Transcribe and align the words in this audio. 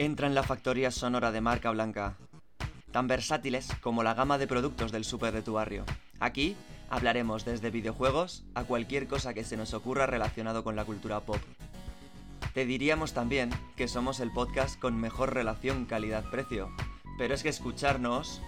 Entra 0.00 0.28
en 0.28 0.34
la 0.36 0.44
factoría 0.44 0.92
sonora 0.92 1.32
de 1.32 1.40
marca 1.40 1.72
blanca, 1.72 2.16
tan 2.92 3.08
versátiles 3.08 3.68
como 3.82 4.04
la 4.04 4.14
gama 4.14 4.38
de 4.38 4.46
productos 4.46 4.92
del 4.92 5.04
súper 5.04 5.34
de 5.34 5.42
tu 5.42 5.54
barrio. 5.54 5.84
Aquí 6.20 6.54
hablaremos 6.88 7.44
desde 7.44 7.72
videojuegos 7.72 8.44
a 8.54 8.62
cualquier 8.62 9.08
cosa 9.08 9.34
que 9.34 9.42
se 9.42 9.56
nos 9.56 9.74
ocurra 9.74 10.06
relacionado 10.06 10.62
con 10.62 10.76
la 10.76 10.84
cultura 10.84 11.18
pop. 11.18 11.40
Te 12.54 12.64
diríamos 12.64 13.12
también 13.12 13.50
que 13.74 13.88
somos 13.88 14.20
el 14.20 14.30
podcast 14.30 14.78
con 14.78 14.96
mejor 15.00 15.34
relación 15.34 15.84
calidad-precio, 15.84 16.70
pero 17.18 17.34
es 17.34 17.42
que 17.42 17.48
escucharnos 17.48 18.40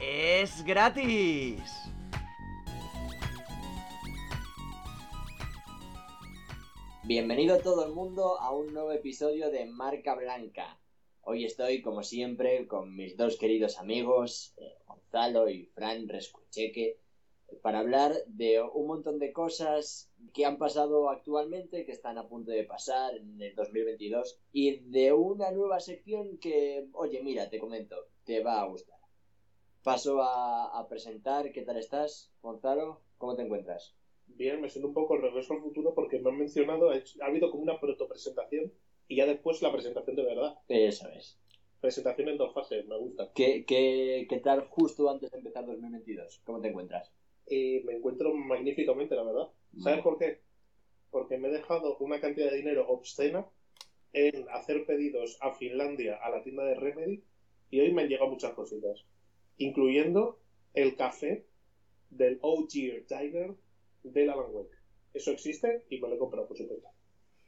es 0.00 0.64
gratis. 0.64 1.60
Bienvenido 7.04 7.58
todo 7.58 7.84
el 7.84 7.92
mundo 7.92 8.40
a 8.40 8.50
un 8.50 8.72
nuevo 8.72 8.92
episodio 8.92 9.50
de 9.50 9.66
Marca 9.66 10.14
Blanca. 10.14 10.78
Hoy 11.28 11.44
estoy, 11.44 11.82
como 11.82 12.04
siempre, 12.04 12.68
con 12.68 12.94
mis 12.94 13.16
dos 13.16 13.36
queridos 13.36 13.80
amigos, 13.80 14.54
eh, 14.58 14.76
Gonzalo 14.86 15.50
y 15.50 15.66
Fran 15.74 16.06
Rescucheque, 16.06 17.00
para 17.62 17.80
hablar 17.80 18.12
de 18.28 18.62
un 18.62 18.86
montón 18.86 19.18
de 19.18 19.32
cosas 19.32 20.08
que 20.32 20.44
han 20.44 20.56
pasado 20.56 21.10
actualmente, 21.10 21.84
que 21.84 21.90
están 21.90 22.16
a 22.16 22.28
punto 22.28 22.52
de 22.52 22.62
pasar 22.62 23.16
en 23.16 23.42
el 23.42 23.56
2022, 23.56 24.38
y 24.52 24.76
de 24.88 25.12
una 25.12 25.50
nueva 25.50 25.80
sección 25.80 26.38
que, 26.38 26.86
oye, 26.92 27.20
mira, 27.24 27.50
te 27.50 27.58
comento, 27.58 27.96
te 28.22 28.40
va 28.40 28.60
a 28.60 28.68
gustar. 28.68 29.00
Paso 29.82 30.22
a, 30.22 30.86
presentar, 30.88 31.50
¿qué 31.50 31.62
tal 31.62 31.78
estás, 31.78 32.30
Gonzalo? 32.40 33.00
¿Cómo 33.18 33.34
te 33.34 33.42
encuentras? 33.42 33.96
Bien, 34.28 34.60
me 34.60 34.68
siento 34.68 34.86
un 34.86 34.94
poco 34.94 35.16
el 35.16 35.22
regreso 35.22 35.54
al 35.54 35.62
futuro 35.62 35.92
porque 35.92 36.20
me 36.20 36.30
han 36.30 36.38
mencionado, 36.38 36.92
ha 36.92 37.26
habido 37.26 37.50
como 37.50 37.64
una 37.64 37.80
protopresentación 37.80 38.72
y 39.08 39.16
ya 39.16 39.26
después 39.26 39.62
la 39.62 39.72
presentación 39.72 40.16
de 40.16 40.24
verdad. 40.24 40.58
Eso 40.68 41.08
es. 41.08 41.38
Presentación 41.80 42.28
en 42.28 42.38
dos 42.38 42.54
fases, 42.54 42.86
me 42.86 42.98
gusta. 42.98 43.30
¿Qué, 43.34 43.64
qué, 43.64 44.26
qué 44.28 44.38
tal 44.40 44.62
justo 44.68 45.10
antes 45.10 45.30
de 45.30 45.38
empezar 45.38 45.66
2022? 45.66 46.40
¿Cómo 46.44 46.60
te 46.60 46.68
encuentras? 46.68 47.12
Y 47.48 47.80
me 47.84 47.94
encuentro 47.94 48.34
magníficamente, 48.34 49.14
la 49.14 49.22
verdad. 49.22 49.48
¿Sabes 49.78 50.02
por 50.02 50.18
qué? 50.18 50.40
Porque 51.10 51.38
me 51.38 51.48
he 51.48 51.52
dejado 51.52 51.96
una 51.98 52.20
cantidad 52.20 52.50
de 52.50 52.56
dinero 52.56 52.88
obscena 52.88 53.46
en 54.12 54.46
hacer 54.50 54.86
pedidos 54.86 55.38
a 55.40 55.52
Finlandia, 55.52 56.16
a 56.16 56.30
la 56.30 56.42
tienda 56.42 56.64
de 56.64 56.74
Remedy, 56.74 57.22
y 57.70 57.80
hoy 57.80 57.92
me 57.92 58.02
han 58.02 58.08
llegado 58.08 58.30
muchas 58.30 58.54
cositas, 58.54 59.04
incluyendo 59.58 60.40
el 60.74 60.96
café 60.96 61.46
del 62.10 62.38
OG 62.40 63.06
Tiger 63.06 63.54
del 64.02 64.30
Alan 64.30 64.46
Wake. 64.50 64.76
Eso 65.14 65.30
existe 65.32 65.84
y 65.90 66.00
me 66.00 66.08
lo 66.08 66.14
he 66.14 66.18
comprado, 66.18 66.48
por 66.48 66.56
supuesto. 66.56 66.88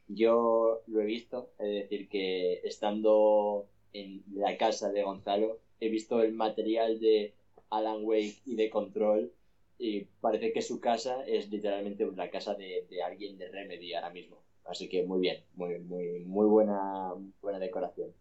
Yo 0.09 0.81
lo 0.87 1.01
he 1.01 1.05
visto, 1.05 1.51
es 1.59 1.83
decir, 1.83 2.09
que 2.09 2.61
estando 2.63 3.67
en 3.93 4.23
la 4.33 4.57
casa 4.57 4.91
de 4.91 5.03
Gonzalo, 5.03 5.59
he 5.79 5.89
visto 5.89 6.21
el 6.23 6.33
material 6.33 6.99
de 6.99 7.35
Alan 7.69 8.03
Wake 8.03 8.41
y 8.45 8.55
de 8.55 8.71
Control 8.71 9.31
y 9.77 10.05
parece 10.19 10.51
que 10.51 10.63
su 10.63 10.81
casa 10.81 11.23
es 11.25 11.49
literalmente 11.51 12.09
la 12.15 12.31
casa 12.31 12.55
de, 12.55 12.87
alguien 13.05 13.37
de 13.37 13.49
Remedy 13.49 13.93
ahora 13.93 14.09
mismo. 14.09 14.41
Así 14.65 14.89
que 14.89 15.03
muy 15.03 15.21
bien, 15.21 15.43
muy, 15.53 15.77
muy, 15.79 16.25
muy 16.25 16.47
buena, 16.47 17.13
buena 17.41 17.59
decoración. 17.59 18.11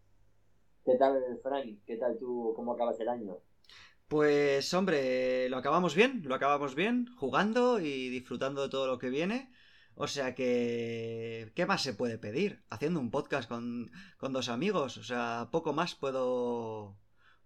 ¿Qué 0.84 0.94
tal, 0.96 1.40
Frank? 1.42 1.78
¿Qué 1.86 1.96
tal 1.96 2.18
tú? 2.18 2.52
¿Cómo 2.54 2.72
acabas 2.74 3.00
el 3.00 3.08
año? 3.08 3.38
Pues 4.08 4.72
hombre, 4.74 5.48
lo 5.48 5.56
acabamos 5.56 5.94
bien, 5.94 6.22
lo 6.24 6.34
acabamos 6.34 6.74
bien, 6.74 7.06
jugando 7.16 7.80
y 7.80 8.10
disfrutando 8.10 8.62
de 8.62 8.68
todo 8.68 8.86
lo 8.86 8.98
que 8.98 9.10
viene. 9.10 9.50
O 10.00 10.06
sea 10.06 10.36
que... 10.36 11.50
¿Qué 11.56 11.66
más 11.66 11.82
se 11.82 11.92
puede 11.92 12.18
pedir? 12.18 12.62
Haciendo 12.70 13.00
un 13.00 13.10
podcast 13.10 13.48
con, 13.48 13.90
con 14.16 14.32
dos 14.32 14.48
amigos. 14.48 14.96
O 14.96 15.02
sea, 15.02 15.48
poco 15.50 15.72
más 15.72 15.96
puedo... 15.96 16.96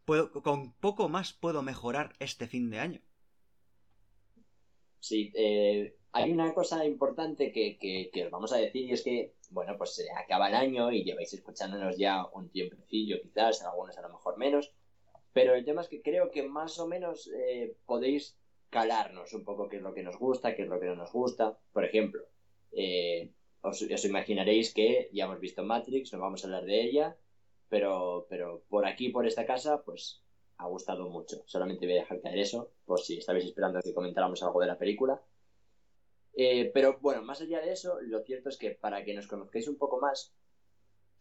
puedo... 0.04 0.30
Con 0.42 0.74
poco 0.74 1.08
más 1.08 1.32
puedo 1.32 1.62
mejorar 1.62 2.12
este 2.18 2.46
fin 2.46 2.68
de 2.68 2.78
año. 2.78 3.00
Sí, 5.00 5.32
eh, 5.34 5.96
hay 6.12 6.30
una 6.30 6.52
cosa 6.52 6.84
importante 6.84 7.52
que, 7.52 7.78
que, 7.78 8.10
que, 8.12 8.26
os 8.26 8.30
vamos 8.30 8.52
a 8.52 8.58
decir 8.58 8.84
y 8.84 8.92
es 8.92 9.02
que, 9.02 9.32
bueno, 9.48 9.78
pues 9.78 9.94
se 9.94 10.12
acaba 10.12 10.50
el 10.50 10.54
año 10.54 10.92
y 10.92 11.04
lleváis 11.04 11.32
escuchándonos 11.32 11.96
ya 11.96 12.26
un 12.34 12.50
tiempecillo 12.50 13.16
quizás, 13.22 13.62
algunos 13.62 13.96
a 13.96 14.02
lo 14.02 14.10
mejor 14.10 14.36
menos. 14.36 14.74
Pero 15.32 15.54
el 15.54 15.64
tema 15.64 15.80
es 15.80 15.88
que 15.88 16.02
creo 16.02 16.30
que 16.30 16.42
más 16.42 16.78
o 16.78 16.86
menos 16.86 17.30
eh, 17.34 17.74
podéis 17.86 18.36
calarnos 18.68 19.32
un 19.32 19.44
poco 19.44 19.70
qué 19.70 19.76
es 19.76 19.82
lo 19.82 19.94
que 19.94 20.02
nos 20.02 20.18
gusta, 20.18 20.54
qué 20.54 20.64
es 20.64 20.68
lo 20.68 20.78
que 20.78 20.86
no 20.86 20.96
nos 20.96 21.12
gusta. 21.12 21.58
Por 21.72 21.86
ejemplo, 21.86 22.22
eh, 22.72 23.30
os, 23.60 24.04
imaginaréis 24.04 24.74
que 24.74 25.08
ya 25.12 25.24
hemos 25.24 25.40
visto 25.40 25.64
Matrix, 25.64 26.12
no 26.12 26.18
vamos 26.18 26.42
a 26.42 26.46
hablar 26.46 26.64
de 26.64 26.82
ella, 26.82 27.16
pero, 27.68 28.26
pero 28.28 28.64
por 28.68 28.86
aquí, 28.86 29.08
por 29.10 29.26
esta 29.26 29.46
casa, 29.46 29.82
pues 29.82 30.22
ha 30.58 30.66
gustado 30.66 31.08
mucho. 31.08 31.42
Solamente 31.46 31.86
voy 31.86 31.96
a 31.96 32.00
dejar 32.00 32.20
caer 32.20 32.38
eso, 32.38 32.72
por 32.84 33.00
si 33.00 33.18
estabais 33.18 33.44
esperando 33.44 33.80
que 33.80 33.94
comentáramos 33.94 34.42
algo 34.42 34.60
de 34.60 34.66
la 34.66 34.78
película. 34.78 35.22
Eh, 36.34 36.70
pero 36.72 36.98
bueno, 37.00 37.22
más 37.22 37.40
allá 37.40 37.60
de 37.60 37.72
eso, 37.72 38.00
lo 38.00 38.22
cierto 38.22 38.48
es 38.48 38.56
que 38.56 38.70
para 38.70 39.04
que 39.04 39.14
nos 39.14 39.26
conozcáis 39.26 39.68
un 39.68 39.76
poco 39.76 40.00
más, 40.00 40.32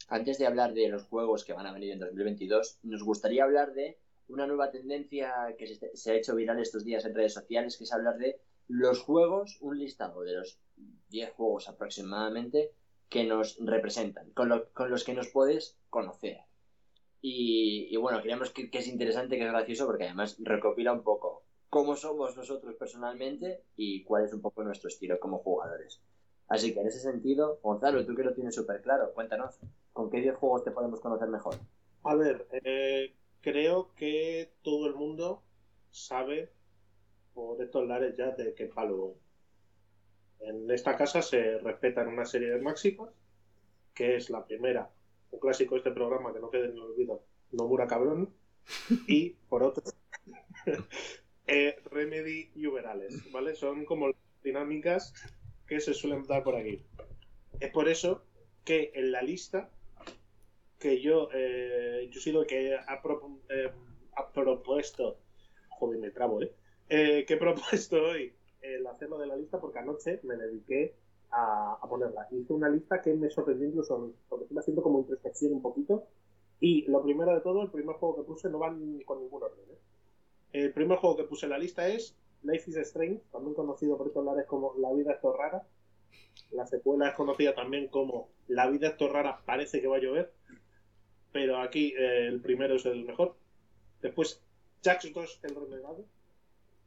antes 0.07 0.37
de 0.37 0.47
hablar 0.47 0.73
de 0.73 0.89
los 0.89 1.03
juegos 1.03 1.43
que 1.43 1.53
van 1.53 1.67
a 1.67 1.73
venir 1.73 1.91
en 1.91 1.99
2022, 1.99 2.79
nos 2.83 3.03
gustaría 3.03 3.43
hablar 3.43 3.73
de 3.73 3.99
una 4.27 4.47
nueva 4.47 4.71
tendencia 4.71 5.55
que 5.57 5.67
se, 5.93 6.11
ha 6.11 6.15
hecho 6.15 6.35
viral 6.35 6.59
estos 6.59 6.85
días 6.85 7.05
en 7.05 7.15
redes 7.15 7.33
sociales, 7.33 7.77
que 7.77 7.83
es 7.83 7.93
hablar 7.93 8.17
de 8.17 8.39
los 8.67 9.01
juegos, 9.01 9.57
un 9.61 9.77
listado 9.77 10.21
de 10.21 10.33
los 10.33 10.59
10 11.09 11.33
juegos 11.33 11.67
aproximadamente 11.69 12.71
que 13.09 13.23
nos 13.25 13.57
representan, 13.59 14.31
con, 14.31 14.49
lo, 14.49 14.71
con 14.73 14.89
los 14.89 15.03
que 15.03 15.13
nos 15.13 15.27
puedes 15.29 15.77
conocer. 15.89 16.39
Y, 17.23 17.95
bueno, 17.97 18.21
creemos 18.21 18.49
que, 18.49 18.71
que, 18.71 18.79
es 18.79 18.87
interesante, 18.87 19.37
que 19.37 19.45
es 19.45 19.51
gracioso, 19.51 19.85
porque 19.85 20.05
además 20.05 20.37
recopila 20.39 20.93
un 20.93 21.03
poco 21.03 21.43
cómo 21.69 21.95
somos 21.95 22.35
nosotros 22.35 22.75
personalmente 22.75 23.63
y 23.75 24.03
cuál 24.03 24.25
es 24.25 24.33
un 24.33 24.41
poco 24.41 24.63
nuestro 24.63 24.89
estilo 24.89 25.19
como 25.19 25.39
jugadores. 25.39 26.01
Así 26.47 26.73
que 26.73 26.81
en 26.81 26.87
ese 26.87 26.99
sentido, 26.99 27.59
Gonzalo, 27.63 28.05
tú 28.05 28.13
que 28.13 28.23
lo 28.23 28.33
tienes 28.33 28.55
súper 28.55 28.81
claro, 28.81 29.13
cuéntanos, 29.13 29.57
¿con 29.93 30.09
qué 30.09 30.19
10 30.19 30.35
juegos 30.35 30.63
te 30.63 30.71
podemos 30.71 30.99
conocer 30.99 31.29
mejor? 31.29 31.55
A 32.03 32.15
ver, 32.15 32.47
eh, 32.51 33.15
creo 33.39 33.93
que 33.95 34.51
todo 34.61 34.87
el 34.87 34.95
mundo 34.95 35.43
sabe 35.91 36.51
por 37.33 37.61
estos 37.61 37.87
lares 37.87 38.17
ya 38.17 38.31
de 38.31 38.53
qué 38.53 38.65
palo. 38.65 39.15
En 40.41 40.69
esta 40.71 40.97
casa 40.97 41.21
se 41.21 41.59
respetan 41.59 42.07
una 42.07 42.25
serie 42.25 42.49
de 42.49 42.61
máximas, 42.61 43.09
que 43.93 44.15
es 44.15 44.29
la 44.29 44.45
primera, 44.45 44.89
un 45.31 45.39
clásico 45.39 45.75
de 45.75 45.79
este 45.79 45.91
programa 45.91 46.33
que 46.33 46.39
no 46.39 46.49
quede 46.49 46.65
en 46.65 46.71
el 46.71 46.81
olvido, 46.81 47.23
Nomura 47.51 47.87
Cabrón, 47.87 48.33
y 49.07 49.31
por 49.49 49.63
otro, 49.63 49.83
eh, 51.47 51.75
Remedy 51.85 52.51
y 52.55 52.65
Uberales, 52.65 53.31
¿vale? 53.31 53.55
Son 53.55 53.85
como 53.85 54.11
dinámicas 54.43 55.13
que 55.67 55.79
se 55.79 55.93
suelen 55.93 56.23
dar 56.23 56.43
por 56.43 56.55
aquí. 56.55 56.83
Es 57.59 57.69
por 57.71 57.87
eso 57.87 58.25
que 58.65 58.91
en 58.95 59.11
la 59.11 59.21
lista 59.21 59.69
que 60.79 60.99
yo, 60.99 61.29
eh, 61.33 62.09
yo 62.11 62.19
he 62.19 62.23
sido 62.23 62.41
el 62.41 62.47
que 62.47 62.75
ha, 62.75 63.01
pro, 63.01 63.39
eh, 63.49 63.71
ha, 64.15 64.31
propuesto, 64.33 65.19
joder, 65.69 65.99
me 65.99 66.09
trabo, 66.09 66.41
¿eh? 66.41 66.51
eh 66.89 67.25
que 67.27 67.35
he 67.35 67.37
propuesto 67.37 68.01
hoy 68.03 68.33
el 68.61 68.85
hacerlo 68.87 69.17
de 69.17 69.27
la 69.27 69.35
lista 69.35 69.59
porque 69.59 69.79
anoche 69.79 70.19
me 70.23 70.35
dediqué 70.35 70.95
a, 71.31 71.79
a, 71.81 71.89
ponerla. 71.89 72.27
Hice 72.31 72.53
una 72.53 72.69
lista 72.69 73.01
que 73.01 73.13
me 73.13 73.29
sorprendió 73.29 73.67
incluso 73.67 74.13
porque 74.29 74.45
estoy 74.45 74.57
haciendo 74.57 74.81
como 74.83 74.99
introspección 74.99 75.53
un 75.53 75.61
poquito. 75.61 76.07
Y 76.59 76.83
lo 76.87 77.01
primero 77.01 77.33
de 77.33 77.41
todo, 77.41 77.63
el 77.63 77.71
primer 77.71 77.95
juego 77.95 78.17
que 78.17 78.23
puse 78.23 78.49
no 78.49 78.59
va 78.59 78.67
con 79.05 79.19
ningún 79.19 79.43
orden. 79.43 79.65
¿eh? 79.71 79.79
El 80.53 80.73
primer 80.73 80.99
juego 80.99 81.17
que 81.17 81.23
puse 81.23 81.45
en 81.45 81.51
la 81.51 81.57
lista 81.57 81.87
es 81.87 82.15
Life 82.43 82.69
is 82.69 82.77
Strange, 82.77 83.21
también 83.31 83.55
conocido 83.55 83.97
por 83.97 84.07
estos 84.07 84.25
lares 84.25 84.45
como 84.45 84.75
La 84.77 84.91
vida 84.91 85.13
es 85.13 85.21
rara. 85.21 85.63
La 86.51 86.67
secuela 86.67 87.09
es 87.09 87.15
conocida 87.15 87.55
también 87.55 87.87
como 87.87 88.29
La 88.47 88.69
vida 88.69 88.89
es 88.89 89.11
rara, 89.11 89.41
parece 89.45 89.81
que 89.81 89.87
va 89.87 89.97
a 89.97 90.01
llover. 90.01 90.31
Pero 91.31 91.57
aquí 91.59 91.93
eh, 91.97 92.27
el 92.27 92.41
primero 92.41 92.75
es 92.75 92.85
el 92.85 93.05
mejor. 93.05 93.35
Después, 94.01 94.43
Jax 94.83 95.13
2, 95.13 95.39
el 95.43 95.55
renegado. 95.55 96.05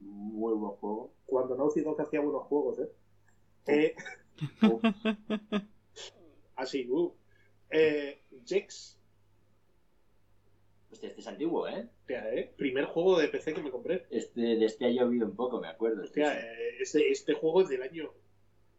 Muy 0.00 0.54
buen 0.54 0.72
juego. 0.76 1.12
Cuando 1.26 1.56
Naughty 1.56 1.80
Dog 1.80 2.00
hacía 2.00 2.20
buenos 2.20 2.42
juegos, 2.44 2.78
¿eh? 2.80 2.90
eh 3.66 3.94
así, 6.56 6.88
uh. 6.90 7.14
eh, 7.70 8.22
Jax. 8.46 8.98
Hostia, 10.90 11.08
este 11.08 11.20
es 11.20 11.26
antiguo, 11.26 11.66
¿eh? 11.66 11.88
Hostia, 12.00 12.32
¿eh? 12.34 12.54
Primer 12.56 12.84
juego 12.86 13.18
de 13.18 13.28
PC 13.28 13.54
que 13.54 13.62
me 13.62 13.70
compré. 13.70 14.06
Este, 14.10 14.40
de 14.40 14.64
este 14.64 14.86
ha 14.86 14.90
llovido 14.90 15.26
un 15.26 15.34
poco, 15.34 15.60
me 15.60 15.68
acuerdo. 15.68 16.02
Hostia, 16.02 16.38
eh, 16.38 16.76
este, 16.80 17.10
este 17.10 17.34
juego 17.34 17.62
es 17.62 17.68
del 17.68 17.82
año 17.82 18.12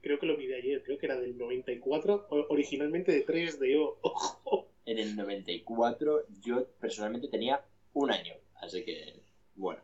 creo 0.06 0.20
que 0.20 0.28
lo 0.28 0.38
vi 0.38 0.46
de 0.46 0.58
ayer, 0.58 0.84
creo 0.84 1.00
que 1.00 1.08
era 1.08 1.20
del 1.20 1.36
94, 1.36 2.28
originalmente 2.50 3.12
de 3.12 3.26
3DO. 3.26 3.98
Ojo. 4.02 4.70
En 4.86 5.00
el 5.00 5.16
94 5.16 6.28
yo 6.42 6.68
personalmente 6.80 7.28
tenía 7.28 7.66
un 7.94 8.12
año, 8.12 8.36
así 8.62 8.86
que 8.86 9.20
bueno. 9.56 9.82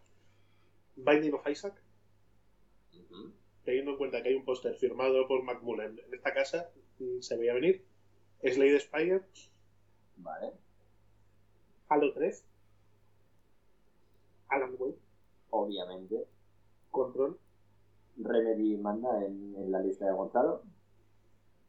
Binding 0.95 1.33
of 1.33 1.47
Isaac. 1.47 1.73
Uh 2.93 2.97
-huh. 2.97 3.31
Teniendo 3.63 3.91
en 3.91 3.97
cuenta 3.97 4.21
que 4.21 4.29
hay 4.29 4.35
un 4.35 4.45
póster 4.45 4.75
firmado 4.75 5.27
por 5.27 5.43
Macmullen 5.43 5.99
en 5.99 6.13
esta 6.13 6.33
casa, 6.33 6.69
se 7.19 7.37
veía 7.37 7.53
venir. 7.53 7.85
Slade 8.43 8.79
Spire. 8.79 9.21
Vale. 10.17 10.51
Halo 11.89 12.13
3, 12.13 12.45
Alan 14.49 14.75
Wake, 14.79 14.97
Obviamente. 15.49 16.25
Control, 16.89 17.37
Remedy 18.17 18.77
manda 18.77 19.25
en, 19.25 19.55
en 19.57 19.71
la 19.71 19.79
lista 19.81 20.05
de 20.05 20.13
Gonzalo. 20.13 20.63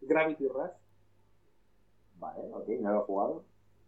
Gravity 0.00 0.46
Rush, 0.48 0.72
Vale, 2.18 2.40
ok, 2.52 2.68
no 2.80 2.92
lo 2.92 3.00
he 3.02 3.04
jugado. 3.04 3.44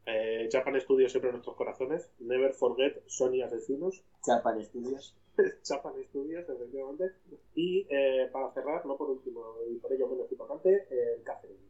eh, 0.06 0.48
Japan 0.52 0.80
Studios 0.80 1.10
siempre 1.12 1.30
en 1.30 1.34
nuestros 1.36 1.56
corazones, 1.56 2.10
Never 2.18 2.52
Forget 2.52 3.02
Sony 3.06 3.42
Asesinos, 3.44 4.04
Japan 4.24 4.62
Studios. 4.62 5.16
Japan 5.66 5.94
Studios, 6.10 6.48
efectivamente. 6.48 7.10
Y 7.54 7.86
eh, 7.90 8.28
para 8.32 8.52
cerrar, 8.52 8.84
no 8.86 8.96
por 8.96 9.10
último 9.10 9.56
y 9.68 9.76
por 9.76 9.92
ello 9.92 10.08
menos 10.08 10.30
importante, 10.30 10.86
el 10.90 11.22
Catherine. 11.22 11.60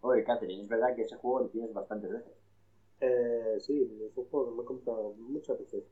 Oye, 0.00 0.24
Catherine, 0.24 0.62
es 0.62 0.68
verdad 0.68 0.94
que 0.94 1.02
ese 1.02 1.16
juego 1.16 1.40
lo 1.40 1.48
tienes 1.48 1.72
bastantes 1.72 2.10
veces. 2.10 2.32
Eh, 3.00 3.58
sí, 3.60 4.00
es 4.08 4.16
un 4.16 4.24
juego 4.26 4.50
que 4.50 4.56
me 4.56 4.62
he 4.62 4.66
comprado 4.66 5.12
muchas 5.18 5.58
veces. 5.58 5.84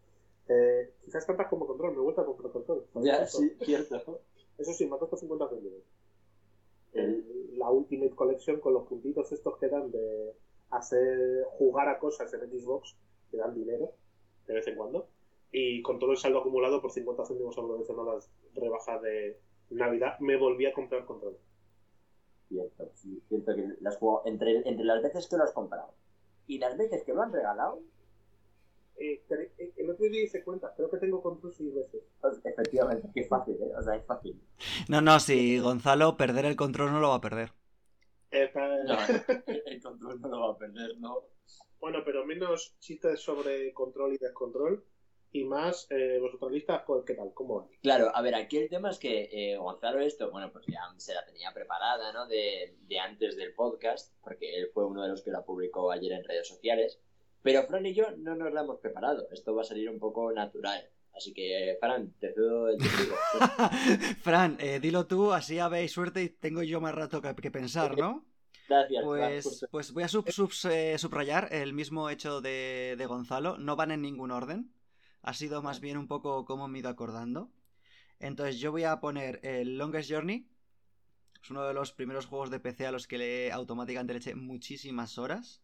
Eh, 0.49 0.93
quizás 1.05 1.27
tantas 1.27 1.49
como 1.49 1.67
control, 1.67 1.93
me 1.93 1.99
he 1.99 2.03
vuelto 2.03 2.21
a 2.23 2.27
comprar 2.27 2.53
control. 2.53 2.85
Ya, 3.03 3.27
sí, 3.27 3.53
cierto. 3.61 4.21
Eso 4.59 4.73
sí, 4.73 4.87
me 4.87 4.97
ha 4.97 4.99
costado 4.99 5.21
50 5.21 5.49
céntimos. 5.49 5.81
El- 6.93 7.59
La 7.59 7.71
Ultimate 7.71 8.15
Collection 8.15 8.59
con 8.61 8.73
los 8.75 8.87
puntitos 8.89 9.31
estos 9.33 9.59
que 9.59 9.69
dan 9.69 9.91
de 9.91 10.35
hacer 10.71 11.45
jugar 11.51 11.89
a 11.89 11.99
cosas 11.99 12.33
en 12.35 12.41
Xbox, 12.51 12.97
que 13.31 13.37
dan 13.37 13.55
dinero 13.55 13.93
de 14.47 14.55
vez 14.55 14.67
en 14.67 14.77
cuando. 14.77 15.07
Y 15.53 15.83
con 15.83 15.99
todo 15.99 16.13
el 16.13 16.17
saldo 16.19 16.41
acumulado 16.41 16.81
por 16.81 16.93
50 16.93 17.25
céntimos 17.25 17.57
aprovecho 17.59 17.95
las 18.05 18.31
rebajas 18.55 19.03
de 19.03 19.41
Navidad, 19.71 20.19
me 20.21 20.37
volví 20.37 20.67
a 20.67 20.73
comprar 20.73 21.05
control. 21.05 21.39
Cierto, 22.49 22.91
sí, 22.97 23.23
cierto 23.29 23.55
que 23.55 23.67
lo 23.81 23.89
has 23.89 23.97
jugado 23.97 24.23
entre, 24.27 24.69
entre 24.69 24.85
las 24.85 25.03
veces 25.03 25.27
que 25.29 25.37
lo 25.39 25.45
has 25.45 25.53
comprado 25.53 25.95
y 26.47 26.59
las 26.59 26.77
veces 26.77 27.03
que 27.05 27.15
lo 27.15 27.23
han 27.23 27.33
regalado, 27.33 27.83
Eh, 28.97 29.25
eh, 29.59 29.73
el 29.79 29.91
otro 29.91 30.07
día 30.09 30.23
hice 30.23 30.45
cuentas, 30.45 30.73
creo 30.77 30.89
que 30.91 30.99
tengo 30.99 31.21
control 31.23 31.53
seis 31.53 31.75
veces. 31.75 32.03
pues, 32.21 32.41
efectivamente, 32.45 33.11
que 33.13 33.21
es 33.23 33.29
fácil, 33.29 33.57
¿eh? 33.61 33.73
O 33.77 33.83
sea, 33.83 33.97
es 33.97 34.07
fácil. 34.07 34.41
No, 34.89 35.01
no, 35.01 35.21
si 35.21 35.59
Gonzalo 35.59 36.17
perder 36.19 36.45
el 36.45 36.57
control 36.57 36.93
no 36.93 37.01
lo 37.01 37.09
va 37.11 37.15
a 37.17 37.21
perder. 37.21 37.53
Eh, 38.31 38.51
No, 38.85 38.97
el 39.67 39.81
control 39.83 40.21
no 40.21 40.29
lo 40.29 40.41
va 40.41 40.53
a 40.53 40.59
perder, 40.59 40.99
¿no? 40.99 41.25
Bueno, 41.81 42.01
pero 42.05 42.25
menos 42.27 42.77
chistes 42.79 43.21
sobre 43.21 43.73
control 43.73 44.15
y 44.15 44.19
descontrol 44.19 44.85
y 45.33 45.45
más 45.45 45.87
eh, 45.91 46.19
vosotros 46.21 46.51
listas, 46.53 46.83
pues, 46.87 47.05
¿qué 47.07 47.15
tal? 47.15 47.33
¿Cómo? 47.35 47.69
Claro, 47.83 48.11
a 48.15 48.21
ver, 48.23 48.35
aquí 48.35 48.57
el 48.59 48.69
tema 48.69 48.91
es 48.91 48.99
que 48.99 49.29
eh, 49.33 49.57
Gonzalo 49.57 50.01
esto, 50.01 50.31
bueno, 50.31 50.51
pues 50.53 50.65
ya 50.67 50.81
se 50.97 51.15
la 51.15 51.25
tenía 51.25 51.53
preparada, 51.53 52.13
¿no? 52.13 52.27
De, 52.27 52.77
de 52.89 52.99
antes 52.99 53.37
del 53.37 53.55
podcast, 53.55 54.13
porque 54.23 54.57
él 54.57 54.71
fue 54.75 54.85
uno 54.87 55.03
de 55.03 55.09
los 55.09 55.23
que 55.23 55.31
la 55.31 55.45
publicó 55.45 55.91
ayer 55.93 56.13
en 56.13 56.25
redes 56.25 56.49
sociales. 56.49 57.01
Pero 57.43 57.63
Fran 57.65 57.87
y 57.87 57.95
yo 57.95 58.11
no 58.19 58.35
nos 58.35 58.53
la 58.53 58.61
hemos 58.63 58.81
preparado. 58.81 59.29
Esto 59.33 59.55
va 59.55 59.63
a 59.63 59.65
salir 59.65 59.89
un 59.89 59.99
poco 59.99 60.31
natural. 60.33 60.89
Así 61.15 61.33
que, 61.33 61.77
Fran, 61.81 62.13
te 62.21 62.33
cedo 62.35 62.69
el 62.69 62.79
testigo. 62.79 63.17
Fran, 64.23 64.57
eh, 64.61 64.79
dilo 64.81 65.07
tú, 65.07 65.33
así 65.33 65.59
habéis 65.59 65.93
suerte 65.93 66.23
y 66.23 66.29
tengo 66.29 66.63
yo 66.63 66.81
más 66.81 66.95
rato 66.95 67.21
que, 67.23 67.35
que 67.35 67.51
pensar, 67.51 67.97
¿no? 67.97 68.25
Gracias, 68.69 69.03
Fran, 69.05 69.07
Pues, 69.43 69.67
pues 69.71 69.93
voy 69.93 70.03
a 70.05 70.09
sub- 70.09 70.31
sub- 70.31 70.53
eh, 70.71 70.97
subrayar 70.99 71.49
el 71.53 71.73
mismo 71.73 72.11
hecho 72.11 72.41
de, 72.41 72.95
de 72.99 73.07
Gonzalo. 73.07 73.57
No 73.59 73.75
van 73.77 73.91
en 73.91 74.03
ningún 74.03 74.31
orden. 74.31 74.73
Ha 75.23 75.35
sido 75.35 75.63
más 75.63 75.81
bien 75.81 75.97
un 75.97 76.09
poco 76.09 76.45
como 76.45 76.69
me 76.69 76.79
he 76.79 76.81
ido 76.81 76.89
acordando. 76.89 77.51
Entonces 78.19 78.59
yo 78.59 78.71
voy 78.71 78.85
a 78.85 79.01
poner 79.01 79.41
el 79.43 79.79
Longest 79.79 80.11
Journey. 80.11 80.49
Es 81.43 81.51
uno 81.51 81.65
de 81.65 81.75
los 81.75 81.93
primeros 81.93 82.27
juegos 82.27 82.51
de 82.51 82.61
PC 82.61 82.87
a 82.87 82.93
los 82.93 83.07
que 83.07 83.19
le 83.19 83.53
automáticamente 83.53 84.13
le 84.13 84.19
eché 84.19 84.35
muchísimas 84.35 85.19
horas. 85.19 85.63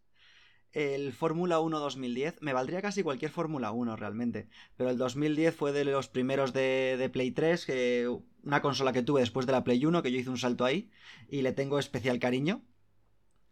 El 0.72 1.12
Fórmula 1.12 1.60
1 1.60 1.78
2010. 1.78 2.40
Me 2.40 2.52
valdría 2.52 2.82
casi 2.82 3.02
cualquier 3.02 3.30
Fórmula 3.30 3.70
1 3.72 3.96
realmente. 3.96 4.48
Pero 4.76 4.90
el 4.90 4.98
2010 4.98 5.54
fue 5.54 5.72
de 5.72 5.84
los 5.84 6.08
primeros 6.08 6.52
de, 6.52 6.96
de 6.98 7.08
Play 7.08 7.30
3. 7.30 7.66
Que, 7.66 8.18
una 8.42 8.62
consola 8.62 8.92
que 8.92 9.02
tuve 9.02 9.20
después 9.20 9.46
de 9.46 9.52
la 9.52 9.64
Play 9.64 9.84
1. 9.84 10.02
Que 10.02 10.12
yo 10.12 10.18
hice 10.18 10.30
un 10.30 10.38
salto 10.38 10.64
ahí. 10.64 10.90
Y 11.28 11.42
le 11.42 11.52
tengo 11.52 11.78
especial 11.78 12.18
cariño. 12.18 12.62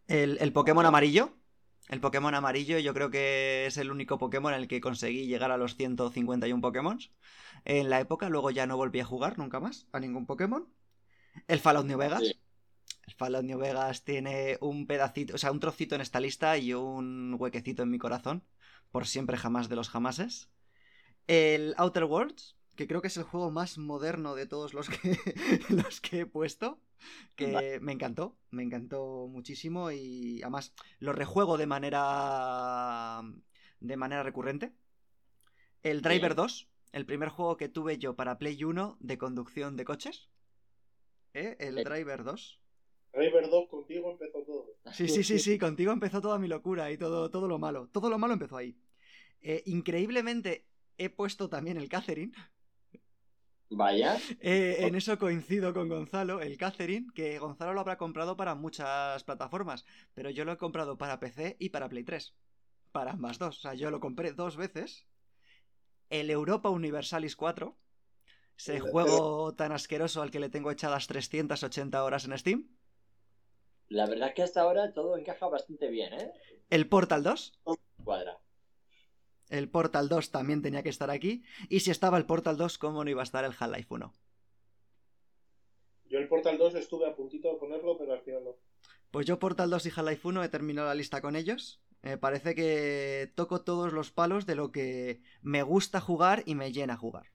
El 0.07 0.51
Pokémon 0.53 0.85
amarillo. 0.85 1.33
El 1.89 2.01
Pokémon 2.01 2.33
amarillo 2.33 2.79
yo 2.79 2.93
creo 2.93 3.11
que 3.11 3.67
es 3.67 3.77
el 3.77 3.91
único 3.91 4.17
Pokémon 4.17 4.53
en 4.53 4.61
el 4.61 4.67
que 4.67 4.81
conseguí 4.81 5.27
llegar 5.27 5.51
a 5.51 5.57
los 5.57 5.75
151 5.75 6.61
Pokémon. 6.61 6.97
En 7.63 7.89
la 7.89 7.99
época, 7.99 8.29
luego 8.29 8.49
ya 8.51 8.65
no 8.65 8.77
volví 8.77 8.99
a 8.99 9.05
jugar 9.05 9.37
nunca 9.37 9.59
más 9.59 9.87
a 9.91 9.99
ningún 9.99 10.25
Pokémon. 10.25 10.67
El 11.47 11.59
Fallout 11.59 11.85
New 11.85 11.97
Vegas. 11.97 12.21
Sí. 12.21 12.39
El 13.07 13.13
Fallout 13.13 13.43
New 13.43 13.59
Vegas 13.59 14.03
tiene 14.03 14.57
un 14.61 14.87
pedacito, 14.87 15.35
o 15.35 15.37
sea, 15.37 15.51
un 15.51 15.59
trocito 15.59 15.93
en 15.93 16.01
esta 16.01 16.19
lista 16.19 16.57
y 16.57 16.73
un 16.73 17.35
huequecito 17.37 17.83
en 17.83 17.91
mi 17.91 17.99
corazón. 17.99 18.43
Por 18.91 19.05
siempre 19.05 19.37
jamás 19.37 19.69
de 19.69 19.75
los 19.75 19.89
jamases. 19.89 20.49
El 21.27 21.75
Outer 21.77 22.05
Worlds, 22.05 22.55
que 22.75 22.87
creo 22.87 23.01
que 23.01 23.07
es 23.07 23.17
el 23.17 23.23
juego 23.23 23.51
más 23.51 23.77
moderno 23.77 24.35
de 24.35 24.47
todos 24.47 24.73
los 24.73 24.89
que, 24.89 25.19
los 25.69 26.01
que 26.01 26.21
he 26.21 26.25
puesto. 26.25 26.79
Que 27.35 27.79
me 27.81 27.91
encantó, 27.91 28.37
me 28.51 28.63
encantó 28.63 29.27
muchísimo 29.27 29.91
y 29.91 30.41
además 30.41 30.73
lo 30.99 31.13
rejuego 31.13 31.57
de 31.57 31.67
manera 31.67 33.21
de 33.79 33.97
manera 33.97 34.23
recurrente. 34.23 34.73
El 35.83 36.01
Driver 36.01 36.33
Bien. 36.33 36.37
2, 36.37 36.69
el 36.93 37.05
primer 37.05 37.29
juego 37.29 37.57
que 37.57 37.69
tuve 37.69 37.97
yo 37.97 38.15
para 38.15 38.37
Play 38.37 38.63
1 38.63 38.97
de 38.99 39.17
conducción 39.17 39.75
de 39.75 39.85
coches. 39.85 40.29
¿Eh? 41.33 41.57
El. 41.59 41.83
Driver 41.83 42.23
2. 42.23 42.59
River 43.13 43.49
2 43.49 43.69
contigo 43.69 44.11
empezó 44.11 44.39
todo. 44.43 44.75
Sí, 44.91 45.07
sí, 45.07 45.23
sí, 45.23 45.39
sí, 45.39 45.57
contigo 45.57 45.91
empezó 45.91 46.21
toda 46.21 46.39
mi 46.39 46.47
locura 46.47 46.91
y 46.91 46.97
todo, 46.97 47.29
todo 47.29 47.47
lo 47.47 47.59
malo. 47.59 47.87
Todo 47.91 48.09
lo 48.09 48.17
malo 48.17 48.33
empezó 48.33 48.57
ahí. 48.57 48.77
Eh, 49.41 49.63
increíblemente 49.67 50.65
he 50.97 51.09
puesto 51.09 51.49
también 51.49 51.77
el 51.77 51.89
Catherine. 51.89 52.33
Vaya. 53.69 54.17
Eh, 54.39 54.77
en 54.79 54.95
eso 54.95 55.17
coincido 55.17 55.73
con 55.73 55.89
Gonzalo, 55.89 56.41
el 56.41 56.57
Catherine, 56.57 57.07
que 57.13 57.39
Gonzalo 57.39 57.73
lo 57.73 57.81
habrá 57.81 57.97
comprado 57.97 58.37
para 58.37 58.55
muchas 58.55 59.23
plataformas, 59.23 59.85
pero 60.13 60.29
yo 60.29 60.45
lo 60.45 60.53
he 60.53 60.57
comprado 60.57 60.97
para 60.97 61.19
PC 61.19 61.57
y 61.59 61.69
para 61.69 61.89
Play 61.89 62.03
3. 62.03 62.35
Para 62.91 63.11
ambas 63.11 63.39
dos. 63.39 63.57
O 63.57 63.61
sea, 63.61 63.73
yo 63.73 63.91
lo 63.91 63.99
compré 63.99 64.33
dos 64.33 64.55
veces. 64.55 65.05
El 66.09 66.29
Europa 66.29 66.69
Universalis 66.69 67.35
4. 67.35 67.75
Ese 68.57 68.79
juego 68.79 69.53
tan 69.53 69.73
asqueroso 69.73 70.21
al 70.21 70.31
que 70.31 70.39
le 70.39 70.49
tengo 70.49 70.71
echadas 70.71 71.07
380 71.07 72.03
horas 72.03 72.25
en 72.25 72.37
Steam. 72.37 72.69
La 73.89 74.05
verdad 74.05 74.29
es 74.29 74.35
que 74.35 74.43
hasta 74.43 74.61
ahora 74.61 74.93
todo 74.93 75.17
encaja 75.17 75.47
bastante 75.47 75.89
bien, 75.89 76.13
¿eh? 76.13 76.31
El 76.69 76.87
Portal 76.87 77.23
2. 77.23 77.59
Cuadra. 78.03 78.39
El 79.49 79.69
Portal 79.69 80.09
2 80.09 80.31
también 80.31 80.61
tenía 80.61 80.83
que 80.83 80.89
estar 80.89 81.09
aquí. 81.11 81.43
Y 81.69 81.81
si 81.81 81.91
estaba 81.91 82.17
el 82.17 82.25
Portal 82.25 82.57
2, 82.57 82.77
¿cómo 82.77 83.03
no 83.03 83.09
iba 83.09 83.21
a 83.21 83.23
estar 83.23 83.43
el 83.45 83.53
Half-Life 83.57 83.87
1? 83.89 84.13
Yo 86.07 86.19
el 86.19 86.27
Portal 86.27 86.57
2 86.57 86.75
estuve 86.75 87.07
a 87.07 87.15
puntito 87.15 87.51
de 87.51 87.59
ponerlo, 87.59 87.97
pero 87.97 88.13
al 88.13 88.21
final 88.21 88.43
no. 88.43 88.55
Pues 89.11 89.25
yo 89.25 89.39
Portal 89.39 89.69
2 89.69 89.85
y 89.85 89.89
Half-Life 89.89 90.27
1 90.27 90.43
he 90.43 90.49
terminado 90.49 90.87
la 90.87 90.95
lista 90.95 91.21
con 91.21 91.35
ellos. 91.35 91.81
Me 92.01 92.17
parece 92.17 92.53
que 92.53 93.31
toco 93.35 93.61
todos 93.61 93.91
los 93.91 94.11
palos 94.11 94.45
de 94.45 94.55
lo 94.55 94.71
que 94.71 95.21
me 95.41 95.63
gusta 95.63 95.99
jugar 95.99 96.43
y 96.45 96.53
me 96.53 96.71
llena 96.71 96.97
jugar. 96.97 97.31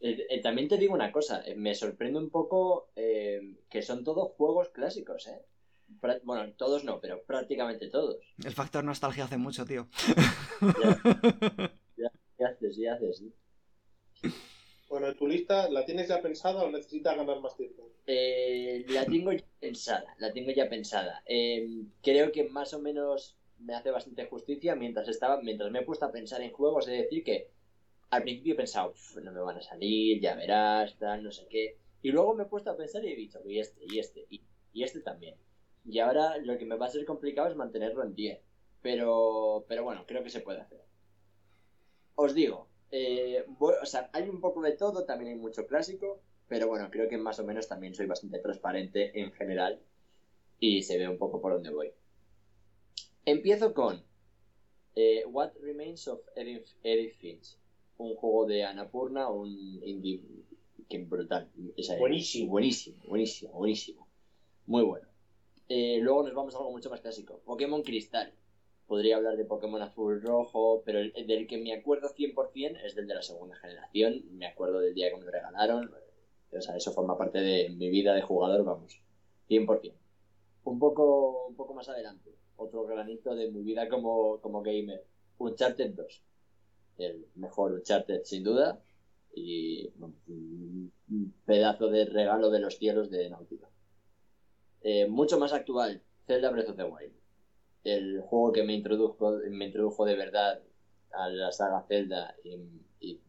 Eh, 0.00 0.26
eh, 0.30 0.40
también 0.42 0.68
te 0.68 0.76
digo 0.76 0.94
una 0.94 1.10
cosa, 1.10 1.42
eh, 1.44 1.54
me 1.56 1.74
sorprende 1.74 2.18
un 2.18 2.30
poco 2.30 2.90
eh, 2.94 3.40
que 3.68 3.82
son 3.82 4.04
todos 4.04 4.32
juegos 4.36 4.68
clásicos, 4.68 5.26
¿eh? 5.26 5.44
Bueno, 6.22 6.52
todos 6.54 6.84
no, 6.84 7.00
pero 7.00 7.22
prácticamente 7.22 7.88
todos. 7.88 8.16
El 8.44 8.52
factor 8.52 8.84
nostalgia 8.84 9.24
hace 9.24 9.36
mucho, 9.36 9.64
tío. 9.64 9.88
¿Qué 11.96 12.44
haces? 12.44 12.76
¿Qué 12.76 12.88
haces? 12.88 13.22
Bueno, 14.88 15.14
¿tu 15.14 15.26
lista 15.26 15.68
la 15.70 15.84
tienes 15.84 16.08
ya 16.08 16.22
pensada 16.22 16.62
o 16.62 16.70
necesitas 16.70 17.16
ganar 17.16 17.40
más 17.40 17.56
tiempo? 17.56 17.90
Eh, 18.06 18.86
la 18.88 19.04
tengo 19.04 19.32
ya 19.32 19.44
pensada, 19.60 20.14
la 20.18 20.32
tengo 20.32 20.50
ya 20.50 20.68
pensada. 20.68 21.22
Eh, 21.26 21.82
creo 22.02 22.32
que 22.32 22.44
más 22.44 22.72
o 22.72 22.78
menos 22.78 23.36
me 23.58 23.74
hace 23.74 23.90
bastante 23.90 24.26
justicia 24.26 24.74
mientras 24.76 25.08
estaba, 25.08 25.42
mientras 25.42 25.70
me 25.70 25.80
he 25.80 25.84
puesto 25.84 26.06
a 26.06 26.12
pensar 26.12 26.40
en 26.40 26.52
juegos, 26.52 26.88
es 26.88 27.02
decir 27.02 27.22
que 27.22 27.50
al 28.10 28.22
principio 28.22 28.54
he 28.54 28.56
pensado, 28.56 28.90
"Uf, 28.92 29.16
no 29.18 29.32
me 29.32 29.40
van 29.40 29.58
a 29.58 29.62
salir, 29.62 30.20
ya 30.20 30.34
verás, 30.36 30.96
tal, 30.96 31.22
no 31.22 31.32
sé 31.32 31.46
qué. 31.50 31.76
Y 32.02 32.10
luego 32.10 32.34
me 32.34 32.44
he 32.44 32.46
puesto 32.46 32.70
a 32.70 32.76
pensar 32.76 33.04
y 33.04 33.12
he 33.12 33.16
dicho, 33.16 33.40
y 33.44 33.58
este, 33.58 33.84
y 33.90 33.98
este, 33.98 34.26
y, 34.30 34.40
y 34.72 34.84
este 34.84 35.00
también. 35.00 35.34
Y 35.88 36.00
ahora 36.00 36.36
lo 36.36 36.58
que 36.58 36.66
me 36.66 36.76
va 36.76 36.86
a 36.86 36.90
ser 36.90 37.06
complicado 37.06 37.48
es 37.48 37.56
mantenerlo 37.56 38.04
en 38.04 38.14
10. 38.14 38.40
Pero, 38.82 39.64
pero 39.66 39.84
bueno, 39.84 40.04
creo 40.06 40.22
que 40.22 40.30
se 40.30 40.40
puede 40.40 40.60
hacer. 40.60 40.84
Os 42.14 42.34
digo, 42.34 42.68
eh, 42.90 43.44
o 43.58 43.86
sea, 43.86 44.10
hay 44.12 44.28
un 44.28 44.40
poco 44.40 44.60
de 44.60 44.72
todo, 44.72 45.04
también 45.04 45.32
hay 45.32 45.38
mucho 45.38 45.66
clásico, 45.66 46.20
pero 46.46 46.68
bueno, 46.68 46.90
creo 46.90 47.08
que 47.08 47.16
más 47.16 47.38
o 47.40 47.44
menos 47.44 47.68
también 47.68 47.94
soy 47.94 48.06
bastante 48.06 48.38
transparente 48.38 49.18
en 49.18 49.32
general 49.32 49.80
y 50.60 50.82
se 50.82 50.98
ve 50.98 51.08
un 51.08 51.18
poco 51.18 51.40
por 51.40 51.54
dónde 51.54 51.70
voy. 51.70 51.92
Empiezo 53.24 53.72
con 53.72 54.04
eh, 54.94 55.24
What 55.26 55.52
Remains 55.62 56.06
of 56.08 56.20
Edith, 56.34 57.16
Finch, 57.18 57.56
un 57.96 58.14
juego 58.14 58.46
de 58.46 58.64
Annapurna, 58.64 59.30
un 59.30 59.48
indie 59.82 60.22
que 60.88 60.98
brutal. 60.98 61.50
Buenísimo. 61.98 62.50
Buenísimo, 62.50 63.04
buenísimo, 63.06 63.52
buenísimo. 63.52 64.08
Muy 64.66 64.82
bueno. 64.82 65.07
Eh, 65.68 65.98
luego 66.00 66.22
nos 66.22 66.34
vamos 66.34 66.54
a 66.54 66.58
algo 66.58 66.72
mucho 66.72 66.90
más 66.90 67.00
clásico. 67.00 67.40
Pokémon 67.44 67.82
Cristal. 67.82 68.32
Podría 68.86 69.16
hablar 69.16 69.36
de 69.36 69.44
Pokémon 69.44 69.82
Azul 69.82 70.22
Rojo, 70.22 70.82
pero 70.84 70.98
el, 70.98 71.12
del 71.26 71.46
que 71.46 71.58
me 71.58 71.74
acuerdo 71.74 72.08
100% 72.08 72.80
es 72.84 72.94
del 72.94 73.06
de 73.06 73.14
la 73.14 73.22
segunda 73.22 73.54
generación. 73.56 74.24
Me 74.32 74.46
acuerdo 74.46 74.80
del 74.80 74.94
día 74.94 75.10
que 75.10 75.16
me 75.18 75.24
lo 75.24 75.30
regalaron. 75.30 75.90
O 76.50 76.60
sea, 76.60 76.76
eso 76.76 76.92
forma 76.92 77.18
parte 77.18 77.38
de 77.40 77.68
mi 77.70 77.90
vida 77.90 78.14
de 78.14 78.22
jugador, 78.22 78.64
vamos. 78.64 79.02
100%. 79.48 79.92
Un 80.64 80.78
poco, 80.78 81.46
un 81.48 81.56
poco 81.56 81.74
más 81.74 81.88
adelante, 81.88 82.34
otro 82.56 82.84
granito 82.86 83.34
de 83.34 83.50
mi 83.50 83.62
vida 83.62 83.88
como, 83.88 84.40
como 84.40 84.62
gamer. 84.62 85.04
Uncharted 85.38 85.90
2. 85.94 86.22
El 86.98 87.26
mejor 87.36 87.72
Uncharted, 87.72 88.22
sin 88.24 88.42
duda. 88.42 88.82
Y 89.34 89.92
un 89.98 90.92
pedazo 91.44 91.88
de 91.88 92.06
regalo 92.06 92.50
de 92.50 92.60
los 92.60 92.78
cielos 92.78 93.10
de 93.10 93.28
Nautica. 93.28 93.67
Eh, 94.82 95.06
mucho 95.08 95.38
más 95.38 95.52
actual, 95.52 96.02
Zelda 96.26 96.50
Breath 96.50 96.70
of 96.70 96.76
the 96.76 96.84
Wild. 96.84 97.12
El 97.84 98.20
juego 98.20 98.52
que 98.52 98.64
me 98.64 98.74
introdujo, 98.74 99.38
me 99.50 99.66
introdujo 99.66 100.04
de 100.04 100.16
verdad 100.16 100.60
a 101.12 101.28
la 101.28 101.52
saga 101.52 101.84
Zelda 101.88 102.34
y, 102.44 103.20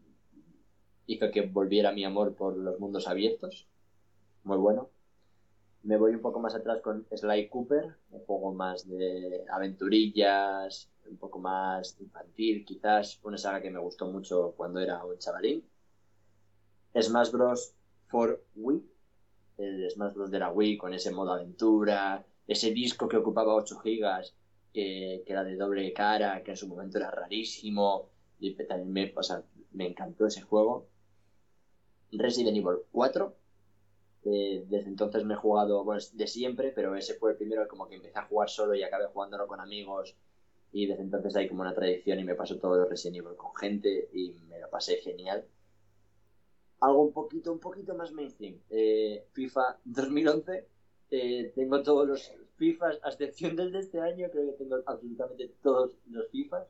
hizo 1.07 1.31
que 1.31 1.41
volviera 1.41 1.91
mi 1.91 2.03
amor 2.05 2.35
por 2.35 2.55
los 2.55 2.79
mundos 2.79 3.07
abiertos. 3.07 3.67
Muy 4.43 4.57
bueno. 4.57 4.89
Me 5.81 5.97
voy 5.97 6.13
un 6.13 6.21
poco 6.21 6.39
más 6.39 6.53
atrás 6.53 6.81
con 6.81 7.07
Sly 7.11 7.49
Cooper, 7.49 7.95
un 8.11 8.19
juego 8.25 8.53
más 8.53 8.87
de 8.87 9.45
aventurillas, 9.49 10.89
un 11.09 11.17
poco 11.17 11.39
más 11.39 11.99
infantil, 11.99 12.65
quizás 12.65 13.19
una 13.23 13.37
saga 13.37 13.61
que 13.61 13.71
me 13.71 13.79
gustó 13.79 14.05
mucho 14.07 14.53
cuando 14.55 14.79
era 14.81 15.03
un 15.03 15.17
chavalín. 15.17 15.63
Smash 16.99 17.31
Bros. 17.31 17.73
for 18.07 18.43
Wii, 18.55 18.83
el 19.59 19.89
Smash 19.89 20.13
Bros. 20.13 20.31
de 20.31 20.39
la 20.39 20.51
Wii 20.51 20.77
con 20.77 20.93
ese 20.93 21.11
modo 21.11 21.33
aventura, 21.33 22.25
ese 22.47 22.71
disco 22.71 23.07
que 23.07 23.17
ocupaba 23.17 23.55
8 23.55 23.79
gigas, 23.79 24.33
que, 24.73 25.23
era 25.25 25.43
de 25.43 25.55
doble 25.55 25.93
cara, 25.93 26.43
que 26.43 26.51
en 26.51 26.57
su 26.57 26.67
momento 26.67 26.97
era 26.97 27.11
rarísimo, 27.11 28.09
y 28.39 28.53
también 28.65 28.91
me, 28.91 29.13
me 29.71 29.87
encantó 29.87 30.25
ese 30.25 30.41
juego. 30.41 30.87
Resident 32.11 32.57
Evil 32.57 32.79
4, 32.91 33.35
desde 34.23 34.87
entonces 34.87 35.23
me 35.23 35.33
he 35.33 35.37
jugado, 35.37 35.83
bueno, 35.83 36.01
de 36.13 36.27
siempre, 36.27 36.71
pero 36.71 36.95
ese 36.95 37.15
fue 37.15 37.31
el 37.31 37.37
primero 37.37 37.67
como 37.67 37.87
que 37.87 37.95
empecé 37.95 38.19
a 38.19 38.25
jugar 38.25 38.49
solo 38.49 38.75
y 38.75 38.83
acabé 38.83 39.05
jugándolo 39.07 39.47
con 39.47 39.59
amigos. 39.59 40.15
Y 40.71 40.85
desde 40.85 41.01
entonces 41.01 41.35
hay 41.35 41.47
como 41.47 41.61
una 41.61 41.73
tradición 41.73 42.19
y 42.19 42.23
me 42.23 42.35
paso 42.35 42.59
todo 42.59 42.83
el 42.83 42.89
Resident 42.89 43.17
Evil 43.17 43.35
con 43.37 43.55
gente 43.55 44.09
y 44.13 44.33
me 44.47 44.59
lo 44.59 44.69
pasé 44.69 44.97
genial. 44.97 45.45
Algo 46.81 47.01
un 47.01 47.13
poquito, 47.13 47.51
un 47.51 47.59
poquito 47.59 47.93
más 47.95 48.11
mainstream. 48.11 48.55
Eh, 48.69 49.25
FIFA 49.33 49.79
2011. 49.83 50.67
Eh, 51.11 51.51
tengo 51.55 51.81
todos 51.81 52.07
los 52.07 52.31
FIFAs, 52.57 52.99
a 53.03 53.09
excepción 53.09 53.55
del 53.55 53.71
de 53.71 53.79
este 53.79 53.99
año, 53.99 54.27
creo 54.31 54.45
que 54.45 54.63
tengo 54.63 54.77
absolutamente 54.85 55.51
todos 55.61 55.97
los 56.09 56.27
FIFAs. 56.29 56.67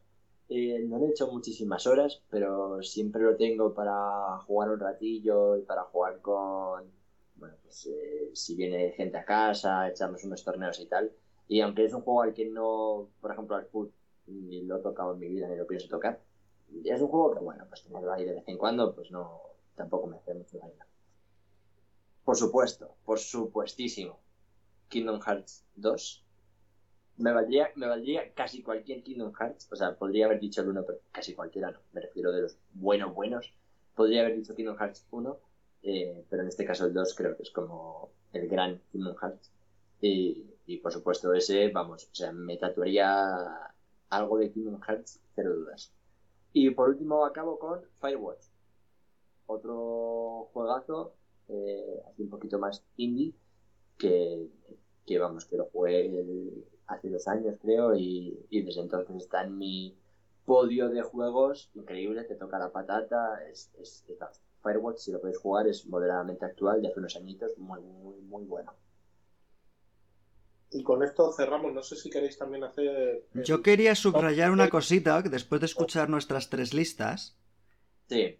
Eh, 0.50 0.80
no 0.88 1.06
he 1.06 1.10
hecho 1.10 1.28
muchísimas 1.28 1.86
horas, 1.86 2.22
pero 2.30 2.82
siempre 2.82 3.22
lo 3.22 3.36
tengo 3.36 3.74
para 3.74 4.40
jugar 4.48 4.70
un 4.72 4.80
ratillo 4.80 5.58
y 5.58 5.62
para 5.62 5.84
jugar 5.84 6.22
con, 6.22 6.86
bueno, 7.36 7.56
pues 7.62 7.86
eh, 7.88 8.32
si 8.34 8.56
viene 8.56 8.92
gente 8.92 9.18
a 9.18 9.26
casa, 9.26 9.88
echamos 9.90 10.24
unos 10.24 10.44
torneos 10.44 10.80
y 10.80 10.88
tal. 10.88 11.12
Y 11.48 11.62
aunque 11.62 11.86
es 11.86 11.94
un 11.94 12.02
juego 12.02 12.22
al 12.24 12.34
que 12.34 12.46
no, 12.46 13.10
por 13.22 13.32
ejemplo, 13.32 13.56
al 13.56 13.66
foot, 13.66 13.92
ni 14.28 14.62
lo 14.64 14.78
he 14.78 14.82
tocado 14.82 15.14
en 15.14 15.20
mi 15.20 15.28
vida 15.28 15.48
ni 15.48 15.56
lo 15.58 15.68
pienso 15.68 15.88
tocar, 15.88 16.20
es 16.84 17.02
un 17.02 17.08
juego 17.08 17.34
que, 17.34 17.40
bueno, 17.40 17.66
pues 17.68 17.84
tenerlo 17.84 18.12
ahí 18.14 18.26
de 18.26 18.36
vez 18.36 18.48
en 18.48 18.58
cuando, 18.58 18.94
pues 18.96 19.12
no, 19.12 19.42
tampoco 19.80 20.08
me 20.08 20.18
hace 20.18 20.34
mucho 20.34 20.58
daño. 20.58 20.86
Por 22.26 22.36
supuesto, 22.36 22.98
por 23.06 23.18
supuestísimo, 23.18 24.20
Kingdom 24.90 25.22
Hearts 25.22 25.66
2. 25.76 26.26
Me 27.18 27.32
valdría, 27.32 27.72
me 27.76 27.88
valdría 27.88 28.34
casi 28.34 28.62
cualquier 28.62 29.04
Kingdom 29.04 29.32
Hearts, 29.34 29.70
o 29.72 29.76
sea, 29.78 29.96
podría 29.96 30.26
haber 30.26 30.42
dicho 30.42 30.62
el 30.62 30.68
1, 30.70 30.84
pero 30.86 31.00
casi 31.14 31.34
cualquiera 31.34 31.72
no, 31.72 31.80
me 31.94 32.02
refiero 32.02 32.34
de 32.34 32.42
los 32.42 32.58
buenos, 32.74 33.16
buenos. 33.16 33.54
Podría 33.96 34.22
haber 34.22 34.36
dicho 34.36 34.54
Kingdom 34.54 34.78
Hearts 34.78 35.08
1, 35.12 35.40
eh, 35.84 36.26
pero 36.30 36.44
en 36.44 36.50
este 36.50 36.66
caso 36.66 36.86
el 36.86 36.94
2 36.94 37.16
creo 37.16 37.38
que 37.38 37.44
es 37.44 37.52
como 37.52 38.12
el 38.34 38.50
gran 38.50 38.82
Kingdom 38.92 39.16
Hearts. 39.16 39.50
Y, 40.02 40.46
y, 40.66 40.78
por 40.78 40.92
supuesto 40.92 41.34
ese, 41.34 41.70
vamos, 41.70 42.10
o 42.12 42.16
sea, 42.16 42.34
me 42.34 42.58
tatuaría 42.58 43.74
algo 44.10 44.38
de 44.38 44.52
Kingdom 44.52 44.82
Hearts, 44.82 45.22
cero 45.36 45.56
dudas. 45.56 45.94
Y 46.52 46.70
por 46.72 46.90
último 46.90 47.26
acabo 47.26 47.58
con 47.58 47.82
Firewatch, 48.02 48.44
otro 49.50 50.50
juegazo, 50.54 51.14
eh, 51.48 52.02
así 52.08 52.24
un 52.24 52.30
poquito 52.30 52.60
más 52.60 52.84
indie, 52.98 53.34
que, 53.98 54.48
que 55.06 55.20
vamos, 55.20 55.46
que 55.46 55.58
lo 55.58 55.66
jugué 55.66 56.24
hace 56.88 57.10
dos 57.10 57.28
años 57.28 57.56
creo 57.62 57.96
y, 57.96 58.46
y 58.50 58.62
desde 58.62 58.82
entonces 58.82 59.16
está 59.18 59.44
en 59.44 59.58
mi 59.58 59.98
podio 60.46 60.90
de 60.90 61.02
juegos 61.02 61.70
increíble, 61.76 62.24
te 62.24 62.36
toca 62.36 62.58
la 62.58 62.72
patata, 62.72 63.44
es, 63.50 63.72
es, 63.80 64.06
es 64.08 64.18
Firewatch, 64.64 64.98
si 64.98 65.12
lo 65.12 65.22
podéis 65.22 65.38
jugar, 65.38 65.68
es 65.68 65.86
moderadamente 65.88 66.46
actual, 66.46 66.82
de 66.82 66.90
hace 66.90 67.00
unos 67.00 67.16
añitos, 67.16 67.58
muy, 67.58 67.82
muy, 67.82 68.18
muy 68.22 68.46
bueno. 68.46 68.74
Y 70.72 70.84
con 70.84 71.04
esto 71.04 71.32
cerramos. 71.32 71.74
No 71.74 71.82
sé 71.82 71.96
si 71.96 72.10
queréis 72.10 72.38
también 72.38 72.64
hacer. 72.64 73.26
Yo 73.34 73.62
quería 73.64 73.96
subrayar 73.96 74.52
una 74.52 74.70
cosita 74.70 75.22
después 75.22 75.62
de 75.62 75.66
escuchar 75.66 76.10
nuestras 76.10 76.50
tres 76.50 76.74
listas. 76.74 77.38
Sí. 78.08 78.38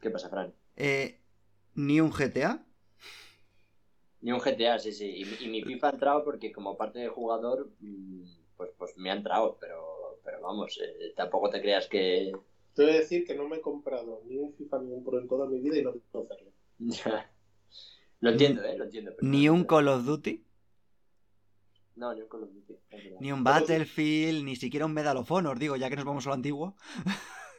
¿Qué 0.00 0.10
pasa, 0.10 0.30
Fran? 0.30 0.52
Eh, 0.76 1.20
¿Ni 1.74 2.00
un 2.00 2.10
GTA? 2.10 2.64
Ni 4.22 4.32
un 4.32 4.40
GTA, 4.40 4.78
sí, 4.78 4.92
sí. 4.92 5.22
Y, 5.40 5.48
mi 5.48 5.62
FIFA 5.62 5.88
ha 5.88 5.92
entrado 5.92 6.24
porque, 6.24 6.52
como 6.52 6.76
parte 6.76 6.98
de 6.98 7.08
jugador, 7.08 7.70
mm, 7.80 8.24
pues, 8.56 8.70
pues 8.76 8.96
me 8.96 9.10
ha 9.10 9.14
entrado. 9.14 9.58
Pero, 9.60 10.20
pero 10.24 10.40
vamos, 10.40 10.78
eh, 10.82 11.12
tampoco 11.16 11.50
te 11.50 11.60
creas 11.60 11.86
que, 11.86 12.32
te 12.74 12.82
voy 12.82 12.92
a 12.92 12.96
decir 12.96 13.24
que 13.26 13.34
no 13.34 13.48
me 13.48 13.56
he 13.56 13.60
comprado 13.60 14.22
ni 14.26 14.36
un 14.36 14.54
FIFA 14.54 14.82
ni 14.82 14.92
un 14.92 15.04
Pro 15.04 15.18
en 15.18 15.28
toda 15.28 15.46
mi 15.46 15.60
vida 15.60 15.78
y 15.78 15.82
no 15.82 15.92
quiero 15.92 16.24
hacerlo. 16.24 16.52
lo 18.20 18.30
entiendo, 18.30 18.64
¿eh? 18.64 18.76
Lo 18.76 18.84
entiendo. 18.84 19.12
¿Ni 19.20 19.48
un 19.48 19.64
Call 19.64 19.88
of 19.88 20.04
Duty? 20.04 20.44
No, 21.96 22.14
ni 22.14 22.22
un 22.22 22.28
Call 22.28 22.44
of 22.44 22.50
Duty. 22.52 22.74
Ni 23.20 23.32
un 23.32 23.44
Battlefield, 23.44 24.44
ni 24.44 24.56
siquiera 24.56 24.86
un 24.86 24.94
Medal 24.94 25.18
of 25.18 25.30
Honor, 25.30 25.58
digo, 25.58 25.76
ya 25.76 25.90
que 25.90 25.96
nos 25.96 26.06
vamos 26.06 26.26
a 26.26 26.30
lo 26.30 26.34
antiguo. 26.34 26.76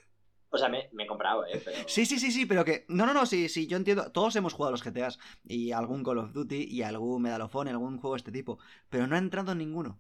O 0.53 0.57
sea, 0.57 0.67
me, 0.67 0.89
me, 0.91 1.03
he 1.03 1.07
comprado, 1.07 1.45
¿eh? 1.45 1.61
Pero... 1.63 1.77
Sí, 1.87 2.05
sí, 2.05 2.19
sí, 2.19 2.29
sí, 2.29 2.45
pero 2.45 2.65
que... 2.65 2.85
No, 2.89 3.05
no, 3.05 3.13
no, 3.13 3.25
sí, 3.25 3.47
sí, 3.47 3.67
yo 3.67 3.77
entiendo. 3.77 4.11
Todos 4.11 4.35
hemos 4.35 4.53
jugado 4.53 4.69
a 4.69 4.71
los 4.71 4.83
GTAs 4.83 5.17
y 5.45 5.71
algún 5.71 6.03
Call 6.03 6.17
of 6.17 6.33
Duty 6.33 6.67
y 6.69 6.81
algún 6.81 7.21
Medal 7.21 7.41
of 7.41 7.55
Honor, 7.55 7.73
algún 7.73 7.97
juego 7.99 8.15
de 8.15 8.19
este 8.19 8.33
tipo, 8.33 8.59
pero 8.89 9.07
no 9.07 9.15
ha 9.15 9.19
entrado 9.19 9.53
en 9.53 9.59
ninguno. 9.59 9.99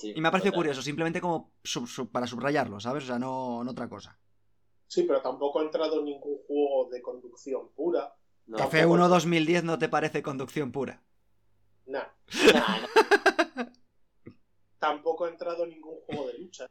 y 0.00 0.20
me 0.20 0.28
ha 0.28 0.30
parecido 0.30 0.54
curioso, 0.54 0.82
simplemente 0.82 1.20
como 1.20 1.52
para 2.12 2.28
subrayarlo, 2.28 2.78
¿sabes? 2.78 3.04
O 3.04 3.06
sea, 3.08 3.18
no, 3.18 3.64
no, 3.64 3.72
otra 3.72 3.88
cosa. 3.88 4.16
Sí, 4.86 5.02
pero 5.02 5.20
tampoco 5.20 5.58
ha 5.58 5.64
entrado 5.64 6.00
ningún 6.00 6.38
juego 6.46 6.88
de 6.90 7.02
conducción 7.02 7.72
pura. 7.74 8.14
Café 8.56 8.86
1 8.86 9.08
2010 9.08 9.64
no 9.64 9.78
te 9.78 9.88
parece 9.88 10.22
conducción 10.22 10.70
pura. 10.70 11.02
No. 11.88 12.00
tampoco 14.80 15.24
ha 15.24 15.28
entrado 15.28 15.66
ningún 15.66 16.00
juego 16.00 16.26
de 16.26 16.38
lucha. 16.38 16.68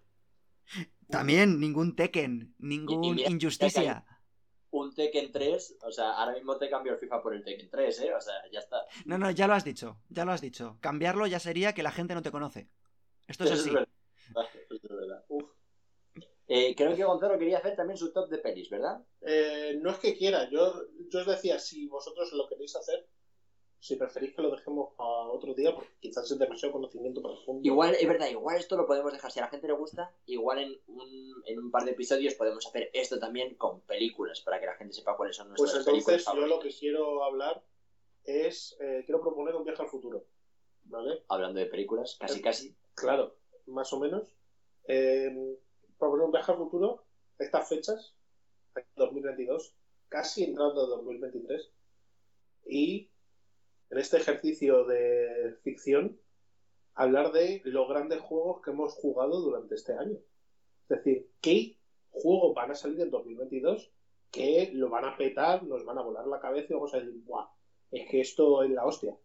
También 1.10 1.60
ningún 1.60 1.96
Tekken, 1.96 2.56
ningún 2.60 3.20
Injusticia. 3.20 4.06
Un 4.72 4.94
Tekken 4.94 5.32
3, 5.32 5.78
o 5.84 5.92
sea, 5.92 6.12
ahora 6.12 6.34
mismo 6.34 6.58
te 6.58 6.70
cambio 6.70 6.94
el 6.94 7.00
FIFA 7.00 7.22
por 7.22 7.34
el 7.34 7.44
Tekken 7.44 7.70
3, 7.70 8.00
¿eh? 8.02 8.14
O 8.14 8.20
sea, 8.20 8.34
ya 8.52 8.60
está. 8.60 8.78
No, 9.06 9.18
no, 9.18 9.32
ya 9.32 9.48
lo 9.48 9.54
has 9.54 9.64
dicho, 9.64 10.02
ya 10.10 10.26
lo 10.26 10.34
has 10.34 10.42
dicho. 10.42 10.78
Cambiarlo 10.82 11.28
ya 11.28 11.40
sería 11.40 11.74
que 11.74 11.84
la 11.84 11.92
gente 11.92 12.14
no 12.14 12.22
te 12.22 12.32
conoce. 12.32 12.70
Esto 13.28 13.46
es 13.46 13.52
así. 13.52 13.72
Es 14.36 14.82
verdad. 14.82 15.24
Eh, 16.48 16.76
creo 16.76 16.96
que 16.96 17.04
Gonzalo 17.04 17.40
quería 17.40 17.58
hacer 17.58 17.76
también 17.76 17.98
su 17.98 18.12
top 18.12 18.30
de 18.30 18.38
pelis, 18.38 18.70
¿verdad? 18.70 19.04
Eh, 19.22 19.80
no 19.82 19.92
es 19.92 19.98
que 19.98 20.16
quiera, 20.16 20.50
yo, 20.50 20.74
yo 21.10 21.20
os 21.20 21.28
decía, 21.28 21.60
si 21.60 21.88
vosotros 21.88 22.32
lo 22.34 22.48
queréis 22.48 22.76
hacer, 22.76 23.08
si 23.86 23.98
preferís 23.98 24.34
que 24.34 24.42
lo 24.42 24.50
dejemos 24.50 24.94
a 24.98 25.04
otro 25.30 25.54
día, 25.54 25.76
porque 25.76 25.92
quizás 26.00 26.32
es 26.32 26.40
demasiado 26.40 26.74
conocimiento 26.74 27.22
para 27.22 27.36
el 27.36 27.42
fondo. 27.42 27.62
Igual, 27.64 27.94
es 27.94 28.08
verdad, 28.08 28.30
igual 28.30 28.58
esto 28.58 28.76
lo 28.76 28.88
podemos 28.88 29.14
dejar, 29.14 29.32
si 29.32 29.40
a 29.40 29.44
la 29.44 29.50
gente 29.50 29.68
le 29.68 29.74
gusta, 29.74 30.12
igual 30.26 30.58
en 30.58 30.80
un, 30.88 31.44
en 31.46 31.60
un 31.60 31.70
par 31.70 31.86
de 31.86 31.92
episodios 31.92 32.34
podemos 32.34 32.66
hacer 32.66 32.90
esto 32.94 33.20
también 33.20 33.54
con 33.54 33.82
películas, 33.82 34.42
para 34.42 34.60
que 34.60 34.66
la 34.66 34.74
gente 34.74 34.96
sepa 34.96 35.16
cuáles 35.16 35.36
son 35.36 35.50
nuestras 35.50 35.86
pues 35.86 35.88
entonces, 35.88 36.26
yo 36.26 36.48
lo 36.48 36.60
que 36.60 36.70
quiero 36.70 37.24
hablar 37.24 37.62
es, 38.24 38.76
eh, 38.80 39.04
quiero 39.06 39.22
proponer 39.22 39.54
un 39.54 39.64
viaje 39.64 39.84
al 39.84 39.88
futuro, 39.88 40.26
¿vale? 40.86 41.24
Hablando 41.28 41.60
de 41.60 41.68
películas, 41.68 42.18
casi 42.20 42.42
casi. 42.42 42.76
Claro, 42.96 43.36
más 43.68 43.94
o 43.94 44.00
menos. 44.00 44.34
Eh, 44.88 45.60
proponer 46.00 46.26
un 46.26 46.32
viaje 46.32 46.52
al 46.52 46.58
futuro, 46.58 47.04
estas 47.38 47.70
fechas, 47.70 48.16
2022, 48.96 49.76
casi 50.10 50.44
entrando 50.44 50.86
en 50.86 50.90
2023, 50.90 51.70
y 52.66 53.12
en 53.90 53.98
este 53.98 54.18
ejercicio 54.18 54.86
de 54.86 55.58
ficción, 55.64 56.20
hablar 56.94 57.32
de 57.32 57.62
los 57.66 57.88
grandes 57.88 58.22
juegos 58.22 58.62
que 58.62 58.72
hemos 58.72 58.94
jugado 58.94 59.42
durante 59.42 59.76
este 59.76 59.94
año. 59.94 60.18
Es 60.90 60.98
decir, 60.98 61.30
¿qué 61.42 61.78
juegos 62.12 62.56
van 62.56 62.72
a 62.72 62.76
salir 62.76 63.02
en 63.02 63.12
2022 63.12 63.92
que 64.32 64.72
lo 64.74 64.90
van 64.90 65.06
a 65.06 65.16
petar, 65.16 65.64
nos 65.64 65.86
van 65.86 65.98
a 65.98 66.02
volar 66.02 66.28
la 66.28 66.40
cabeza 66.40 66.68
y 66.70 66.74
vamos 66.74 66.94
a 66.94 67.00
decir, 67.00 67.22
¡buah! 67.24 67.48
Es 67.92 68.10
que 68.10 68.22
esto 68.22 68.64
es 68.64 68.72
la 68.72 68.86
hostia. 68.86 69.16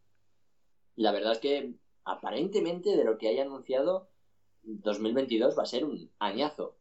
La 0.97 1.13
verdad 1.13 1.33
es 1.33 1.39
que 1.39 1.75
aparentemente 2.05 2.97
de 2.97 3.05
lo 3.05 3.19
que 3.19 3.29
hay 3.29 3.41
anunciado 3.41 4.09
2022 4.63 5.59
va 5.59 5.63
a 5.63 5.67
ser 5.67 5.85
un 5.85 6.11
añazo. 6.19 6.77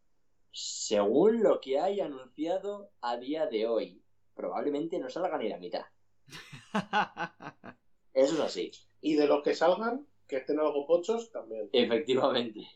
Según 0.51 1.41
lo 1.41 1.59
que 1.61 1.79
hay 1.79 2.01
anunciado 2.01 2.91
a 3.01 3.17
día 3.17 3.47
de 3.47 3.67
hoy, 3.67 4.01
probablemente 4.35 4.99
no 4.99 5.09
salga 5.09 5.37
ni 5.37 5.49
la 5.49 5.57
mitad. 5.57 5.85
Eso 8.13 8.33
es 8.33 8.39
así. 8.39 8.71
Y 9.01 9.15
de 9.15 9.27
los 9.27 9.43
que 9.43 9.55
salgan, 9.55 10.05
que 10.27 10.37
estén 10.37 10.59
algo 10.59 10.85
pochos, 10.85 11.31
también. 11.31 11.69
Efectivamente. 11.71 12.67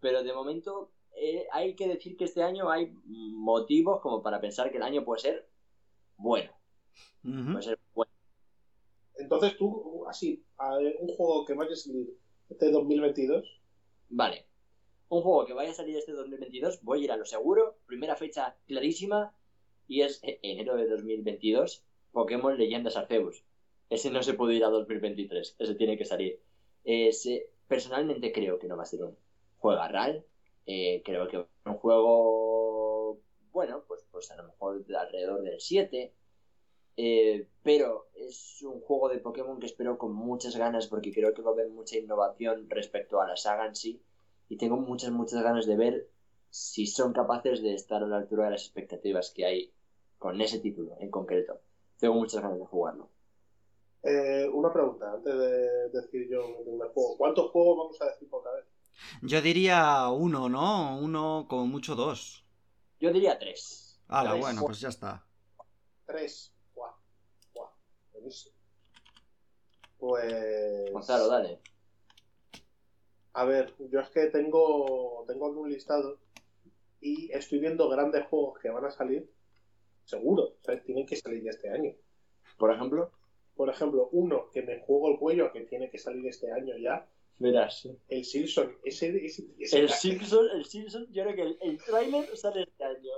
Pero 0.00 0.22
de 0.22 0.32
momento 0.32 0.90
eh, 1.14 1.46
hay 1.52 1.74
que 1.74 1.88
decir 1.88 2.16
que 2.16 2.24
este 2.24 2.42
año 2.42 2.70
hay 2.70 2.92
motivos 3.04 4.00
como 4.00 4.22
para 4.22 4.40
pensar 4.40 4.70
que 4.70 4.78
el 4.78 4.82
año 4.82 5.04
puede 5.04 5.20
ser 5.20 5.48
bueno. 6.16 6.52
Puede 7.22 7.62
ser 7.62 7.78
bueno. 7.94 8.12
Entonces 9.16 9.56
tú, 9.56 10.04
así, 10.08 10.44
un 10.58 11.08
juego 11.14 11.44
que 11.44 11.54
vaya 11.54 11.72
a 11.72 11.76
salir 11.76 12.08
este 12.48 12.70
2022. 12.70 13.60
Vale. 14.08 14.46
Un 15.08 15.22
juego 15.22 15.44
que 15.44 15.52
vaya 15.52 15.70
a 15.70 15.74
salir 15.74 15.96
este 15.96 16.12
2022, 16.12 16.82
voy 16.82 17.02
a 17.02 17.04
ir 17.04 17.12
a 17.12 17.16
lo 17.16 17.24
seguro. 17.24 17.78
Primera 17.86 18.16
fecha 18.16 18.56
clarísima. 18.66 19.34
Y 19.88 20.02
es 20.02 20.20
enero 20.22 20.76
de 20.76 20.88
2022. 20.88 21.84
Pokémon 22.12 22.56
Leyendas 22.56 22.96
Arceus. 22.96 23.42
Ese 23.90 24.10
no 24.10 24.22
se 24.22 24.34
puede 24.34 24.54
ir 24.54 24.64
a 24.64 24.70
2023. 24.70 25.56
Ese 25.58 25.74
tiene 25.74 25.96
que 25.96 26.04
salir. 26.04 26.40
Ese, 26.84 27.50
personalmente 27.68 28.32
creo 28.32 28.58
que 28.58 28.68
no 28.68 28.76
va 28.76 28.84
a 28.84 28.86
ser 28.86 29.02
un 29.02 29.16
juego 29.58 29.86
real. 29.88 30.24
Eh, 30.66 31.02
creo 31.04 31.28
que 31.28 31.38
un 31.38 31.74
juego, 31.74 33.20
bueno, 33.52 33.84
pues, 33.86 34.04
pues 34.10 34.30
a 34.30 34.36
lo 34.36 34.44
mejor 34.44 34.84
alrededor 34.98 35.42
del 35.42 35.60
7. 35.60 36.12
Eh, 36.96 37.48
pero 37.62 38.08
es 38.14 38.62
un 38.62 38.80
juego 38.80 39.08
de 39.08 39.18
Pokémon 39.18 39.58
que 39.58 39.66
espero 39.66 39.96
con 39.96 40.14
muchas 40.14 40.56
ganas 40.56 40.86
porque 40.86 41.12
creo 41.12 41.32
que 41.32 41.42
va 41.42 41.50
a 41.50 41.54
haber 41.54 41.70
mucha 41.70 41.96
innovación 41.96 42.68
respecto 42.68 43.20
a 43.20 43.26
la 43.26 43.36
saga 43.36 43.66
en 43.66 43.74
sí. 43.74 44.02
Y 44.48 44.56
tengo 44.56 44.76
muchas, 44.76 45.10
muchas 45.10 45.42
ganas 45.42 45.66
de 45.66 45.76
ver 45.76 46.08
si 46.50 46.86
son 46.86 47.14
capaces 47.14 47.62
de 47.62 47.74
estar 47.74 48.02
a 48.02 48.06
la 48.06 48.18
altura 48.18 48.44
de 48.44 48.50
las 48.52 48.64
expectativas 48.64 49.30
que 49.30 49.46
hay 49.46 49.72
con 50.18 50.40
ese 50.40 50.58
título 50.60 50.96
en 51.00 51.10
concreto. 51.10 51.60
Tengo 52.02 52.14
muchas 52.16 52.42
ganas 52.42 52.58
de 52.58 52.66
jugarlo. 52.66 53.10
Eh, 54.02 54.48
una 54.52 54.72
pregunta 54.72 55.12
antes 55.12 55.38
de 55.38 55.88
decir 55.90 56.28
yo 56.28 56.44
un 56.48 56.80
juego. 56.80 57.16
¿Cuántos 57.16 57.52
juegos 57.52 57.78
vamos 57.78 58.02
a 58.02 58.06
decir 58.06 58.28
por 58.28 58.42
cada 58.42 58.56
vez? 58.56 58.66
Yo 59.22 59.40
diría 59.40 60.08
uno, 60.08 60.48
¿no? 60.48 60.98
Uno, 60.98 61.46
como 61.48 61.68
mucho 61.68 61.94
dos. 61.94 62.44
Yo 62.98 63.12
diría 63.12 63.38
tres. 63.38 64.00
Ah, 64.08 64.34
bueno, 64.34 64.62
pues 64.66 64.80
ya 64.80 64.88
está. 64.88 65.24
Tres. 66.04 66.52
Guau. 66.74 66.92
Guau. 67.54 67.70
Buenísimo. 68.14 68.56
Pues. 69.96 70.92
Gonzalo, 70.92 71.28
dale. 71.28 71.60
A 73.34 73.44
ver, 73.44 73.76
yo 73.92 74.00
es 74.00 74.10
que 74.10 74.26
tengo, 74.26 75.24
tengo 75.28 75.46
algún 75.46 75.70
listado 75.70 76.18
y 77.00 77.30
estoy 77.30 77.60
viendo 77.60 77.88
grandes 77.88 78.26
juegos 78.26 78.58
que 78.58 78.70
van 78.70 78.86
a 78.86 78.90
salir. 78.90 79.32
Seguro, 80.04 80.56
sea, 80.60 80.82
tienen 80.82 81.06
que 81.06 81.16
salir 81.16 81.46
este 81.48 81.70
año. 81.70 81.92
Por 82.58 82.72
ejemplo. 82.72 83.10
Por 83.54 83.68
ejemplo, 83.68 84.08
uno 84.12 84.48
que 84.50 84.62
me 84.62 84.80
juego 84.80 85.10
el 85.10 85.18
cuello 85.18 85.52
que 85.52 85.60
tiene 85.60 85.90
que 85.90 85.98
salir 85.98 86.26
este 86.26 86.50
año 86.50 86.74
ya 86.78 87.06
Verás. 87.38 87.88
El 88.08 88.24
Simpson. 88.24 88.76
Ese, 88.84 89.08
el, 89.08 89.88
Simpson, 89.90 90.46
el 90.54 90.64
Simpson, 90.64 91.06
yo 91.10 91.24
creo 91.24 91.34
que 91.34 91.42
el, 91.42 91.58
el 91.60 91.78
trailer 91.78 92.36
sale 92.36 92.62
este 92.62 92.84
año. 92.84 93.10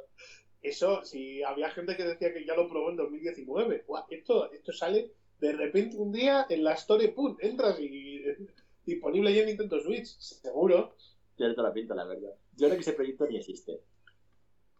Eso, 0.62 1.05
si 1.05 1.43
había 1.43 1.71
gente 1.71 1.95
que 1.95 2.05
decía 2.05 2.33
que 2.33 2.47
ya 2.47 2.55
lo 2.55 2.69
probó 2.69 2.91
en 2.91 2.97
2019. 2.97 3.85
esto, 4.09 4.50
esto 4.50 4.73
sale 4.73 5.12
de 5.38 5.53
repente 5.53 5.99
un 5.99 6.11
día 6.11 6.47
en 6.49 6.64
la 6.64 6.73
Store, 6.73 7.07
¡pum! 7.11 7.37
Entras 7.38 7.79
y 7.79 8.25
disponible 8.87 9.35
ya 9.35 9.43
en 9.43 9.49
Nintendo 9.49 9.78
Switch, 9.80 10.06
seguro. 10.19 10.97
Tiene 11.37 11.52
toda 11.52 11.69
la 11.69 11.75
pinta, 11.75 11.95
la 11.95 12.06
verdad. 12.06 12.35
Yo 12.56 12.69
creo 12.69 12.76
que 12.76 12.82
ese 12.82 12.95
proyecto 12.95 13.26
ni 13.26 13.37
existe. 13.37 13.78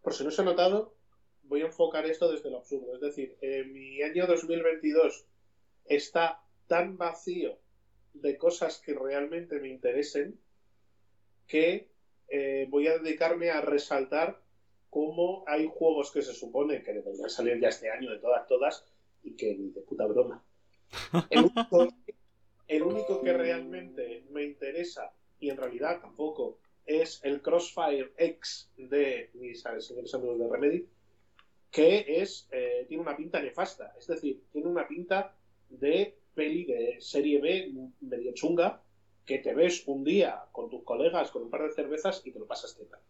Por 0.03 0.15
si 0.15 0.25
no 0.25 0.31
se 0.31 0.41
ha 0.41 0.45
notado, 0.45 0.95
voy 1.45 1.63
a 1.63 1.67
enfocar 1.67 2.07
esto 2.07 2.31
desde 2.31 2.51
lo 2.51 2.59
absurdo. 2.59 2.95
Es 2.95 3.01
decir, 3.01 3.37
mi 3.73 4.03
año 4.03 4.27
2022 4.27 5.27
está 5.87 6.41
tan 6.67 6.97
vacío 6.97 7.59
de 8.15 8.39
cosas 8.39 8.81
que 8.81 8.95
realmente 8.95 9.59
me 9.61 9.69
interesen 9.69 10.39
que 11.47 11.89
eh, 12.29 12.67
voy 12.71 12.87
a 12.87 12.99
dedicarme 12.99 13.51
a 13.51 13.61
resaltar 13.61 14.41
cómo 14.91 15.45
hay 15.47 15.69
juegos 15.73 16.11
que 16.13 16.23
se 16.23 16.33
supone 16.33 16.83
que 16.83 16.95
deberían 16.95 17.29
salir 17.29 17.61
ya 17.61 17.69
este 17.69 17.91
año 17.91 18.11
de 18.11 18.19
todas, 18.19 18.47
todas, 18.47 18.87
y 19.23 19.33
que 19.33 19.55
ni 19.55 19.71
de 19.71 19.81
puta 19.81 20.07
broma. 20.07 20.43
El 22.69 22.83
único, 22.83 23.21
que 23.23 23.33
realmente 23.33 24.25
me 24.31 24.45
interesa, 24.45 25.13
y 25.39 25.51
en 25.51 25.57
realidad 25.57 26.01
tampoco, 26.01 26.59
es 26.87 27.21
el 27.25 27.43
Crossfire 27.43 28.13
X 28.17 28.71
de 28.77 29.31
mis 29.35 29.63
señores 29.63 30.15
amigos 30.15 30.39
de 30.39 30.49
Remedy, 30.49 30.89
que 31.75 32.23
es, 32.23 32.47
eh, 32.53 32.85
tiene 32.87 33.03
una 33.03 33.17
pinta 33.17 33.43
nefasta. 33.43 33.93
Es 33.99 34.07
decir, 34.07 34.45
tiene 34.53 34.69
una 34.69 34.87
pinta 34.87 35.35
de 35.69 36.17
peli 36.33 36.65
de 36.67 37.01
serie 37.01 37.41
B 37.41 37.73
medio 38.01 38.33
chunga 38.33 38.81
que 39.27 39.39
te 39.39 39.53
ves 39.55 39.83
un 39.87 40.05
día 40.05 40.45
con 40.53 40.71
tus 40.71 40.85
colegas 40.85 41.33
con 41.33 41.43
un 41.43 41.51
par 41.51 41.65
de 41.65 41.73
cervezas 41.73 42.23
y 42.25 42.31
te 42.31 42.39
lo 42.39 42.47
pasas 42.47 42.77
teta. 42.77 43.01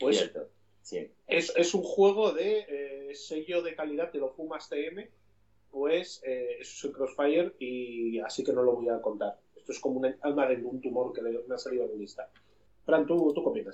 Pues 0.00 0.32
sí. 0.80 1.10
es, 1.26 1.52
es, 1.56 1.74
un 1.74 1.82
juego 1.82 2.32
de 2.32 2.64
eh, 2.66 3.14
sello 3.14 3.60
de 3.60 3.76
calidad, 3.76 4.10
te 4.10 4.18
lo 4.18 4.30
fumas 4.30 4.70
TM, 4.70 5.10
pues 5.70 6.22
eh, 6.24 6.56
eso 6.60 6.72
es 6.72 6.84
el 6.84 6.92
Crossfire 6.92 7.54
y 7.58 8.18
así 8.20 8.42
que 8.42 8.54
no 8.54 8.62
lo 8.62 8.76
voy 8.76 8.88
a 8.88 9.02
contar. 9.02 9.38
Esto 9.54 9.72
es 9.72 9.78
como 9.78 9.98
una 9.98 10.16
alma 10.22 10.46
de 10.46 10.56
un 10.64 10.80
tumor 10.80 11.12
que 11.12 11.20
me 11.20 11.54
ha 11.54 11.58
salido 11.58 11.84
en 11.84 11.92
mi 11.92 11.98
lista. 11.98 12.30
Fran, 12.86 13.06
¿tú, 13.06 13.34
tú 13.34 13.52
qué 13.52 13.66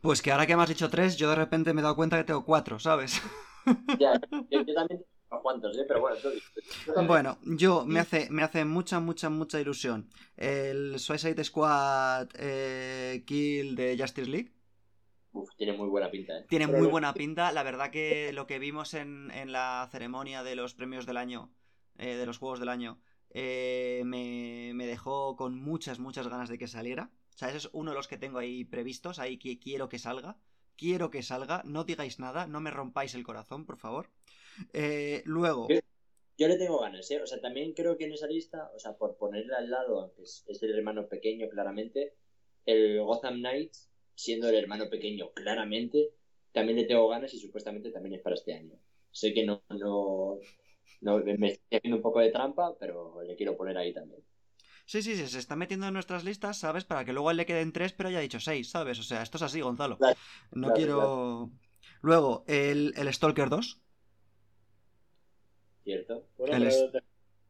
Pues 0.00 0.22
que 0.22 0.30
ahora 0.30 0.46
que 0.46 0.54
me 0.54 0.62
has 0.62 0.68
dicho 0.68 0.88
tres, 0.88 1.16
yo 1.16 1.28
de 1.28 1.34
repente 1.34 1.72
me 1.72 1.80
he 1.80 1.82
dado 1.82 1.96
cuenta 1.96 2.18
que 2.18 2.24
tengo 2.24 2.44
cuatro, 2.44 2.78
¿sabes? 2.78 3.20
Ya, 3.98 4.20
yo, 4.50 4.62
yo 4.66 4.74
también 4.74 5.04
cuántos, 5.42 5.76
¿eh? 5.78 5.84
Pero 5.86 6.00
bueno, 6.00 6.16
Bueno, 7.06 7.38
yo 7.44 7.84
me 7.86 8.00
hace, 8.00 8.28
me 8.30 8.42
hace 8.42 8.64
mucha, 8.64 9.00
mucha, 9.00 9.28
mucha 9.28 9.60
ilusión 9.60 10.08
el 10.36 10.98
Suicide 10.98 11.42
Squad 11.44 12.28
eh, 12.34 13.22
Kill 13.26 13.76
de 13.76 13.96
Justice 13.98 14.30
League. 14.30 14.52
Uf, 15.32 15.50
tiene 15.56 15.74
muy 15.74 15.88
buena 15.88 16.10
pinta, 16.10 16.38
¿eh? 16.38 16.46
Tiene 16.48 16.66
muy 16.66 16.86
buena 16.86 17.12
pinta. 17.12 17.52
La 17.52 17.62
verdad 17.62 17.90
que 17.90 18.32
lo 18.32 18.46
que 18.46 18.58
vimos 18.58 18.94
en, 18.94 19.30
la 19.52 19.88
ceremonia 19.92 20.42
de 20.42 20.56
los 20.56 20.74
premios 20.74 21.06
del 21.06 21.18
año, 21.18 21.52
eh, 21.98 22.16
de 22.16 22.26
los 22.26 22.38
juegos 22.38 22.60
del 22.60 22.70
año, 22.70 22.98
eh, 23.30 24.02
me, 24.06 24.72
me, 24.74 24.86
dejó 24.86 25.36
con 25.36 25.54
muchas, 25.54 25.98
muchas 25.98 26.28
ganas 26.28 26.48
de 26.48 26.58
que 26.58 26.66
saliera. 26.66 27.10
O 27.34 27.38
sea, 27.38 27.48
ese 27.48 27.58
es 27.58 27.70
uno 27.72 27.90
de 27.90 27.96
los 27.96 28.08
que 28.08 28.16
tengo 28.16 28.38
ahí 28.38 28.64
previstos, 28.64 29.18
ahí 29.18 29.38
que 29.38 29.58
quiero 29.58 29.88
que 29.88 29.98
salga. 29.98 30.38
Quiero 30.78 31.10
que 31.10 31.24
salga, 31.24 31.62
no 31.64 31.82
digáis 31.82 32.20
nada, 32.20 32.46
no 32.46 32.60
me 32.60 32.70
rompáis 32.70 33.16
el 33.16 33.24
corazón, 33.24 33.66
por 33.66 33.78
favor. 33.78 34.10
Eh, 34.72 35.22
luego. 35.24 35.66
Yo, 36.38 36.46
le 36.46 36.56
tengo 36.56 36.78
ganas, 36.78 37.10
¿eh? 37.10 37.20
O 37.20 37.26
sea, 37.26 37.40
también 37.40 37.72
creo 37.74 37.98
que 37.98 38.04
en 38.04 38.12
esa 38.12 38.28
lista, 38.28 38.70
o 38.76 38.78
sea, 38.78 38.96
por 38.96 39.16
ponerle 39.16 39.56
al 39.56 39.70
lado, 39.70 40.00
aunque 40.00 40.22
es, 40.22 40.44
el 40.46 40.78
hermano 40.78 41.08
pequeño 41.08 41.48
claramente, 41.48 42.14
el 42.64 43.00
Gotham 43.00 43.40
Knights, 43.40 43.90
siendo 44.14 44.48
el 44.48 44.54
hermano 44.54 44.88
pequeño 44.88 45.32
claramente, 45.32 46.12
también 46.52 46.78
le 46.78 46.84
tengo 46.84 47.08
ganas 47.08 47.34
y 47.34 47.40
supuestamente 47.40 47.90
también 47.90 48.14
es 48.14 48.22
para 48.22 48.36
este 48.36 48.54
año. 48.54 48.78
Sé 49.10 49.34
que 49.34 49.44
no, 49.44 49.64
no, 49.70 50.38
no 51.00 51.18
me 51.24 51.48
estoy 51.48 51.78
haciendo 51.78 51.96
un 51.96 52.02
poco 52.02 52.20
de 52.20 52.30
trampa, 52.30 52.76
pero 52.78 53.20
le 53.22 53.34
quiero 53.34 53.56
poner 53.56 53.76
ahí 53.76 53.92
también. 53.92 54.22
Sí, 54.88 55.02
sí, 55.02 55.16
sí, 55.16 55.26
se 55.28 55.38
está 55.38 55.54
metiendo 55.54 55.86
en 55.86 55.92
nuestras 55.92 56.24
listas, 56.24 56.56
¿sabes? 56.56 56.86
Para 56.86 57.04
que 57.04 57.12
luego 57.12 57.30
él 57.30 57.36
le 57.36 57.44
queden 57.44 57.74
tres, 57.74 57.92
pero 57.92 58.08
haya 58.08 58.20
dicho 58.20 58.40
seis, 58.40 58.70
¿sabes? 58.70 58.98
O 58.98 59.02
sea, 59.02 59.20
esto 59.22 59.36
es 59.36 59.42
así, 59.42 59.60
Gonzalo. 59.60 59.98
no 60.52 60.72
quiero. 60.72 61.50
Luego, 62.00 62.42
el, 62.46 62.94
el 62.96 63.12
Stalker 63.12 63.50
2. 63.50 63.82
¿cierto? 65.84 66.26
Bueno, 66.38 66.58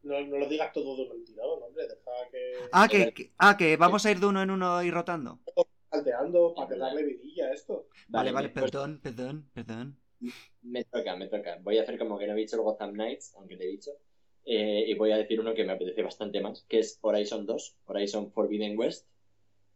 no, 0.03 0.20
no, 0.20 0.38
lo 0.38 0.48
digas 0.48 0.72
todo 0.72 0.96
de 0.96 1.11
un 1.12 1.24
tirado, 1.24 1.55
hombre, 1.64 1.87
deja 1.87 2.31
que... 2.33 2.53
Ah 2.72 2.88
que, 2.88 3.33
ah, 3.38 3.57
que 3.57 3.77
vamos 3.77 4.05
a 4.05 4.11
ir 4.11 4.18
de 4.18 4.27
uno 4.27 4.42
en 4.42 4.51
uno 4.51 4.83
y 4.83 4.90
rotando. 4.90 5.38
Salteando 5.90 6.55
para 6.57 6.77
darle 6.77 7.05
vidilla 7.05 7.46
a 7.46 7.53
esto. 7.53 7.87
Vale, 8.09 8.33
vale, 8.33 8.48
perdón, 8.48 8.98
perdón, 9.01 9.48
perdón. 9.55 9.96
Me 10.62 10.83
toca, 10.85 11.14
me 11.14 11.29
toca. 11.29 11.59
Voy 11.62 11.79
a 11.79 11.83
hacer 11.83 11.98
como 11.98 12.18
que 12.18 12.27
no 12.27 12.33
he 12.33 12.37
dicho 12.37 12.57
el 12.57 12.62
Gotham 12.62 12.94
Knights, 12.94 13.35
aunque 13.37 13.57
te 13.57 13.64
he 13.64 13.68
dicho. 13.68 13.92
Eh, 14.51 14.85
y 14.89 14.95
voy 14.95 15.11
a 15.11 15.19
decir 15.19 15.41
uno 15.41 15.55
que 15.55 15.65
me 15.65 15.73
apetece 15.73 16.03
bastante 16.03 16.41
más, 16.41 16.65
que 16.69 16.79
es 16.79 16.99
Horizon 17.03 17.45
2, 17.45 17.77
Horizon 17.85 18.33
Forbidden 18.33 18.79
West, 18.79 19.07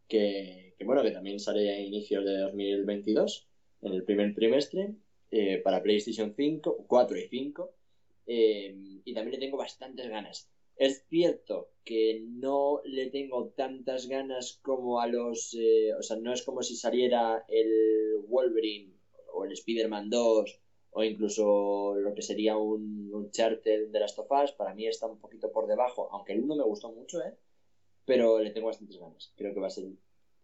que, 0.07 0.75
bueno, 0.83 1.03
que 1.03 1.11
también 1.11 1.39
sale 1.39 1.69
a 1.69 1.79
inicios 1.79 2.25
de 2.25 2.39
2022, 2.39 3.47
en 3.83 3.93
el 3.93 4.03
primer 4.03 4.33
trimestre, 4.33 4.95
eh, 5.31 5.59
para 5.63 5.83
PlayStation 5.83 6.33
5, 6.35 6.85
4 6.87 7.17
y 7.19 7.27
5, 7.27 7.73
Em, 8.25 9.01
y 9.03 9.13
también 9.13 9.33
le 9.33 9.45
tengo 9.45 9.57
bastantes 9.57 10.07
ganas. 10.07 10.49
Es 10.75 11.05
cierto 11.09 11.69
que 11.83 12.21
no 12.25 12.81
le 12.85 13.09
tengo 13.09 13.49
tantas 13.49 14.07
ganas 14.07 14.59
como 14.61 14.99
a 15.01 15.07
los... 15.07 15.55
Eh, 15.59 15.93
o 15.93 16.01
sea, 16.01 16.17
no 16.17 16.33
es 16.33 16.43
como 16.43 16.63
si 16.63 16.75
saliera 16.75 17.43
el 17.47 18.15
Wolverine 18.27 18.93
o 19.33 19.45
el 19.45 19.51
Spider-Man 19.51 20.09
2 20.09 20.59
o 20.93 21.03
incluso 21.03 21.95
lo 21.95 22.13
que 22.13 22.21
sería 22.21 22.57
un, 22.57 23.11
un 23.13 23.31
Charter 23.31 23.89
de 23.89 23.99
las 23.99 24.15
Tofas. 24.15 24.51
Para 24.53 24.73
mí 24.73 24.87
está 24.87 25.07
un 25.07 25.19
poquito 25.19 25.51
por 25.51 25.67
debajo, 25.67 26.09
aunque 26.11 26.33
el 26.33 26.41
1 26.41 26.55
me 26.55 26.63
gustó 26.63 26.91
mucho, 26.91 27.21
¿eh? 27.21 27.35
Pero 28.05 28.39
le 28.39 28.51
tengo 28.51 28.67
bastantes 28.67 28.99
ganas. 28.99 29.33
Creo 29.35 29.53
que 29.53 29.59
va 29.59 29.67
a 29.67 29.71
ser 29.71 29.85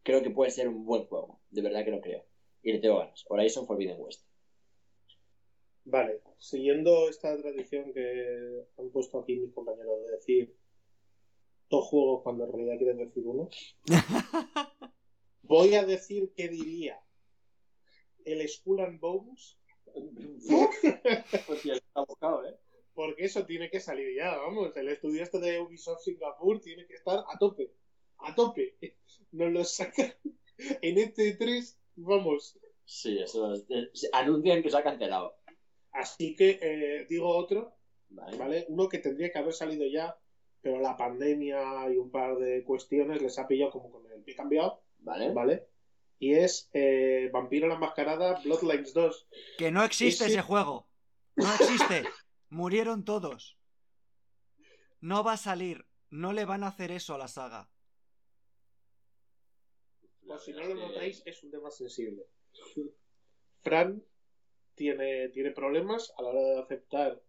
creo 0.03 0.23
que 0.23 0.31
puede 0.31 0.51
ser 0.51 0.67
un 0.67 0.85
buen 0.85 1.05
juego. 1.05 1.39
De 1.51 1.61
verdad 1.61 1.85
que 1.85 1.91
lo 1.91 2.01
creo. 2.01 2.25
Y 2.63 2.71
le 2.71 2.79
tengo 2.79 2.97
ganas. 2.97 3.25
Horizon 3.27 3.67
Forbidden 3.67 4.01
West. 4.01 4.25
Vale, 5.85 6.21
siguiendo 6.37 7.09
esta 7.09 7.35
tradición 7.37 7.93
que 7.93 8.65
han 8.77 8.89
puesto 8.89 9.19
aquí 9.19 9.37
mis 9.37 9.53
compañeros 9.53 10.03
de 10.05 10.11
decir 10.11 10.55
dos 11.69 11.85
juegos 11.87 12.21
cuando 12.23 12.45
en 12.45 12.51
realidad 12.51 12.77
quieren 12.77 12.97
decir 12.97 13.23
uno, 13.25 13.49
voy 15.43 15.75
a 15.75 15.85
decir 15.85 16.31
que 16.33 16.47
diría 16.47 16.99
el 18.25 18.47
Skull 18.47 18.81
and 18.81 18.99
Bones. 18.99 19.57
Está 21.73 22.01
buscado, 22.07 22.45
¿eh? 22.47 22.55
Porque 22.93 23.25
eso 23.25 23.45
tiene 23.45 23.69
que 23.69 23.79
salir 23.79 24.15
ya, 24.15 24.35
vamos. 24.37 24.75
El 24.75 24.89
estudio 24.89 25.23
este 25.23 25.39
de 25.39 25.59
Ubisoft 25.59 26.01
Singapur 26.01 26.59
tiene 26.61 26.85
que 26.85 26.95
estar 26.95 27.19
a 27.19 27.37
tope. 27.37 27.71
A 28.17 28.35
tope. 28.35 28.75
Nos 29.31 29.51
lo 29.51 29.63
sacan 29.63 30.13
en 30.81 30.97
este 30.97 31.33
3, 31.35 31.79
vamos. 31.95 32.57
Sí, 32.85 33.17
eso 33.19 33.53
es- 33.53 33.65
eh, 33.69 33.89
anuncian 34.13 34.61
que 34.61 34.69
se 34.69 34.77
ha 34.77 34.83
cancelado. 34.83 35.35
Así 35.91 36.35
que 36.35 36.59
eh, 36.61 37.05
digo 37.09 37.29
otro, 37.29 37.75
Vale. 38.09 38.37
¿vale? 38.37 38.65
Uno 38.69 38.89
que 38.89 38.97
tendría 38.99 39.31
que 39.31 39.39
haber 39.39 39.53
salido 39.53 39.85
ya, 39.87 40.17
pero 40.61 40.79
la 40.79 40.97
pandemia 40.97 41.89
y 41.91 41.97
un 41.97 42.11
par 42.11 42.37
de 42.37 42.63
cuestiones 42.63 43.21
les 43.21 43.37
ha 43.39 43.47
pillado 43.47 43.71
como 43.71 43.91
con 43.91 44.11
el 44.11 44.21
pie 44.23 44.35
cambiado, 44.35 44.81
Vale. 44.99 45.31
¿vale? 45.31 45.67
Y 46.19 46.33
es 46.35 46.69
eh, 46.73 47.29
Vampiro 47.31 47.67
la 47.67 47.75
Enmascarada 47.75 48.39
Bloodlines 48.43 48.93
2. 48.93 49.27
Que 49.57 49.71
no 49.71 49.83
existe 49.83 50.25
Ese- 50.25 50.33
ese 50.33 50.41
juego. 50.41 50.87
No 51.35 51.53
existe. 51.53 52.03
Murieron 52.49 53.05
todos. 53.05 53.57
No 54.99 55.23
va 55.23 55.33
a 55.33 55.37
salir. 55.37 55.85
No 56.09 56.33
le 56.33 56.43
van 56.45 56.63
a 56.63 56.67
hacer 56.67 56.91
eso 56.91 57.13
a 57.13 57.17
la 57.17 57.27
saga. 57.27 57.69
Por 60.27 60.39
si 60.39 60.51
no 60.53 60.63
lo 60.63 60.75
notáis, 60.75 61.21
es 61.25 61.43
un 61.43 61.51
tema 61.51 61.71
sensible. 61.71 62.23
Fran 63.61 64.03
tiene, 64.75 65.29
tiene 65.29 65.51
problemas 65.51 66.13
a 66.17 66.21
la 66.23 66.29
hora 66.29 66.41
de 66.41 66.59
aceptar 66.61 67.21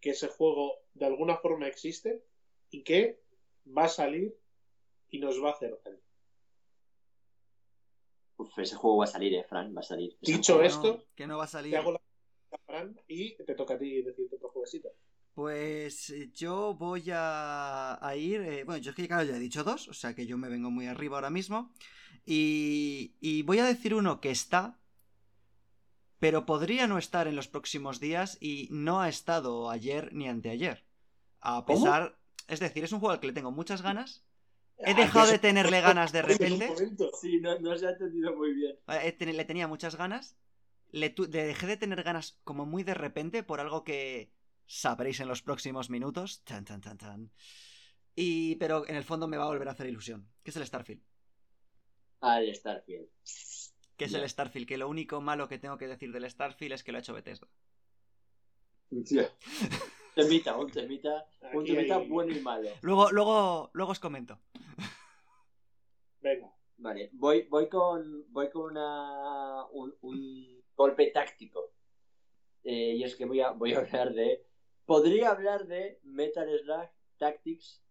que 0.00 0.10
ese 0.10 0.28
juego 0.28 0.80
de 0.94 1.06
alguna 1.06 1.36
forma 1.38 1.66
existe 1.68 2.22
y 2.70 2.82
que 2.84 3.20
va 3.66 3.84
a 3.84 3.88
salir 3.88 4.36
y 5.08 5.18
nos 5.18 5.42
va 5.42 5.50
a 5.50 5.52
hacer 5.52 5.78
daño. 5.84 5.98
Uf, 8.36 8.58
ese 8.58 8.76
juego 8.76 8.98
va 8.98 9.04
a 9.04 9.08
salir, 9.08 9.34
eh, 9.34 9.44
Fran, 9.48 9.74
va 9.76 9.80
a 9.80 9.82
salir. 9.82 10.16
Ese 10.20 10.32
Dicho 10.32 10.54
juego- 10.54 10.66
esto, 10.68 10.88
No, 10.98 11.02
que 11.14 11.26
no 11.26 11.38
va 11.38 11.44
a 11.44 11.48
salir. 11.48 11.72
te 11.72 11.76
hago 11.78 11.92
la 11.92 11.98
pregunta, 12.00 12.64
Fran 12.66 13.00
y 13.08 13.36
te 13.36 13.54
toca 13.54 13.74
a 13.74 13.78
ti 13.78 14.02
decirte 14.02 14.36
otro 14.36 14.48
jueguecito. 14.50 14.88
Pues 15.34 16.10
eh, 16.10 16.30
yo 16.32 16.74
voy 16.74 17.10
a, 17.12 17.98
a 18.06 18.16
ir. 18.16 18.40
eh, 18.40 18.64
bueno, 18.64 18.80
yo 18.82 18.90
es 18.90 18.96
que 18.96 19.08
claro, 19.08 19.24
ya 19.24 19.36
he 19.36 19.40
dicho 19.40 19.64
dos, 19.64 19.88
o 19.88 19.92
sea 19.94 20.14
que 20.14 20.26
yo 20.26 20.38
me 20.38 20.48
vengo 20.48 20.70
muy 20.70 20.86
arriba 20.86 21.16
ahora 21.16 21.30
mismo. 21.30 21.72
Y, 22.24 23.14
y 23.20 23.42
voy 23.42 23.58
a 23.58 23.64
decir 23.64 23.94
uno 23.94 24.20
que 24.20 24.30
está, 24.30 24.78
pero 26.18 26.46
podría 26.46 26.86
no 26.86 26.98
estar 26.98 27.26
en 27.28 27.36
los 27.36 27.48
próximos 27.48 28.00
días 28.00 28.38
y 28.40 28.68
no 28.70 29.00
ha 29.00 29.08
estado 29.08 29.70
ayer 29.70 30.12
ni 30.14 30.28
anteayer. 30.28 30.84
A 31.40 31.64
¿Cómo? 31.66 31.84
pesar. 31.84 32.18
Es 32.48 32.60
decir, 32.60 32.84
es 32.84 32.92
un 32.92 33.00
juego 33.00 33.12
al 33.12 33.20
que 33.20 33.26
le 33.26 33.32
tengo 33.32 33.50
muchas 33.50 33.82
ganas. 33.82 34.23
He 34.78 34.94
dejado 34.94 35.30
de 35.30 35.38
tenerle 35.38 35.80
ganas 35.80 36.12
de 36.12 36.22
repente. 36.22 36.72
Sí, 37.20 37.40
no, 37.40 37.58
no 37.60 37.76
se 37.76 37.86
ha 37.86 37.90
entendido 37.90 38.34
muy 38.36 38.54
bien. 38.54 38.76
Le 39.36 39.44
tenía 39.44 39.68
muchas 39.68 39.96
ganas. 39.96 40.36
Le, 40.90 41.10
tu- 41.10 41.24
le 41.26 41.44
dejé 41.44 41.66
de 41.66 41.76
tener 41.76 42.02
ganas 42.02 42.38
como 42.44 42.66
muy 42.66 42.82
de 42.84 42.94
repente 42.94 43.42
por 43.42 43.60
algo 43.60 43.82
que 43.84 44.32
sabréis 44.66 45.20
en 45.20 45.28
los 45.28 45.42
próximos 45.42 45.90
minutos. 45.90 46.42
Tan, 46.44 46.64
tan, 46.64 46.80
tan, 46.80 46.98
tan. 46.98 47.30
Y, 48.14 48.54
pero 48.56 48.86
en 48.88 48.94
el 48.96 49.04
fondo 49.04 49.26
me 49.26 49.36
va 49.36 49.44
a 49.44 49.48
volver 49.48 49.68
a 49.68 49.72
hacer 49.72 49.86
ilusión. 49.86 50.28
Que 50.42 50.50
es 50.50 50.56
el 50.56 50.66
Starfield. 50.66 51.02
Al 52.20 52.54
Starfield. 52.54 53.08
Que 53.96 54.04
es 54.06 54.14
el 54.14 54.28
Starfield. 54.28 54.66
Que 54.68 54.78
lo 54.78 54.88
único 54.88 55.20
malo 55.20 55.48
que 55.48 55.58
tengo 55.58 55.78
que 55.78 55.88
decir 55.88 56.12
del 56.12 56.30
Starfield 56.30 56.74
es 56.74 56.84
que 56.84 56.92
lo 56.92 56.98
ha 56.98 57.00
hecho 57.00 57.14
Bethesda. 57.14 57.48
Temita, 60.14 60.56
un 60.56 60.70
temita. 60.70 61.26
Un 61.52 61.64
temita 61.64 61.96
hay- 61.96 62.08
bueno 62.08 62.32
y 62.36 62.40
malo. 62.40 62.68
Luego, 62.82 63.10
luego, 63.10 63.70
luego 63.72 63.92
os 63.92 64.00
comento. 64.00 64.38
Venga. 66.20 66.50
Vale, 66.76 67.10
voy, 67.12 67.42
voy 67.48 67.68
con, 67.68 68.24
voy 68.32 68.50
con 68.50 68.72
una, 68.72 69.64
un, 69.72 69.94
un 70.02 70.62
golpe 70.76 71.06
táctico. 71.10 71.72
Eh, 72.64 72.94
y 72.96 73.04
es 73.04 73.14
que 73.16 73.24
voy 73.26 73.40
a, 73.40 73.50
voy 73.50 73.74
a 73.74 73.78
hablar 73.78 74.12
de. 74.12 74.44
Podría 74.84 75.30
hablar 75.30 75.66
de 75.66 76.00
Metal 76.02 76.48
Slug 76.60 76.88
Tactics, 77.16 77.82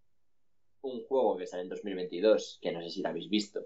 un 0.81 1.03
juego 1.05 1.37
que 1.37 1.47
sale 1.47 1.63
en 1.63 1.69
2022, 1.69 2.59
que 2.61 2.71
no 2.71 2.81
sé 2.81 2.89
si 2.89 3.01
lo 3.01 3.09
habéis 3.09 3.29
visto, 3.29 3.65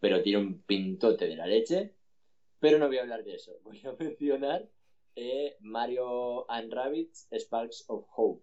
pero 0.00 0.22
tiene 0.22 0.38
un 0.38 0.62
pintote 0.62 1.26
de 1.28 1.36
la 1.36 1.46
leche. 1.46 1.94
Pero 2.58 2.78
no 2.78 2.88
voy 2.88 2.98
a 2.98 3.02
hablar 3.02 3.22
de 3.22 3.34
eso. 3.36 3.52
Voy 3.62 3.80
a 3.84 3.92
mencionar 3.98 4.68
Mario 5.60 6.46
and 6.48 6.72
Rabbids 6.72 7.26
Sparks 7.38 7.84
of 7.88 8.06
Hope. 8.16 8.42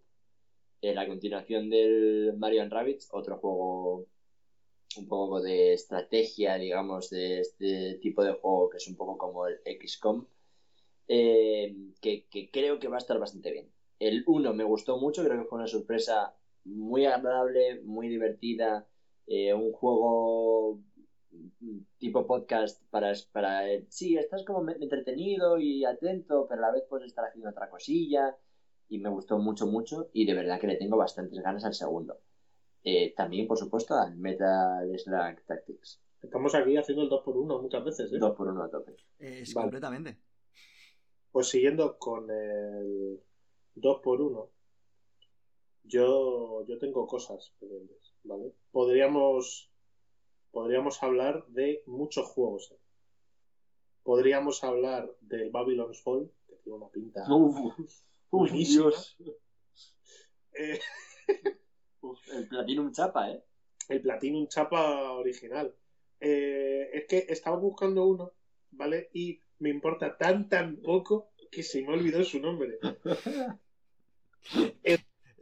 Eh, 0.81 0.93
la 0.93 1.07
continuación 1.07 1.69
del 1.69 2.35
Mario 2.37 2.61
and 2.61 2.71
Rabbids, 2.71 3.09
otro 3.11 3.37
juego 3.37 4.07
un 4.97 5.07
poco 5.07 5.41
de 5.41 5.73
estrategia, 5.73 6.55
digamos, 6.55 7.09
de 7.09 7.41
este 7.41 7.95
tipo 8.01 8.23
de 8.23 8.33
juego 8.33 8.69
que 8.69 8.77
es 8.77 8.87
un 8.87 8.95
poco 8.95 9.17
como 9.17 9.47
el 9.47 9.59
XCOM, 9.65 10.25
eh, 11.07 11.75
que, 12.01 12.27
creo 12.51 12.79
que 12.79 12.87
va 12.87 12.97
a 12.97 12.99
estar 12.99 13.19
bastante 13.19 13.51
bien. 13.51 13.71
El 13.99 14.23
1 14.27 14.53
me 14.53 14.63
gustó 14.63 14.97
mucho, 14.97 15.23
creo 15.23 15.41
que 15.41 15.49
fue 15.49 15.59
una 15.59 15.67
sorpresa 15.67 16.35
muy 16.63 17.05
agradable, 17.05 17.81
muy 17.83 18.09
divertida, 18.09 18.87
eh, 19.27 19.53
un 19.53 19.71
juego 19.71 20.81
tipo 21.97 22.27
podcast 22.27 22.81
para, 22.89 23.13
para 23.31 23.69
eh, 23.71 23.85
sí, 23.89 24.17
estás 24.17 24.43
como 24.43 24.69
entretenido 24.69 25.57
y 25.57 25.85
atento, 25.85 26.47
pero 26.47 26.63
a 26.63 26.67
la 26.67 26.73
vez 26.73 26.83
puedes 26.89 27.07
estar 27.07 27.25
haciendo 27.25 27.49
otra 27.49 27.69
cosilla 27.69 28.35
y 28.89 28.99
me 28.99 29.09
gustó 29.09 29.37
mucho, 29.37 29.67
mucho 29.67 30.09
y 30.13 30.25
de 30.25 30.33
verdad 30.33 30.59
que 30.59 30.67
le 30.67 30.77
tengo 30.77 30.97
bastantes 30.97 31.41
ganas 31.41 31.65
al 31.65 31.73
segundo. 31.73 32.19
Eh, 32.83 33.13
también, 33.15 33.47
por 33.47 33.57
supuesto, 33.57 33.95
al 33.95 34.15
Metal 34.15 34.87
Slug 34.99 35.41
Tactics. 35.45 35.99
Estamos 36.21 36.53
aquí 36.55 36.77
haciendo 36.77 37.03
el 37.03 37.09
2x1 37.09 37.61
muchas 37.61 37.83
veces, 37.83 38.11
¿eh? 38.13 38.17
Dos 38.19 38.35
por 38.35 38.47
uno 38.47 38.63
a 38.63 38.69
tope. 38.69 38.95
Es 39.19 39.53
Vale. 39.53 39.65
completamente. 39.65 40.17
Pues 41.31 41.47
siguiendo 41.47 41.97
con 41.97 42.29
el 42.29 43.19
2x1, 43.75 44.49
yo, 45.83 46.65
yo 46.67 46.77
tengo 46.79 47.05
cosas 47.07 47.53
pendientes, 47.59 48.13
¿vale? 48.23 48.53
Podríamos, 48.71 49.71
podríamos 50.55 51.03
hablar 51.03 51.45
de 51.47 51.83
muchos 51.85 52.25
juegos. 52.27 52.71
¿eh? 52.71 52.79
Podríamos 54.03 54.63
hablar 54.63 55.11
del 55.19 55.51
Babylon's 55.51 56.01
Fall, 56.01 56.31
que 56.47 56.55
tiene 56.63 56.77
una 56.77 56.87
pinta. 56.87 57.25
Uf, 57.27 57.77
uf, 57.77 58.01
Buenísima. 58.31 58.83
Dios. 58.85 59.17
Eh, 60.53 60.79
Uf, 62.01 62.19
el 62.31 62.47
Platinum 62.47 62.93
chapa, 62.93 63.31
¿eh? 63.31 63.43
el 63.89 64.01
Platinum 64.01 64.47
Chapa 64.47 65.11
original. 65.11 65.75
Eh, 66.21 66.89
es 66.93 67.05
que 67.05 67.25
estaba 67.27 67.57
buscando 67.57 68.05
uno, 68.05 68.31
¿vale? 68.71 69.09
Y 69.11 69.41
me 69.59 69.69
importa 69.69 70.17
tan, 70.17 70.47
tan 70.47 70.77
poco 70.77 71.33
que 71.51 71.63
se 71.63 71.81
me 71.81 71.95
olvidó 71.95 72.23
su 72.23 72.39
nombre. 72.39 72.79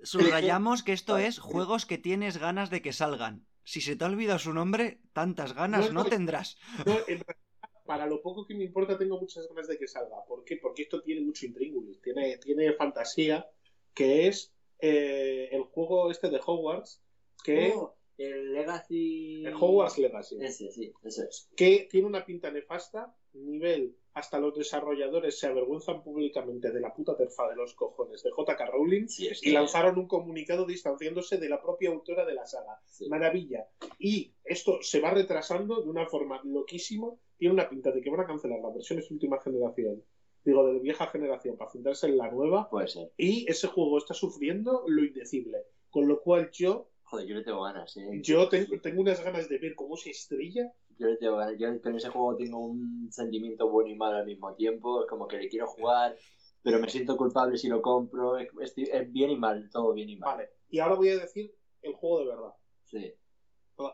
Subrayamos 0.02 0.82
que 0.82 0.94
esto 0.94 1.20
es 1.20 1.38
juegos 1.38 1.86
que 1.86 2.00
tienes 2.00 2.38
ganas 2.38 2.72
de 2.72 2.82
que 2.82 2.94
salgan. 2.94 3.46
Si 3.64 3.82
se 3.82 3.96
te 3.96 4.04
ha 4.04 4.08
olvidado 4.08 4.40
su 4.40 4.54
nombre, 4.54 5.00
tantas 5.14 5.54
ganas 5.54 5.88
No, 5.88 5.94
no 5.94 6.04
no. 6.04 6.10
tendrás. 6.10 6.58
No, 6.86 6.94
en 7.00 7.06
realidad, 7.20 7.38
para 7.86 8.06
lo 8.08 8.22
poco 8.22 8.46
que 8.46 8.56
me 8.56 8.64
importa, 8.64 8.98
tengo 8.98 9.20
muchas 9.20 9.48
ganas 9.48 9.68
de 9.68 9.78
que 9.78 9.88
salga. 9.88 10.24
¿Por 10.28 10.44
qué? 10.44 10.58
Porque 10.58 10.84
esto 10.84 11.02
tiene 11.02 11.22
mucho 11.22 11.46
intríngulis, 11.46 12.02
tiene, 12.02 12.38
tiene 12.38 12.74
fantasía, 12.74 13.50
que 13.94 14.28
es 14.28 14.54
eh, 14.80 15.50
el 15.52 15.64
juego 15.64 16.12
este 16.12 16.30
de 16.30 16.40
Hogwarts, 16.46 17.02
que 17.44 17.74
Oh, 17.76 17.96
el 18.18 18.54
Legacy. 18.54 19.46
el 19.46 19.54
Hogwarts 19.54 19.98
Legacy, 19.98 20.38
Ese, 20.42 20.72
sí, 20.72 20.94
eso 21.04 21.24
es. 21.24 21.50
que 21.56 21.88
tiene 21.90 22.08
una 22.08 22.26
pinta 22.26 22.52
nefasta, 22.52 23.16
nivel 23.34 23.96
hasta 24.14 24.40
los 24.40 24.56
desarrolladores 24.56 25.40
se 25.40 25.48
avergüenzan 25.48 26.04
públicamente 26.04 26.72
de 26.72 26.80
la 26.80 26.94
puta 26.94 27.18
terfa 27.18 27.50
de 27.50 27.56
los 27.56 27.74
cojones 27.74 28.22
de 28.22 28.30
JK 28.30 28.60
Rowling 28.72 29.08
Sí, 29.08 29.30
y 29.42 29.52
lanzaron 29.52 29.98
un 29.98 30.08
comunicado 30.08 30.66
distanciándose 30.66 31.38
de 31.38 31.50
la 31.50 31.62
propia 31.62 31.90
autora 31.90 32.26
de 32.26 32.36
la 32.36 32.46
saga. 32.46 32.80
sí. 32.86 33.10
Maravilla. 33.10 33.68
Y 33.98 34.32
esto 34.44 34.80
se 34.82 35.00
va 35.00 35.10
retrasando 35.12 35.82
de 35.82 35.90
una 35.90 36.06
forma 36.06 36.40
loquísima. 36.44 37.10
Tiene 37.38 37.56
una 37.56 37.68
pinta 37.68 37.92
de 37.92 38.02
que 38.02 38.10
van 38.12 38.20
a 38.20 38.28
cancelar 38.28 38.60
las 38.60 38.74
versiones 38.76 39.10
de 39.10 39.16
última 39.16 39.42
generación. 39.42 40.04
Digo, 40.46 40.66
de 40.72 40.80
vieja 40.80 41.08
generación, 41.08 41.58
para 41.58 41.72
centrarse 41.72 42.08
en 42.08 42.18
la 42.18 42.30
nueva. 42.30 42.70
Puede 42.70 42.90
ser. 42.90 43.12
Y 43.18 43.50
ese 43.50 43.68
juego 43.68 43.98
está 43.98 44.14
sufriendo 44.14 44.84
lo 44.88 45.04
indecible. 45.04 45.58
Con 45.90 46.08
lo 46.08 46.22
cual 46.22 46.52
yo, 46.52 46.90
Joder, 47.04 47.28
yo 47.28 47.36
le 47.36 47.44
tengo 47.44 47.62
ganas, 47.64 47.96
¿eh? 47.98 48.20
yo 48.22 48.50
tengo, 48.50 48.80
tengo 48.82 49.02
unas 49.02 49.24
ganas 49.24 49.48
de 49.48 49.58
ver 49.58 49.76
cómo 49.76 49.96
se 49.96 50.10
estrella. 50.10 50.72
Yo 50.98 51.82
con 51.82 51.96
ese 51.96 52.10
juego 52.10 52.36
tengo 52.36 52.60
un 52.60 53.10
sentimiento 53.12 53.70
bueno 53.70 53.90
y 53.90 53.96
malo 53.96 54.18
al 54.18 54.26
mismo 54.26 54.54
tiempo. 54.56 55.04
Es 55.04 55.10
como 55.10 55.28
que 55.28 55.38
le 55.38 55.50
quiero 55.50 55.68
jugar, 55.68 56.16
pero 56.62 56.80
me 56.80 56.90
siento 56.90 57.18
culpable 57.18 57.58
si 57.58 57.68
lo 57.68 57.82
compro. 57.82 58.38
Es, 58.38 58.50
es- 58.60 58.90
es 58.90 59.12
bien 59.12 59.32
y 59.32 59.38
mal, 59.38 59.70
todo 59.72 59.94
bien 59.94 60.10
y 60.10 60.16
mal. 60.18 60.36
Vale. 60.38 60.50
Y 60.70 60.80
ahora 60.80 60.96
voy 60.96 61.10
a 61.10 61.18
decir 61.18 61.54
el 61.82 61.94
juego 61.94 62.20
de 62.20 62.26
verdad. 62.28 62.54
Sí. 62.86 63.14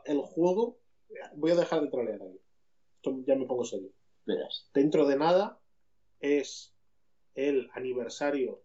El 0.05 0.19
juego 0.19 0.77
Voy 1.35 1.49
a 1.51 1.55
dejar 1.55 1.81
de 1.81 1.87
trolear 1.87 2.21
ahí. 2.21 2.39
Esto 2.97 3.17
ya 3.25 3.35
me 3.35 3.45
pongo 3.47 3.65
serio. 3.65 3.89
Verás. 4.27 4.69
Dentro 4.75 5.07
de 5.07 5.17
nada 5.17 5.59
es 6.19 6.75
el 7.33 7.67
aniversario 7.73 8.61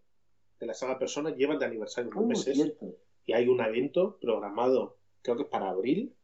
de 0.59 0.67
la 0.67 0.75
saga 0.75 0.99
Persona. 0.99 1.35
Llevan 1.35 1.57
de 1.57 1.65
aniversario 1.65 2.11
unos 2.11 2.23
Uh, 2.23 2.27
meses. 2.27 2.53
cierto. 2.55 2.85
Y 3.25 3.33
hay 3.33 3.47
un 3.47 3.59
evento 3.61 4.19
programado, 4.21 4.99
creo 5.23 5.37
que 5.37 5.43
es 5.43 5.49
para 5.49 5.69
abril, 5.69 6.15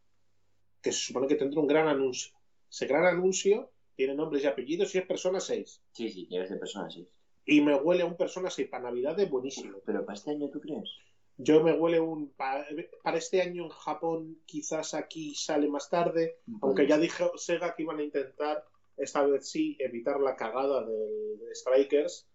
que 0.81 0.91
se 0.91 0.99
supone 0.99 1.27
que 1.27 1.35
tendrá 1.35 1.59
un 1.61 1.67
gran 1.67 1.87
anuncio. 1.87 2.31
Ese 2.69 2.85
gran 2.87 3.05
anuncio 3.05 3.71
tiene 3.95 4.15
nombres 4.15 4.43
y 4.43 4.47
apellidos 4.47 4.93
y 4.95 4.97
es 4.99 5.05
Persona 5.05 5.39
6. 5.39 5.81
Sí, 5.91 6.09
sí, 6.09 6.27
que 6.27 6.47
ser 6.47 6.59
persona, 6.59 6.89
sí. 6.89 7.07
Y 7.45 7.61
me 7.61 7.75
huele 7.75 8.03
a 8.03 8.05
un 8.05 8.15
Persona 8.17 8.49
6 8.49 8.67
para 8.69 8.83
Navidad 8.83 9.15
de 9.15 9.25
buenísimo. 9.25 9.79
Pero 9.85 10.05
para 10.05 10.15
este 10.17 10.31
año, 10.31 10.49
¿tú 10.49 10.59
crees? 10.61 10.89
Yo 11.37 11.63
me 11.63 11.73
huele 11.73 11.99
un... 11.99 12.31
pa- 12.33 12.65
Para 13.03 13.17
este 13.17 13.41
año 13.41 13.63
en 13.63 13.69
Japón 13.69 14.39
quizás 14.45 14.93
aquí 14.93 15.33
sale 15.35 15.67
más 15.67 15.89
tarde, 15.89 16.39
aunque 16.61 16.87
ya 16.87 16.97
dijo 16.97 17.37
Sega 17.37 17.73
que 17.75 17.83
iban 17.83 17.99
a 17.99 18.03
intentar, 18.03 18.63
esta 18.97 19.23
vez 19.25 19.49
sí, 19.49 19.75
evitar 19.79 20.19
la 20.19 20.35
cagada 20.35 20.85
de 20.85 21.55
Strikers 21.55 22.27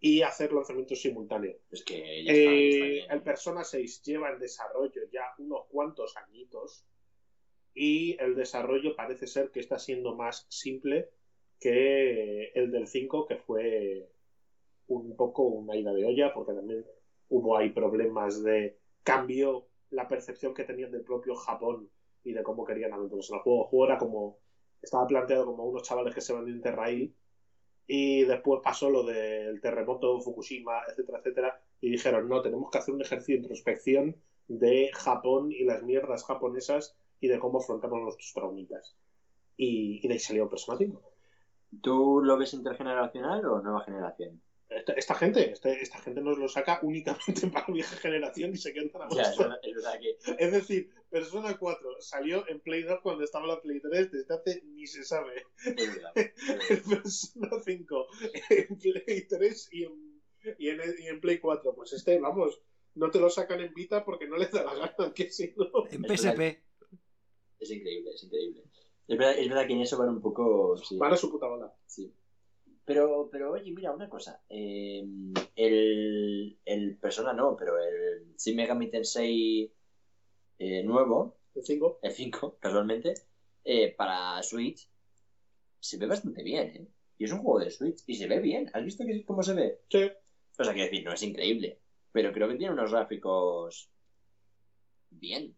y 0.00 0.22
hacer 0.22 0.52
lanzamientos 0.52 1.00
simultáneos. 1.00 1.56
Es 1.70 1.84
que 1.84 2.24
ya 2.24 2.32
está, 2.32 2.50
Eh, 2.50 2.68
está 2.68 2.84
bien. 2.86 3.10
el 3.12 3.22
Persona 3.22 3.64
6 3.64 4.02
lleva 4.02 4.30
en 4.30 4.38
desarrollo 4.38 5.02
ya 5.12 5.22
unos 5.38 5.66
cuantos 5.68 6.16
añitos 6.16 6.84
y 7.78 8.16
el 8.18 8.34
desarrollo 8.34 8.96
parece 8.96 9.28
ser 9.28 9.52
que 9.52 9.60
está 9.60 9.78
siendo 9.78 10.16
más 10.16 10.46
simple 10.48 11.10
que 11.60 12.50
el 12.54 12.72
del 12.72 12.88
5, 12.88 13.26
que 13.28 13.36
fue 13.36 14.08
un 14.88 15.14
poco 15.14 15.44
una 15.44 15.76
ida 15.76 15.92
de 15.92 16.04
olla, 16.04 16.34
porque 16.34 16.54
también 16.54 16.84
hubo 17.28 17.56
ahí 17.56 17.70
problemas 17.70 18.42
de 18.42 18.78
cambio 19.04 19.68
la 19.90 20.08
percepción 20.08 20.54
que 20.54 20.64
tenían 20.64 20.90
del 20.90 21.02
propio 21.02 21.36
Japón 21.36 21.88
y 22.24 22.32
de 22.32 22.42
cómo 22.42 22.64
querían 22.64 22.92
aventurarse 22.92 23.32
en 23.32 23.36
el 23.36 23.42
juego. 23.42 23.62
El 23.62 23.68
juego 23.68 23.86
era 23.86 23.98
como, 23.98 24.38
estaba 24.82 25.06
planteado 25.06 25.46
como 25.46 25.64
unos 25.64 25.84
chavales 25.84 26.12
que 26.12 26.20
se 26.20 26.32
van 26.32 26.46
de 26.46 26.50
Interrail 26.50 27.14
y 27.86 28.24
después 28.24 28.60
pasó 28.64 28.90
lo 28.90 29.04
del 29.04 29.60
terremoto, 29.60 30.20
Fukushima, 30.20 30.80
etcétera, 30.88 31.18
etcétera, 31.18 31.62
y 31.80 31.90
dijeron, 31.90 32.28
no, 32.28 32.42
tenemos 32.42 32.72
que 32.72 32.78
hacer 32.78 32.92
un 32.92 33.02
ejercicio 33.02 33.36
de 33.36 33.42
introspección 33.42 34.16
de 34.48 34.90
Japón 34.94 35.52
y 35.52 35.62
las 35.62 35.84
mierdas 35.84 36.24
japonesas 36.24 36.96
y 37.20 37.28
de 37.28 37.38
cómo 37.38 37.58
afrontamos 37.58 38.00
nuestros 38.00 38.32
traumitas. 38.32 38.96
Y, 39.56 40.00
y 40.04 40.08
de 40.08 40.14
ahí 40.14 40.20
salió 40.20 40.48
Persona 40.48 40.78
5. 40.78 41.02
¿Tú 41.82 42.20
lo 42.22 42.38
ves 42.38 42.54
intergeneracional 42.54 43.44
o 43.46 43.60
nueva 43.60 43.82
generación? 43.84 44.40
Esta, 44.70 44.92
esta 44.92 45.14
gente, 45.14 45.50
este- 45.50 45.80
esta 45.82 45.98
gente 45.98 46.20
nos 46.20 46.36
lo 46.38 46.46
saca 46.46 46.78
únicamente 46.82 47.46
para 47.52 47.66
vieja 47.68 47.96
generación 47.96 48.52
y 48.52 48.56
se 48.58 48.72
quedan 48.72 48.90
a 49.02 49.06
gusto. 49.06 49.20
es 49.62 49.74
verdad 49.74 49.98
que 50.00 50.16
Es 50.38 50.52
decir, 50.52 50.90
Persona 51.10 51.56
4 51.58 51.88
salió 52.00 52.46
en 52.48 52.60
Play 52.60 52.82
2 52.82 53.00
cuando 53.02 53.24
estaba 53.24 53.46
la 53.46 53.60
Play 53.62 53.80
3, 53.80 54.12
desde 54.12 54.34
hace 54.34 54.62
ni 54.66 54.86
se 54.86 55.04
sabe. 55.04 55.42
es 55.64 55.74
verdad. 55.74 56.12
es 56.16 56.32
El 56.70 56.76
verdad. 56.82 57.02
Persona 57.02 57.50
5 57.64 58.06
en 58.50 58.78
Play 58.78 59.26
3 59.26 59.68
y 59.72 59.84
en, 59.84 60.20
y 60.58 60.68
en, 60.68 60.80
y 60.98 61.06
en 61.08 61.20
Play 61.20 61.38
4. 61.38 61.74
Pues 61.74 61.92
este, 61.94 62.18
vamos, 62.20 62.60
no 62.94 63.10
te 63.10 63.20
lo 63.20 63.30
sacan 63.30 63.60
en 63.60 63.72
Vita 63.74 64.04
porque 64.04 64.28
no 64.28 64.36
les 64.36 64.50
da 64.52 64.64
la 64.64 64.74
gana, 64.74 65.12
que 65.14 65.30
si 65.30 65.54
no. 65.56 65.86
En. 65.90 66.04
PSP. 66.04 66.62
Es 67.60 67.70
increíble, 67.70 68.10
es 68.14 68.22
increíble. 68.24 68.62
Es 69.06 69.16
verdad, 69.18 69.38
es 69.38 69.48
verdad 69.48 69.66
que 69.66 69.72
en 69.72 69.80
eso 69.80 69.98
van 69.98 70.10
un 70.10 70.20
poco. 70.20 70.76
Sí, 70.76 70.96
Van 70.96 71.12
a 71.12 71.16
su 71.16 71.30
puta 71.30 71.46
bola. 71.48 71.72
sí. 71.86 72.12
Pero, 72.84 73.28
pero 73.30 73.52
oye, 73.52 73.70
mira, 73.70 73.92
una 73.92 74.08
cosa. 74.08 74.40
eh, 74.48 75.04
el, 75.56 76.58
el 76.64 76.96
Persona 76.96 77.34
no, 77.34 77.54
pero 77.54 77.78
el 77.78 78.34
Shin 78.38 78.56
Megami 78.56 78.88
Tensei 78.90 79.70
eh, 80.58 80.82
nuevo, 80.84 81.36
El 81.54 81.62
5. 81.64 81.98
el 82.02 82.12
5, 82.12 82.56
casualmente, 82.60 83.12
eh, 83.64 83.94
para 83.94 84.42
Switch, 84.42 84.88
se 85.80 85.98
ve 85.98 86.06
bastante 86.06 86.42
bien, 86.42 86.66
¿eh? 86.68 86.88
Y 87.18 87.24
es 87.24 87.32
un 87.32 87.40
juego 87.40 87.58
de 87.60 87.70
Switch 87.70 87.98
y 88.06 88.14
se 88.14 88.26
ve 88.26 88.38
bien. 88.40 88.70
¿Has 88.72 88.84
visto 88.84 89.04
que, 89.04 89.22
cómo 89.24 89.42
se 89.42 89.52
ve? 89.52 89.80
Sí. 89.90 90.10
O 90.58 90.64
sea, 90.64 90.72
quiero 90.72 90.90
decir, 90.90 91.04
no 91.04 91.12
es 91.12 91.22
increíble, 91.22 91.80
pero 92.10 92.32
creo 92.32 92.48
que 92.48 92.54
tiene 92.54 92.72
unos 92.72 92.90
gráficos 92.90 93.90
bien. 95.10 95.54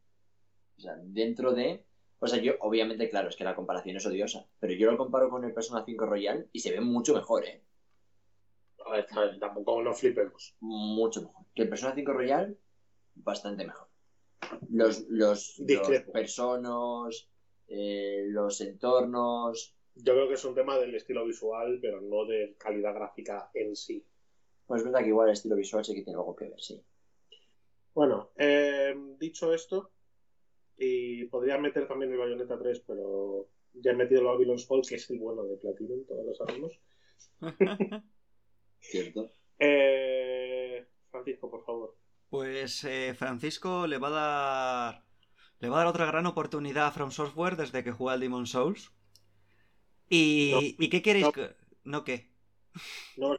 O 0.79 0.81
sea, 0.81 0.97
dentro 1.01 1.53
de... 1.53 1.85
O 2.21 2.27
sea, 2.27 2.39
yo, 2.39 2.55
obviamente, 2.61 3.09
claro, 3.09 3.31
es 3.31 3.37
que 3.37 3.45
la 3.45 3.57
comparación 3.57 3.97
es 3.97 4.05
odiosa, 4.05 4.47
pero 4.59 4.75
yo 4.75 4.91
lo 4.91 4.99
comparo 4.99 5.31
con 5.31 5.43
el 5.45 5.55
Persona 5.55 5.85
5 5.85 6.05
Royal 6.05 6.49
y 6.53 6.61
se 6.61 6.71
ve 6.71 6.81
mucho 6.81 7.15
mejor, 7.15 7.47
¿eh? 7.47 7.63
A 8.87 8.93
ver, 8.93 9.39
tampoco 9.39 9.83
nos 9.83 9.99
flipemos. 9.99 10.57
Mucho 10.61 11.23
mejor. 11.23 11.47
Que 11.55 11.63
el 11.63 11.71
Persona 11.71 11.95
5 11.95 12.13
Royal, 12.13 12.59
bastante 13.15 13.67
mejor. 13.67 13.89
Los, 14.69 15.07
los, 15.09 15.59
los 15.59 15.89
personos, 16.13 17.31
eh, 17.69 18.27
los 18.29 18.61
entornos... 18.61 19.75
Yo 19.95 20.15
creo 20.15 20.29
que 20.29 20.35
es 20.35 20.45
un 20.45 20.55
tema 20.55 20.79
del 20.79 20.95
estilo 20.95 21.25
visual, 21.25 21.79
pero 21.81 22.01
no 22.01 22.25
de 22.27 22.55
calidad 22.59 22.95
gráfica 22.95 23.51
en 23.55 23.75
sí. 23.75 24.05
Pues 24.67 24.81
es 24.81 24.85
verdad 24.85 25.01
que 25.01 25.09
igual 25.09 25.29
el 25.29 25.33
estilo 25.33 25.57
visual 25.57 25.85
sí 25.85 25.95
que 25.95 26.03
tiene 26.03 26.19
algo 26.19 26.37
que 26.37 26.49
ver, 26.49 26.61
sí. 26.61 26.83
Bueno, 27.95 28.31
eh, 28.37 28.95
dicho 29.19 29.53
esto, 29.53 29.91
y 30.81 31.25
podría 31.27 31.59
meter 31.59 31.87
también 31.87 32.11
el 32.13 32.19
Bayonetta 32.19 32.59
3, 32.59 32.81
pero 32.87 33.49
ya 33.75 33.93
he 33.93 33.95
metido 33.95 34.21
el 34.23 34.27
Babylon's 34.27 34.67
Fall, 34.67 34.83
que 34.89 34.95
es 34.97 35.09
el 35.11 35.19
bueno 35.19 35.45
de 35.45 35.57
Platinum, 35.59 36.05
todos 36.07 36.25
lo 36.27 36.35
sabemos. 36.35 36.81
¿Cierto? 38.81 39.31
Eh, 39.59 40.87
Francisco, 41.11 41.51
por 41.51 41.65
favor. 41.65 41.97
Pues 42.31 42.85
eh, 42.85 43.15
Francisco 43.15 43.87
le 43.87 43.99
va 43.99 44.09
a 44.09 44.11
dar. 44.93 45.05
Le 45.59 45.69
va 45.69 45.77
a 45.77 45.79
dar 45.81 45.87
otra 45.89 46.07
gran 46.07 46.27
oportunidad 46.27 46.87
a 46.87 46.91
From 46.93 47.11
Software 47.11 47.57
desde 47.57 47.85
que 47.85 47.93
juega 47.93 48.15
al 48.15 48.21
Demon 48.21 48.47
Souls. 48.47 48.93
¿Y, 50.09 50.51
No. 50.53 50.61
¿y 50.85 50.89
qué 50.89 51.03
queréis? 51.03 51.27
No. 51.27 51.33
que- 51.33 51.57
¿No 51.85 52.05
qué? 52.05 52.31
No, 53.17 53.37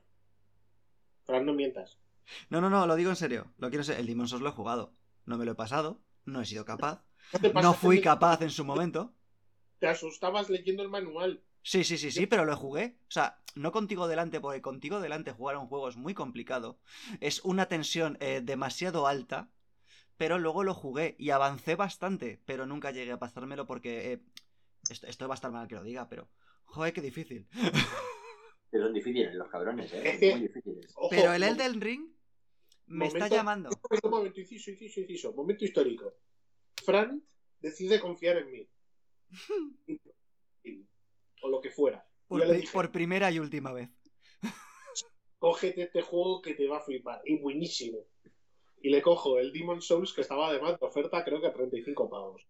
Fran, 1.26 1.46
no 1.46 1.54
mientas. 1.54 1.98
No, 2.50 2.62
no, 2.62 2.70
no, 2.70 2.86
lo 2.86 2.96
digo 2.96 3.10
en 3.10 3.16
serio. 3.16 3.52
Lo 3.58 3.70
quiero 3.70 3.84
ser. 3.84 4.00
El 4.00 4.06
Demon 4.08 4.28
Souls 4.28 4.44
lo 4.44 4.50
he 4.50 4.54
jugado. 4.54 4.94
No 5.26 5.38
me 5.38 5.46
lo 5.46 5.52
he 5.54 5.56
pasado. 5.56 6.02
No 6.26 6.42
he 6.42 6.46
sido 6.46 6.66
capaz. 6.66 7.04
No 7.62 7.74
fui 7.74 8.02
capaz 8.02 8.42
en 8.42 8.50
su 8.50 8.66
momento. 8.66 9.14
Te 9.80 9.88
asustabas 9.88 10.50
leyendo 10.50 10.84
el 10.84 10.90
manual. 10.90 11.44
Sí, 11.64 11.84
sí, 11.84 11.98
sí, 11.98 12.12
sí, 12.12 12.26
pero 12.28 12.46
lo 12.46 12.56
jugué. 12.58 12.98
O 13.08 13.12
sea, 13.12 13.40
no 13.56 13.72
contigo 13.72 14.08
delante, 14.08 14.40
porque 14.40 14.62
contigo 14.62 15.00
delante 15.00 15.32
jugar 15.32 15.56
a 15.56 15.60
un 15.60 15.68
juego 15.68 15.90
es 15.90 15.96
muy 15.98 16.14
complicado. 16.14 16.80
Es 17.20 17.44
una 17.44 17.68
tensión 17.68 18.18
eh, 18.20 18.42
demasiado 18.44 19.08
alta. 19.08 19.50
Pero 20.18 20.38
luego 20.38 20.64
lo 20.64 20.74
jugué 20.76 21.16
y 21.18 21.32
avancé 21.32 21.76
bastante. 21.76 22.40
Pero 22.46 22.66
nunca 22.66 22.92
llegué 22.92 23.12
a 23.12 23.20
pasármelo 23.20 23.66
porque. 23.66 24.14
eh, 24.14 24.22
esto, 24.90 25.08
esto 25.08 25.28
va 25.28 25.34
a 25.34 25.36
estar 25.36 25.52
mal 25.52 25.68
que 25.68 25.76
lo 25.76 25.84
diga, 25.84 26.08
pero. 26.10 26.30
Joder, 26.66 26.94
qué 26.94 27.02
difícil. 27.02 27.48
Pero 28.72 28.86
son 28.86 28.94
difíciles 28.94 29.36
los 29.36 29.50
cabrones, 29.50 29.92
¿eh? 29.94 30.18
Que- 30.18 30.32
Muy 30.32 30.48
difíciles. 30.48 30.94
Ojo, 30.96 31.10
Pero 31.10 31.34
el 31.34 31.44
Elden 31.44 31.82
Ring 31.82 32.06
me 32.88 33.08
está 33.08 33.28
llamando. 33.28 33.70
momento, 33.70 34.10
momento, 34.10 34.40
inciso, 34.40 34.72
inciso, 34.72 35.02
inciso. 35.02 35.34
Momento 35.34 35.66
histórico. 35.66 36.14
Fran 36.82 37.24
decide 37.60 38.00
confiar 38.00 38.38
en 38.38 38.52
mí. 38.52 38.68
o 41.42 41.50
lo 41.50 41.62
que 41.62 41.72
fuera. 41.72 42.06
Por, 42.28 42.48
dije, 42.52 42.72
por 42.72 42.92
primera 42.92 43.32
y 43.32 43.40
última 43.40 43.74
vez. 43.74 43.90
cógete 45.40 45.84
este 45.84 46.02
juego 46.02 46.42
que 46.42 46.54
te 46.54 46.68
va 46.68 46.78
a 46.78 46.82
flipar. 46.82 47.22
Y 47.26 47.38
buenísimo. 47.38 48.06
Y 48.82 48.90
le 48.90 49.02
cojo 49.02 49.38
el 49.38 49.52
Demon 49.52 49.82
Souls, 49.82 50.14
que 50.14 50.22
estaba 50.22 50.48
además 50.48 50.80
de 50.80 50.86
oferta, 50.86 51.24
creo 51.24 51.40
que 51.40 51.48
a 51.48 51.54
35 51.54 52.10
pavos. 52.10 52.42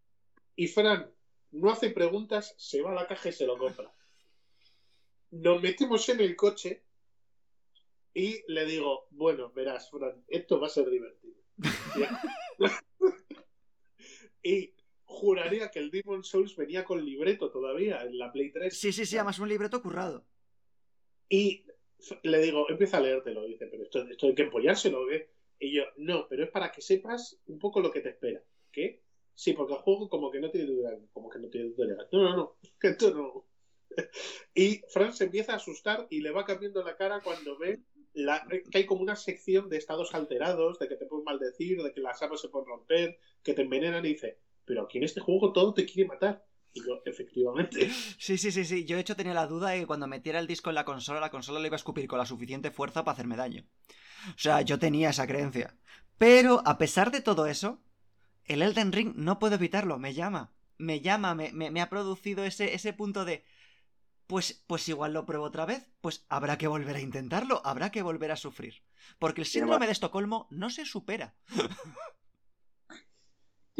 Y 0.55 0.67
Fran 0.67 1.11
no 1.51 1.71
hace 1.71 1.89
preguntas, 1.89 2.53
se 2.57 2.81
va 2.81 2.91
a 2.91 2.95
la 2.95 3.07
caja 3.07 3.29
y 3.29 3.33
se 3.33 3.45
lo 3.45 3.57
compra. 3.57 3.91
Nos 5.31 5.61
metemos 5.61 6.07
en 6.09 6.21
el 6.21 6.35
coche 6.35 6.83
y 8.13 8.43
le 8.51 8.65
digo, 8.65 9.07
bueno, 9.11 9.51
verás, 9.51 9.89
Fran, 9.89 10.23
esto 10.27 10.59
va 10.59 10.67
a 10.67 10.69
ser 10.69 10.89
divertido. 10.89 11.35
y 14.43 14.73
juraría 15.05 15.69
que 15.69 15.79
el 15.79 15.91
Demon 15.91 16.23
Souls 16.23 16.55
venía 16.55 16.83
con 16.85 17.03
libreto 17.03 17.51
todavía 17.51 18.03
en 18.03 18.17
la 18.17 18.31
Play 18.31 18.51
3. 18.51 18.77
Sí, 18.77 18.91
sí, 18.91 19.05
sí, 19.05 19.17
además 19.17 19.39
un 19.39 19.49
libreto 19.49 19.81
currado. 19.81 20.25
Y 21.29 21.65
le 22.23 22.39
digo, 22.39 22.69
empieza 22.69 22.97
a 22.97 23.01
leértelo. 23.01 23.45
Dice, 23.45 23.67
pero 23.67 23.83
esto, 23.83 24.01
esto 24.07 24.27
hay 24.27 24.35
que 24.35 24.43
empollárselo, 24.43 25.07
¿qué? 25.07 25.29
Y 25.59 25.75
yo, 25.75 25.83
no, 25.97 26.27
pero 26.27 26.43
es 26.43 26.49
para 26.49 26.71
que 26.71 26.81
sepas 26.81 27.39
un 27.45 27.59
poco 27.59 27.79
lo 27.81 27.91
que 27.91 28.01
te 28.01 28.09
espera. 28.09 28.43
¿Qué? 28.71 29.03
Sí, 29.33 29.53
porque 29.53 29.73
el 29.73 29.79
juego 29.79 30.09
como 30.09 30.31
que 30.31 30.39
no 30.39 30.49
tiene 30.49 30.67
tutorial. 30.67 31.07
Como 31.13 31.29
que 31.29 31.39
no 31.39 31.49
tiene 31.49 31.69
tutorial. 31.69 32.07
No, 32.11 32.23
no, 32.23 32.35
no. 32.35 32.57
Esto 32.81 33.13
no. 33.13 33.47
Y 34.55 34.81
Fran 34.89 35.13
se 35.13 35.25
empieza 35.25 35.53
a 35.53 35.57
asustar 35.57 36.07
y 36.09 36.21
le 36.21 36.31
va 36.31 36.45
cambiando 36.45 36.83
la 36.83 36.95
cara 36.95 37.21
cuando 37.21 37.57
ve 37.57 37.81
la- 38.13 38.45
que 38.49 38.77
hay 38.77 38.85
como 38.85 39.01
una 39.01 39.15
sección 39.15 39.69
de 39.69 39.77
estados 39.77 40.13
alterados, 40.15 40.79
de 40.79 40.87
que 40.87 40.95
te 40.95 41.05
pueden 41.05 41.25
maldecir, 41.25 41.81
de 41.81 41.93
que 41.93 42.01
las 42.01 42.21
armas 42.21 42.41
se 42.41 42.49
pueden 42.49 42.67
romper, 42.67 43.19
que 43.43 43.53
te 43.53 43.61
envenenan 43.61 44.05
y 44.05 44.09
dice, 44.09 44.39
pero 44.65 44.83
aquí 44.83 44.97
en 44.97 45.03
este 45.03 45.21
juego 45.21 45.51
todo 45.53 45.73
te 45.73 45.85
quiere 45.85 46.07
matar. 46.07 46.45
Y 46.73 46.85
yo, 46.85 47.01
efectivamente. 47.05 47.89
Sí, 48.17 48.37
sí, 48.37 48.51
sí, 48.51 48.63
sí. 48.63 48.85
Yo 48.85 48.95
de 48.95 49.01
hecho 49.01 49.15
tenía 49.17 49.33
la 49.33 49.47
duda 49.47 49.71
de 49.71 49.81
que 49.81 49.85
cuando 49.87 50.07
metiera 50.07 50.39
el 50.39 50.47
disco 50.47 50.69
en 50.69 50.75
la 50.75 50.85
consola, 50.85 51.19
la 51.19 51.29
consola 51.29 51.59
le 51.59 51.67
iba 51.67 51.75
a 51.75 51.77
escupir 51.77 52.07
con 52.07 52.17
la 52.17 52.25
suficiente 52.25 52.71
fuerza 52.71 53.03
para 53.03 53.13
hacerme 53.13 53.35
daño. 53.35 53.65
O 54.29 54.37
sea, 54.39 54.61
yo 54.61 54.79
tenía 54.79 55.09
esa 55.09 55.27
creencia. 55.27 55.75
Pero, 56.17 56.61
a 56.65 56.77
pesar 56.77 57.11
de 57.11 57.21
todo 57.21 57.45
eso, 57.47 57.81
el 58.45 58.61
Elden 58.61 58.93
Ring 58.93 59.13
no 59.15 59.37
puedo 59.39 59.55
evitarlo, 59.55 59.99
me 59.99 60.13
llama. 60.13 60.53
me 60.77 61.01
llama, 61.01 61.35
me, 61.35 61.51
me, 61.51 61.71
me 61.71 61.81
ha 61.81 61.89
producido 61.89 62.45
ese, 62.45 62.73
ese 62.73 62.93
punto 62.93 63.25
de... 63.25 63.43
Pues, 64.27 64.63
pues 64.65 64.87
igual 64.87 65.11
lo 65.11 65.25
pruebo 65.25 65.43
otra 65.43 65.65
vez, 65.65 65.91
pues 65.99 66.25
habrá 66.29 66.57
que 66.57 66.67
volver 66.67 66.95
a 66.95 67.01
intentarlo, 67.01 67.61
habrá 67.65 67.91
que 67.91 68.01
volver 68.01 68.31
a 68.31 68.37
sufrir. 68.37 68.81
Porque 69.19 69.41
el 69.41 69.47
síndrome 69.47 69.87
de 69.87 69.91
Estocolmo 69.91 70.47
no 70.51 70.69
se 70.69 70.85
supera. 70.85 71.35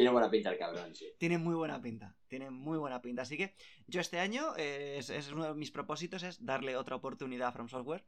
Tiene 0.02 0.12
buena 0.14 0.32
pinta 0.32 0.50
el 0.52 0.58
cabrón, 0.58 0.96
sí. 0.96 1.06
Tiene 1.20 1.38
muy 1.38 1.54
buena 1.54 1.80
pinta, 1.82 2.16
tiene 2.28 2.50
muy 2.50 2.78
buena 2.80 3.02
pinta. 3.02 3.22
Así 3.22 3.38
que 3.38 3.54
yo 3.86 4.02
este 4.02 4.18
año, 4.20 4.56
eh, 4.58 4.96
es, 4.98 5.10
es 5.12 5.32
uno 5.32 5.46
de 5.46 5.54
mis 5.54 5.70
propósitos, 5.70 6.24
es 6.24 6.44
darle 6.44 6.76
otra 6.76 6.96
oportunidad 6.96 7.50
a 7.50 7.52
From 7.52 7.70
Software 7.70 8.04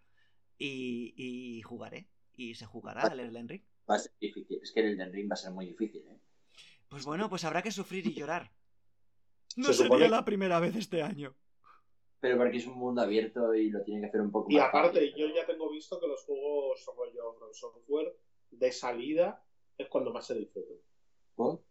y, 0.57 1.13
y 1.15 1.61
jugaré. 1.61 2.09
Y 2.35 2.55
se 2.55 2.65
jugará 2.65 3.03
al 3.03 3.19
Elden 3.19 3.47
Ring. 3.47 3.61
Va 3.89 3.95
a 3.95 3.99
ser 3.99 4.11
difícil. 4.19 4.59
Es 4.63 4.71
que 4.71 4.79
el 4.79 4.87
Elden 4.93 5.13
Ring 5.13 5.29
va 5.29 5.33
a 5.35 5.37
ser 5.37 5.51
muy 5.51 5.67
difícil, 5.67 6.01
¿eh? 6.07 6.17
Pues 6.89 7.05
bueno, 7.05 7.29
pues 7.29 7.43
habrá 7.45 7.61
que 7.61 7.71
sufrir 7.71 8.05
y 8.07 8.13
llorar. 8.13 8.51
No 9.55 9.67
Se 9.67 9.73
sería 9.75 9.89
supone- 9.89 10.09
la 10.09 10.25
primera 10.25 10.59
vez 10.59 10.75
este 10.75 11.03
año. 11.03 11.35
Pero 12.19 12.37
porque 12.37 12.57
es 12.57 12.65
un 12.65 12.75
mundo 12.79 13.01
abierto 13.03 13.53
y 13.53 13.69
lo 13.69 13.83
tienen 13.83 14.01
que 14.01 14.07
hacer 14.07 14.21
un 14.21 14.31
poco 14.31 14.49
Y 14.49 14.55
más 14.55 14.69
aparte, 14.69 14.93
fácil. 14.99 15.13
yo 15.15 15.27
ya 15.27 15.45
tengo 15.45 15.69
visto 15.69 15.99
que 15.99 16.07
los 16.07 16.23
juegos 16.23 16.83
rollo 16.97 17.33
From 17.37 17.53
Software 17.53 18.17
de 18.49 18.71
salida 18.71 19.45
es 19.77 19.87
cuando 19.89 20.11
más 20.11 20.25
se 20.25 20.33
disfrutan. 20.35 20.77
¿Oh? 21.35 21.61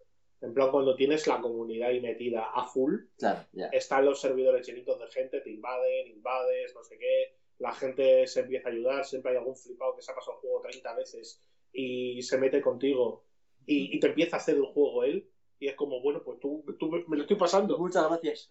En 0.42 0.52
plan, 0.52 0.70
cuando 0.70 0.94
tienes 0.96 1.26
la 1.26 1.40
comunidad 1.40 1.90
ahí 1.90 2.00
metida 2.00 2.50
a 2.52 2.66
full, 2.66 2.96
Claro, 3.16 3.46
están 3.72 4.04
los 4.04 4.20
servidores 4.20 4.66
llenitos 4.66 4.98
de 4.98 5.06
gente, 5.06 5.40
te 5.40 5.50
invaden, 5.50 6.08
invades, 6.08 6.74
no 6.74 6.82
sé 6.82 6.98
qué, 6.98 7.36
la 7.58 7.72
gente 7.72 8.26
se 8.26 8.40
empieza 8.40 8.68
a 8.68 8.72
ayudar, 8.72 9.04
siempre 9.04 9.32
hay 9.32 9.38
algún 9.38 9.56
flipado 9.56 9.94
que 9.94 10.02
se 10.02 10.10
ha 10.10 10.14
pasado 10.14 10.36
el 10.36 10.40
juego 10.40 10.60
30 10.62 10.94
veces 10.94 11.40
y 11.72 12.20
se 12.22 12.38
mete 12.38 12.60
contigo 12.60 13.24
y, 13.66 13.96
y 13.96 14.00
te 14.00 14.08
empieza 14.08 14.36
a 14.36 14.40
hacer 14.40 14.56
el 14.56 14.66
juego 14.66 15.04
él 15.04 15.28
y 15.62 15.68
es 15.68 15.76
como, 15.76 16.00
bueno, 16.00 16.24
pues 16.24 16.40
tú, 16.40 16.64
tú 16.76 16.90
me, 16.90 17.04
me 17.06 17.16
lo 17.16 17.22
estoy 17.22 17.36
pasando. 17.36 17.78
Muchas 17.78 18.08
gracias. 18.08 18.48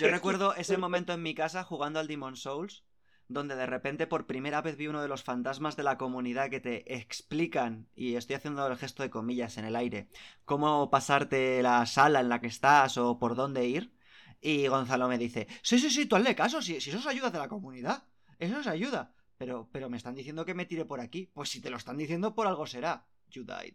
Yo 0.00 0.08
recuerdo 0.08 0.54
ese 0.54 0.78
momento 0.78 1.12
en 1.12 1.22
mi 1.22 1.34
casa 1.34 1.62
jugando 1.62 2.00
al 2.00 2.06
Demon 2.06 2.36
Souls, 2.36 2.82
donde 3.28 3.56
de 3.56 3.66
repente 3.66 4.06
por 4.06 4.26
primera 4.26 4.62
vez 4.62 4.76
vi 4.76 4.86
uno 4.86 5.02
de 5.02 5.08
los 5.08 5.22
fantasmas 5.22 5.76
de 5.76 5.82
la 5.82 5.98
comunidad 5.98 6.50
que 6.50 6.60
te 6.60 6.94
explican, 6.94 7.88
y 7.94 8.16
estoy 8.16 8.36
haciendo 8.36 8.66
el 8.66 8.76
gesto 8.76 9.02
de 9.02 9.10
comillas 9.10 9.56
en 9.58 9.64
el 9.64 9.76
aire, 9.76 10.08
cómo 10.44 10.90
pasarte 10.90 11.62
la 11.62 11.86
sala 11.86 12.20
en 12.20 12.28
la 12.28 12.40
que 12.40 12.46
estás 12.48 12.98
o 12.98 13.18
por 13.18 13.34
dónde 13.34 13.66
ir. 13.66 13.92
Y 14.40 14.66
Gonzalo 14.68 15.08
me 15.08 15.16
dice, 15.18 15.48
sí, 15.62 15.78
sí, 15.78 15.90
sí, 15.90 16.06
tú 16.06 16.16
hazle 16.16 16.34
caso, 16.34 16.60
si, 16.60 16.80
si 16.80 16.90
eso 16.90 16.98
es 16.98 17.06
ayuda 17.06 17.30
de 17.30 17.38
la 17.38 17.48
comunidad, 17.48 18.04
eso 18.38 18.60
es 18.60 18.66
ayuda. 18.66 19.14
Pero, 19.38 19.68
pero 19.72 19.90
me 19.90 19.96
están 19.96 20.14
diciendo 20.14 20.44
que 20.44 20.54
me 20.54 20.66
tire 20.66 20.84
por 20.84 21.00
aquí. 21.00 21.30
Pues 21.34 21.50
si 21.50 21.60
te 21.60 21.70
lo 21.70 21.76
están 21.76 21.96
diciendo, 21.96 22.34
por 22.34 22.46
algo 22.46 22.66
será. 22.66 23.06
You 23.30 23.44
died. 23.44 23.74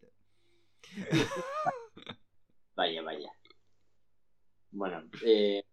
Vaya, 2.75 3.01
vaya. 3.01 3.29
Bueno, 4.71 5.03
eh, 5.25 5.65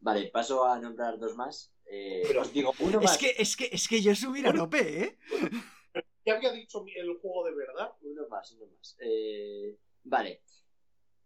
vale, 0.00 0.28
paso 0.32 0.64
a 0.64 0.78
nombrar 0.80 1.18
dos 1.20 1.36
más. 1.36 1.72
Eh, 1.88 2.22
Pero- 2.26 2.42
os 2.42 2.52
digo 2.52 2.72
uno 2.80 3.00
más. 3.00 3.12
Es 3.12 3.18
que, 3.18 3.42
es 3.42 3.56
que, 3.56 3.68
es 3.72 3.88
que 3.88 4.02
yo 4.02 4.14
subir 4.14 4.46
a 4.48 4.52
tope, 4.52 5.02
¿eh? 5.02 5.18
Ya 6.24 6.36
había 6.36 6.52
dicho 6.52 6.84
el 6.94 7.14
juego 7.18 7.44
de 7.46 7.54
verdad. 7.54 7.92
Uno 8.02 8.28
más, 8.28 8.50
uno 8.52 8.66
más. 8.76 8.96
Eh, 9.00 9.76
vale. 10.04 10.42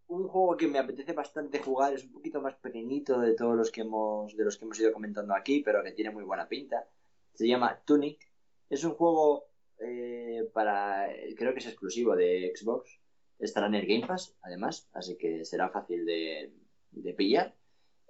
Un 0.08 0.26
juego 0.28 0.56
que 0.56 0.66
me 0.66 0.78
apetece 0.78 1.12
bastante 1.12 1.60
jugar, 1.60 1.94
es 1.94 2.04
un 2.04 2.12
poquito 2.12 2.40
más 2.40 2.54
pequeñito 2.56 3.20
de 3.20 3.34
todos 3.34 3.56
los 3.56 3.70
que 3.70 3.82
hemos, 3.82 4.36
de 4.36 4.44
los 4.44 4.56
que 4.58 4.64
hemos 4.64 4.78
ido 4.80 4.92
comentando 4.92 5.34
aquí, 5.34 5.60
pero 5.60 5.82
que 5.84 5.92
tiene 5.92 6.10
muy 6.10 6.24
buena 6.24 6.48
pinta. 6.48 6.88
Se 7.32 7.46
llama 7.46 7.80
Tunic. 7.86 8.28
Es 8.68 8.82
un 8.84 8.94
juego 8.94 9.46
eh, 9.78 10.50
para, 10.52 11.08
creo 11.36 11.52
que 11.52 11.60
es 11.60 11.66
exclusivo 11.66 12.16
de 12.16 12.52
Xbox. 12.54 12.98
Estará 13.38 13.68
en 13.68 13.76
el 13.76 13.86
Game 13.86 14.06
Pass, 14.06 14.36
además, 14.42 14.90
así 14.92 15.16
que 15.16 15.44
será 15.46 15.70
fácil 15.70 16.04
de, 16.04 16.52
de 16.90 17.14
pillar. 17.14 17.56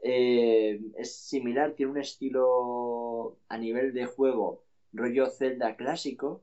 Eh, 0.03 0.81
es 0.97 1.15
similar, 1.17 1.75
tiene 1.75 1.93
un 1.93 1.99
estilo 1.99 3.39
a 3.49 3.59
nivel 3.59 3.93
de 3.93 4.07
juego 4.07 4.65
rollo 4.93 5.29
Zelda 5.31 5.77
clásico. 5.77 6.43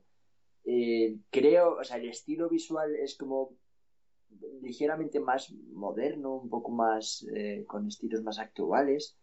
Eh, 0.64 1.16
creo, 1.30 1.76
o 1.78 1.84
sea, 1.84 1.96
el 1.98 2.08
estilo 2.08 2.48
visual 2.48 2.94
es 2.96 3.16
como 3.16 3.56
ligeramente 4.62 5.20
más 5.20 5.50
moderno, 5.72 6.34
un 6.36 6.48
poco 6.48 6.70
más 6.70 7.26
eh, 7.34 7.64
con 7.66 7.86
estilos 7.86 8.22
más 8.22 8.38
actuales, 8.38 9.16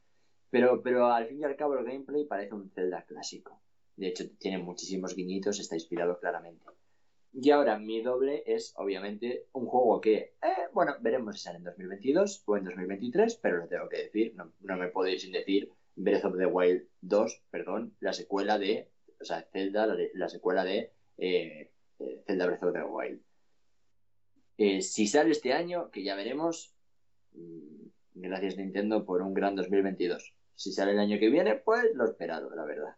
pero, 0.49 0.81
pero 0.81 1.07
al 1.07 1.27
fin 1.27 1.41
y 1.41 1.43
al 1.43 1.55
cabo 1.55 1.77
el 1.77 1.85
gameplay 1.85 2.25
parece 2.25 2.55
un 2.55 2.69
Zelda 2.71 3.03
clásico. 3.03 3.61
De 3.95 4.07
hecho, 4.07 4.25
tiene 4.39 4.57
muchísimos 4.59 5.15
guiñitos, 5.15 5.59
está 5.59 5.75
inspirado 5.75 6.19
claramente. 6.19 6.65
Y 7.37 7.49
ahora 7.49 7.77
mi 7.77 8.01
doble 8.01 8.43
es 8.45 8.73
obviamente 8.77 9.47
un 9.51 9.65
juego 9.65 9.99
que, 9.99 10.35
eh, 10.41 10.67
bueno, 10.71 10.95
veremos 11.01 11.35
si 11.35 11.43
sale 11.43 11.57
en 11.57 11.65
2022 11.65 12.43
o 12.45 12.57
en 12.57 12.63
2023, 12.63 13.35
pero 13.41 13.57
lo 13.57 13.67
tengo 13.67 13.89
que 13.89 14.03
decir, 14.03 14.33
no, 14.35 14.53
no 14.61 14.77
me 14.77 14.87
podéis 14.87 15.23
sin 15.23 15.33
decir 15.33 15.69
Breath 15.95 16.23
of 16.23 16.37
the 16.37 16.45
Wild 16.45 16.87
2, 17.01 17.43
perdón, 17.51 17.95
la 17.99 18.13
secuela 18.13 18.57
de, 18.57 18.89
o 19.19 19.25
sea, 19.25 19.45
Zelda, 19.51 19.85
la, 19.85 19.97
la 20.13 20.29
secuela 20.29 20.63
de 20.63 20.93
eh, 21.17 21.71
eh, 21.99 22.23
Zelda 22.25 22.45
Breath 22.45 22.63
of 22.63 22.73
the 22.73 22.83
Wild. 22.83 23.21
Eh, 24.57 24.81
si 24.81 25.07
sale 25.07 25.31
este 25.31 25.51
año, 25.51 25.91
que 25.91 26.03
ya 26.03 26.15
veremos, 26.15 26.73
mm, 27.33 27.87
gracias 28.13 28.55
Nintendo 28.55 29.05
por 29.05 29.21
un 29.21 29.33
gran 29.33 29.55
2022. 29.55 30.33
Si 30.55 30.71
sale 30.71 30.91
el 30.91 30.99
año 30.99 31.19
que 31.19 31.29
viene, 31.29 31.55
pues 31.55 31.83
lo 31.95 32.05
esperado, 32.05 32.49
la 32.55 32.63
verdad. 32.63 32.95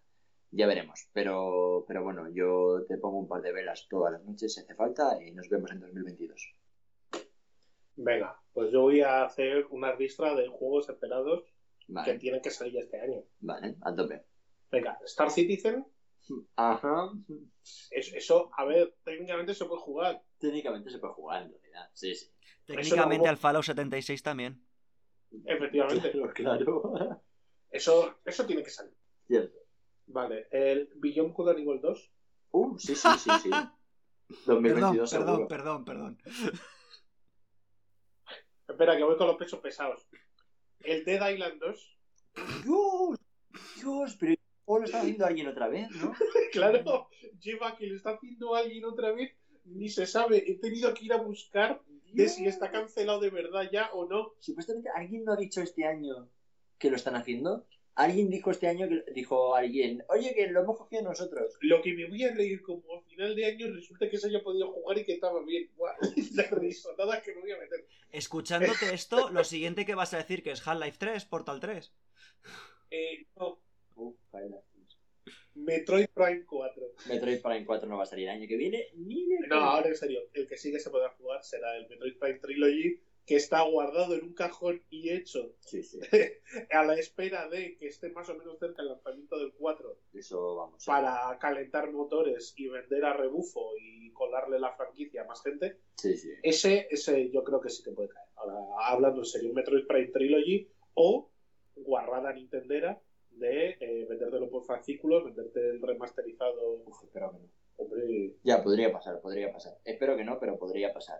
Ya 0.51 0.65
veremos. 0.67 1.07
Pero, 1.13 1.83
pero 1.87 2.03
bueno, 2.03 2.29
yo 2.33 2.85
te 2.87 2.97
pongo 2.97 3.19
un 3.19 3.27
par 3.27 3.41
de 3.41 3.51
velas 3.51 3.87
todas 3.89 4.13
las 4.13 4.23
noches 4.23 4.53
si 4.53 4.61
hace 4.61 4.75
falta 4.75 5.21
y 5.23 5.31
nos 5.31 5.49
vemos 5.49 5.71
en 5.71 5.81
2022. 5.81 6.53
Venga, 7.95 8.39
pues 8.53 8.71
yo 8.71 8.81
voy 8.81 9.01
a 9.01 9.23
hacer 9.25 9.65
una 9.71 9.95
lista 9.95 10.35
de 10.35 10.47
juegos 10.47 10.87
esperados 10.89 11.43
que 12.05 12.13
tienen 12.19 12.41
que 12.41 12.51
salir 12.51 12.77
este 12.77 12.99
año. 13.01 13.23
vale, 13.39 13.75
a 13.81 13.95
tope. 13.95 14.23
Venga, 14.71 14.99
Star 15.05 15.31
Citizen, 15.31 15.85
Ajá. 16.57 17.09
es- 17.91 18.13
eso, 18.13 18.51
a 18.57 18.65
ver, 18.65 18.93
técnicamente 19.03 19.53
se 19.53 19.65
puede 19.65 19.81
jugar. 19.81 20.21
Técnicamente 20.37 20.89
se 20.91 20.99
puede 20.99 21.13
jugar 21.13 21.43
en 21.43 21.51
realidad. 21.51 21.89
Sí, 21.93 22.13
sí. 22.13 22.29
Técnicamente 22.65 23.23
no- 23.25 23.29
al 23.29 23.37
Fallout 23.37 23.63
76 23.65 24.21
también. 24.21 24.61
Efectivamente. 25.45 26.11
Claro, 26.11 26.81
claro. 26.81 27.21
Eso, 27.71 28.15
eso 28.25 28.45
tiene 28.45 28.63
que 28.63 28.69
salir. 28.69 28.93
Cierto. 29.27 29.56
Vale, 30.07 30.47
el 30.51 30.89
Beyond 30.95 31.33
Good 31.33 31.49
and 31.49 31.59
Evil 31.59 31.81
2. 31.81 32.11
Uh, 32.51 32.77
sí, 32.77 32.95
sí, 32.95 33.07
sí, 33.19 33.29
sí. 33.43 33.49
2022 34.45 35.09
seguro. 35.09 35.47
perdón, 35.47 35.85
perdón. 35.85 36.17
Espera, 38.67 38.97
que 38.97 39.03
voy 39.03 39.15
con 39.15 39.27
los 39.27 39.37
pechos 39.37 39.59
pesados. 39.59 40.05
El 40.79 41.05
Dead 41.05 41.29
Island 41.29 41.59
2. 41.59 41.97
Dios, 42.63 43.19
Dios, 43.81 44.17
pero 44.19 44.35
¿o 44.65 44.79
lo 44.79 44.85
está 44.85 44.99
haciendo 44.99 45.25
alguien 45.25 45.47
otra 45.47 45.67
vez, 45.69 45.89
no? 45.91 46.13
Claro, 46.51 47.09
lleva 47.39 47.75
que 47.75 47.87
lo 47.87 47.95
está 47.95 48.11
haciendo 48.11 48.55
alguien 48.55 48.85
otra 48.85 49.11
vez. 49.11 49.33
Ni 49.65 49.89
se 49.89 50.05
sabe. 50.05 50.43
He 50.49 50.55
tenido 50.59 50.93
que 50.93 51.05
ir 51.05 51.13
a 51.13 51.17
buscar 51.17 51.81
de 52.13 52.29
si 52.29 52.45
está 52.45 52.71
cancelado 52.71 53.19
de 53.19 53.29
verdad 53.29 53.69
ya 53.71 53.91
o 53.93 54.07
no. 54.07 54.33
Supuestamente 54.39 54.89
alguien 54.95 55.25
no 55.25 55.33
ha 55.33 55.37
dicho 55.37 55.61
este 55.61 55.85
año 55.85 56.29
que 56.77 56.89
lo 56.89 56.95
están 56.95 57.15
haciendo. 57.15 57.65
Alguien 57.97 58.29
dijo 58.29 58.51
este 58.51 58.67
año 58.67 58.87
que 58.87 59.11
dijo 59.11 59.55
alguien, 59.55 60.03
oye, 60.09 60.35
que 60.35 60.45
lo 60.47 60.61
hemos 60.61 60.77
cogido 60.77 61.01
nosotros. 61.01 61.57
Lo 61.61 61.81
que 61.81 61.95
me 61.95 62.07
voy 62.07 62.23
a 62.25 62.31
reír 62.31 62.61
como 62.61 62.95
a 62.95 63.01
final 63.01 63.35
de 63.35 63.45
año 63.45 63.73
resulta 63.73 64.07
que 64.07 64.19
se 64.19 64.27
haya 64.27 64.43
podido 64.43 64.71
jugar 64.71 64.99
y 64.99 65.03
que 65.03 65.13
estaba 65.13 65.43
bien. 65.43 65.71
Buah, 65.75 65.95
La 66.35 66.43
risotada 66.43 67.23
que 67.23 67.33
me 67.33 67.41
voy 67.41 67.51
a 67.53 67.57
meter. 67.57 67.87
Escuchándote 68.11 68.85
esto, 68.93 69.31
lo 69.31 69.43
siguiente 69.43 69.83
que 69.83 69.95
vas 69.95 70.13
a 70.13 70.17
decir 70.17 70.43
que 70.43 70.51
es 70.51 70.67
Half-Life 70.67 70.97
3, 70.99 71.25
Portal 71.25 71.59
3. 71.59 71.91
Eh, 72.91 73.25
no, 73.35 73.59
Uf. 73.95 74.15
Metroid 75.55 76.09
Prime 76.13 76.45
4. 76.45 76.83
Metroid 77.07 77.41
Prime 77.41 77.65
4 77.65 77.89
no 77.89 77.97
va 77.97 78.03
a 78.03 78.05
salir 78.05 78.29
el 78.29 78.35
año 78.35 78.47
que 78.47 78.57
viene 78.57 78.89
ni 78.93 79.25
de 79.25 79.47
No, 79.47 79.55
ahora 79.55 79.87
en 79.87 79.95
serio, 79.95 80.21
el 80.33 80.47
que 80.47 80.55
sí 80.55 80.71
que 80.71 80.79
se 80.79 80.91
podrá 80.91 81.09
jugar 81.17 81.43
será 81.43 81.75
el 81.75 81.89
Metroid 81.89 82.17
Prime 82.19 82.39
Trilogy, 82.39 83.01
que 83.27 83.35
está 83.35 83.61
guardado 83.61 84.15
en 84.15 84.23
un 84.23 84.33
cajón 84.33 84.81
y 84.89 85.11
hecho 85.11 85.53
Sí, 85.59 85.83
sí. 85.83 85.99
a 86.71 86.83
la 86.83 86.95
espera 86.95 87.47
de 87.49 87.77
que 87.77 87.87
esté 87.87 88.09
más 88.09 88.27
o 88.29 88.35
menos 88.35 88.57
cerca 88.57 88.81
el 88.81 88.87
lanzamiento 88.87 89.37
del 89.37 89.51
4 89.53 89.99
Eso 90.13 90.55
vamos. 90.55 90.83
para 90.85 91.37
calentar 91.39 91.91
motores 91.91 92.53
y 92.55 92.69
vender 92.69 93.03
a 93.05 93.13
rebufo 93.13 93.71
y 93.79 94.11
colarle 94.13 94.59
la 94.59 94.71
franquicia 94.75 95.23
a 95.23 95.25
más 95.25 95.43
gente. 95.43 95.77
Ese, 96.41 96.87
ese 96.89 97.29
yo 97.29 97.43
creo 97.43 97.59
que 97.59 97.69
sí 97.69 97.83
que 97.83 97.91
puede 97.91 98.09
caer. 98.09 98.27
Ahora, 98.37 98.55
hablando 98.87 99.19
en 99.19 99.25
serio, 99.25 99.49
un 99.49 99.55
Metroid 99.55 99.85
Prime 99.85 100.07
Trilogy 100.07 100.69
o 100.93 101.29
guarrada 101.75 102.31
nintendera 102.33 102.99
de 103.31 103.77
eh, 103.79 104.05
vendértelo 104.09 104.49
por 104.49 104.65
fascículos, 104.65 105.25
venderte 105.25 105.59
el 105.69 105.81
remasterizado. 105.81 106.83
Uf, 106.85 107.03
espero 107.03 107.31
que 107.31 107.37
no. 107.39 107.49
Hombre, 107.75 108.33
Ya, 108.43 108.63
podría 108.63 108.91
pasar, 108.91 109.19
podría 109.21 109.51
pasar. 109.51 109.77
Espero 109.85 110.15
que 110.15 110.23
no, 110.23 110.39
pero 110.39 110.57
podría 110.57 110.91
pasar. 110.93 111.19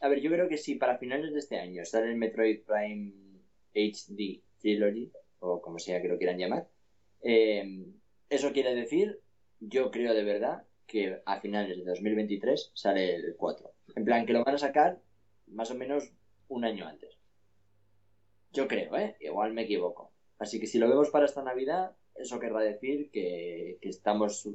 A 0.00 0.08
ver, 0.08 0.20
yo 0.20 0.30
creo 0.30 0.48
que 0.48 0.56
si 0.56 0.76
para 0.76 0.98
finales 0.98 1.32
de 1.32 1.38
este 1.38 1.58
año 1.58 1.84
sale 1.84 2.10
el 2.10 2.16
Metroid 2.16 2.62
Prime 2.64 3.12
HD 3.74 4.42
Trilogy, 4.60 5.12
o 5.40 5.60
como 5.60 5.78
sea 5.78 6.00
que 6.00 6.08
lo 6.08 6.18
quieran 6.18 6.38
llamar, 6.38 6.68
eh, 7.22 7.86
eso 8.30 8.52
quiere 8.52 8.74
decir, 8.74 9.20
yo 9.60 9.90
creo 9.90 10.14
de 10.14 10.24
verdad, 10.24 10.64
que 10.86 11.20
a 11.24 11.40
finales 11.40 11.78
de 11.78 11.84
2023 11.84 12.72
sale 12.74 13.14
el 13.14 13.36
4. 13.36 13.72
En 13.94 14.04
plan, 14.04 14.26
que 14.26 14.32
lo 14.32 14.42
van 14.42 14.56
a 14.56 14.58
sacar 14.58 15.00
más 15.46 15.70
o 15.70 15.76
menos 15.76 16.12
un 16.48 16.64
año 16.64 16.86
antes. 16.86 17.16
Yo 18.52 18.66
creo, 18.66 18.96
¿eh? 18.96 19.16
Igual 19.20 19.52
me 19.52 19.62
equivoco. 19.62 20.12
Así 20.38 20.58
que 20.58 20.66
si 20.66 20.78
lo 20.78 20.88
vemos 20.88 21.10
para 21.10 21.26
esta 21.26 21.44
Navidad, 21.44 21.94
eso 22.16 22.40
querrá 22.40 22.60
decir 22.60 23.10
que, 23.12 23.78
que 23.80 23.88
estamos 23.88 24.48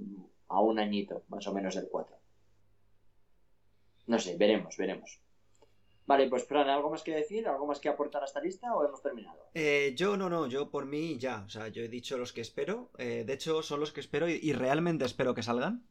a 0.48 0.60
un 0.60 0.80
añito, 0.80 1.24
más 1.30 1.48
o 1.48 1.54
menos 1.54 1.76
del 1.76 1.88
4. 1.88 2.18
No 4.08 4.20
sé, 4.20 4.36
veremos, 4.36 4.76
veremos. 4.76 5.22
Vale, 6.08 6.30
pues 6.30 6.46
Fran, 6.46 6.70
¿algo 6.70 6.90
más 6.92 7.02
que 7.02 7.16
decir? 7.16 7.48
¿Algo 7.48 7.66
más 7.66 7.80
que 7.80 7.90
aportar 7.90 8.22
a 8.22 8.26
esta 8.26 8.40
lista 8.40 8.76
o 8.76 8.86
hemos 8.86 9.02
terminado? 9.02 9.40
Eh, 9.56 9.94
yo 9.96 10.16
no, 10.18 10.30
no, 10.30 10.48
yo 10.48 10.70
por 10.70 10.86
mí 10.86 11.18
ya. 11.18 11.44
O 11.46 11.50
sea, 11.50 11.68
yo 11.70 11.82
he 11.82 11.88
dicho 11.88 12.18
los 12.18 12.32
que 12.32 12.42
espero. 12.42 12.92
Eh, 13.00 13.24
de 13.26 13.34
hecho, 13.34 13.64
son 13.64 13.80
los 13.80 13.92
que 13.92 14.02
espero 14.02 14.30
y, 14.30 14.40
y 14.42 14.54
realmente 14.54 15.06
espero 15.06 15.34
que 15.34 15.42
salgan. 15.42 15.88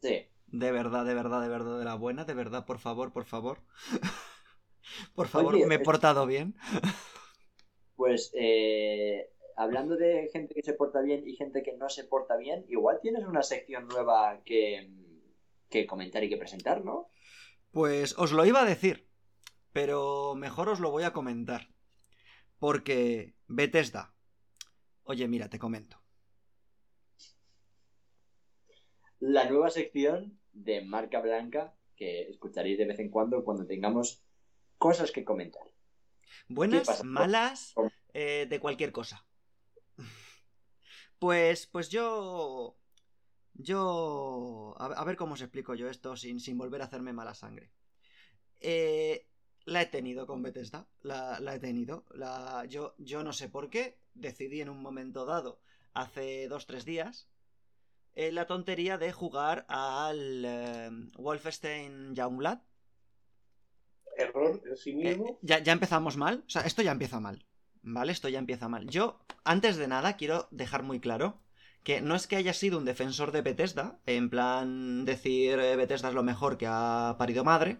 Sí. 0.00 0.26
De 0.46 0.72
verdad, 0.72 1.04
de 1.04 1.14
verdad, 1.14 1.42
de 1.42 1.48
verdad, 1.48 1.78
de 1.78 1.84
la 1.84 1.96
buena. 1.96 2.24
De 2.24 2.32
verdad, 2.34 2.64
por 2.64 2.78
favor, 2.78 3.12
por 3.12 3.24
favor. 3.26 3.60
por 5.14 5.28
favor, 5.28 5.54
Oye, 5.54 5.66
me 5.66 5.74
he 5.74 5.78
es- 5.78 5.84
portado 5.84 6.24
bien. 6.26 6.54
Pues 7.94 8.30
eh, 8.34 9.30
hablando 9.56 9.96
de 9.96 10.28
gente 10.32 10.54
que 10.54 10.62
se 10.62 10.74
porta 10.74 11.00
bien 11.02 11.26
y 11.28 11.34
gente 11.36 11.62
que 11.62 11.76
no 11.76 11.88
se 11.88 12.04
porta 12.04 12.36
bien, 12.36 12.64
igual 12.68 13.00
tienes 13.02 13.24
una 13.24 13.42
sección 13.42 13.88
nueva 13.88 14.40
que, 14.44 14.90
que 15.68 15.86
comentar 15.86 16.22
y 16.24 16.28
que 16.28 16.36
presentar, 16.36 16.84
¿no? 16.84 17.10
Pues 17.70 18.16
os 18.18 18.32
lo 18.32 18.44
iba 18.46 18.62
a 18.62 18.64
decir, 18.66 19.05
pero 19.76 20.34
mejor 20.34 20.70
os 20.70 20.80
lo 20.80 20.90
voy 20.90 21.02
a 21.02 21.12
comentar. 21.12 21.68
Porque 22.58 23.34
Bethesda. 23.46 24.14
Oye, 25.04 25.28
mira, 25.28 25.50
te 25.50 25.58
comento. 25.58 26.00
La 29.20 29.44
nueva 29.50 29.68
sección 29.68 30.40
de 30.54 30.80
marca 30.80 31.20
blanca 31.20 31.74
que 31.94 32.22
escucharéis 32.22 32.78
de 32.78 32.86
vez 32.86 32.98
en 33.00 33.10
cuando 33.10 33.44
cuando 33.44 33.66
tengamos 33.66 34.24
cosas 34.78 35.12
que 35.12 35.26
comentar. 35.26 35.70
Buenas, 36.48 37.04
malas, 37.04 37.74
eh, 38.14 38.46
de 38.48 38.58
cualquier 38.58 38.92
cosa. 38.92 39.26
Pues, 41.18 41.66
pues 41.66 41.90
yo... 41.90 42.78
Yo... 43.52 44.74
A, 44.78 44.86
a 44.86 45.04
ver 45.04 45.16
cómo 45.16 45.34
os 45.34 45.42
explico 45.42 45.74
yo 45.74 45.90
esto 45.90 46.16
sin, 46.16 46.40
sin 46.40 46.56
volver 46.56 46.80
a 46.80 46.86
hacerme 46.86 47.12
mala 47.12 47.34
sangre. 47.34 47.72
Eh, 48.60 49.26
la 49.66 49.82
he 49.82 49.86
tenido 49.86 50.26
con 50.26 50.42
Bethesda. 50.42 50.86
La, 51.02 51.38
la 51.40 51.54
he 51.54 51.58
tenido. 51.60 52.04
La, 52.14 52.64
yo, 52.66 52.94
yo 52.98 53.22
no 53.22 53.32
sé 53.32 53.48
por 53.48 53.68
qué. 53.68 53.98
Decidí 54.14 54.60
en 54.62 54.70
un 54.70 54.80
momento 54.80 55.26
dado, 55.26 55.60
hace 55.92 56.48
dos, 56.48 56.66
tres 56.66 56.86
días, 56.86 57.28
eh, 58.14 58.32
la 58.32 58.46
tontería 58.46 58.96
de 58.96 59.12
jugar 59.12 59.66
al 59.68 60.42
eh, 60.46 60.90
Wolfenstein 61.18 62.14
Youngblood. 62.14 62.58
Error 64.16 64.62
en 64.66 64.76
sí 64.76 64.90
Eh, 64.90 64.94
mismo. 64.94 65.38
ya, 65.42 65.58
ya 65.58 65.72
empezamos 65.72 66.16
mal. 66.16 66.44
O 66.46 66.50
sea, 66.50 66.62
esto 66.62 66.80
ya 66.82 66.92
empieza 66.92 67.20
mal. 67.20 67.44
¿Vale? 67.82 68.12
Esto 68.12 68.28
ya 68.28 68.38
empieza 68.38 68.68
mal. 68.68 68.88
Yo, 68.88 69.20
antes 69.44 69.76
de 69.76 69.86
nada, 69.86 70.16
quiero 70.16 70.48
dejar 70.50 70.82
muy 70.82 70.98
claro 71.00 71.40
que 71.84 72.00
no 72.00 72.16
es 72.16 72.26
que 72.26 72.34
haya 72.36 72.52
sido 72.52 72.78
un 72.78 72.84
defensor 72.84 73.30
de 73.30 73.42
Bethesda, 73.42 74.00
en 74.06 74.28
plan 74.28 75.04
decir 75.04 75.58
eh, 75.60 75.76
Bethesda 75.76 76.08
es 76.08 76.14
lo 76.14 76.24
mejor 76.24 76.56
que 76.58 76.66
ha 76.68 77.14
parido 77.16 77.44
madre, 77.44 77.78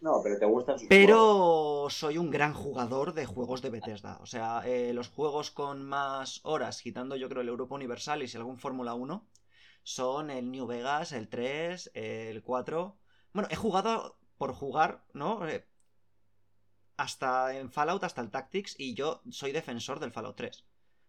No, 0.00 0.20
pero 0.22 0.38
te 0.38 0.46
gustan 0.46 0.78
sus 0.78 0.88
juegos. 0.88 1.06
pero 1.06 1.86
soy 1.90 2.18
un 2.18 2.30
gran 2.30 2.52
jugador 2.52 3.14
de 3.14 3.26
juegos 3.26 3.62
de 3.62 3.70
Bethesda. 3.70 4.18
O 4.20 4.26
sea, 4.26 4.62
eh, 4.66 4.92
los 4.92 5.08
juegos 5.08 5.50
con 5.50 5.82
más 5.84 6.40
horas, 6.44 6.82
quitando 6.82 7.16
yo 7.16 7.28
creo 7.28 7.42
el 7.42 7.48
Europa 7.48 7.74
Universalis 7.74 8.34
y 8.34 8.36
algún 8.36 8.58
Fórmula 8.58 8.94
1, 8.94 9.26
son 9.82 10.30
el 10.30 10.50
New 10.50 10.66
Vegas, 10.66 11.12
el 11.12 11.28
3, 11.28 11.92
el 11.94 12.42
4. 12.42 12.96
Bueno, 13.32 13.48
he 13.50 13.56
jugado 13.56 14.18
por 14.36 14.52
jugar, 14.52 15.04
¿no? 15.12 15.46
Eh, 15.48 15.66
hasta 16.96 17.56
en 17.56 17.70
Fallout, 17.70 18.04
hasta 18.04 18.20
el 18.20 18.30
Tactics, 18.30 18.74
y 18.78 18.94
yo 18.94 19.22
soy 19.30 19.52
defensor 19.52 20.00
del 20.00 20.12
Fallout 20.12 20.36
3. 20.36 20.64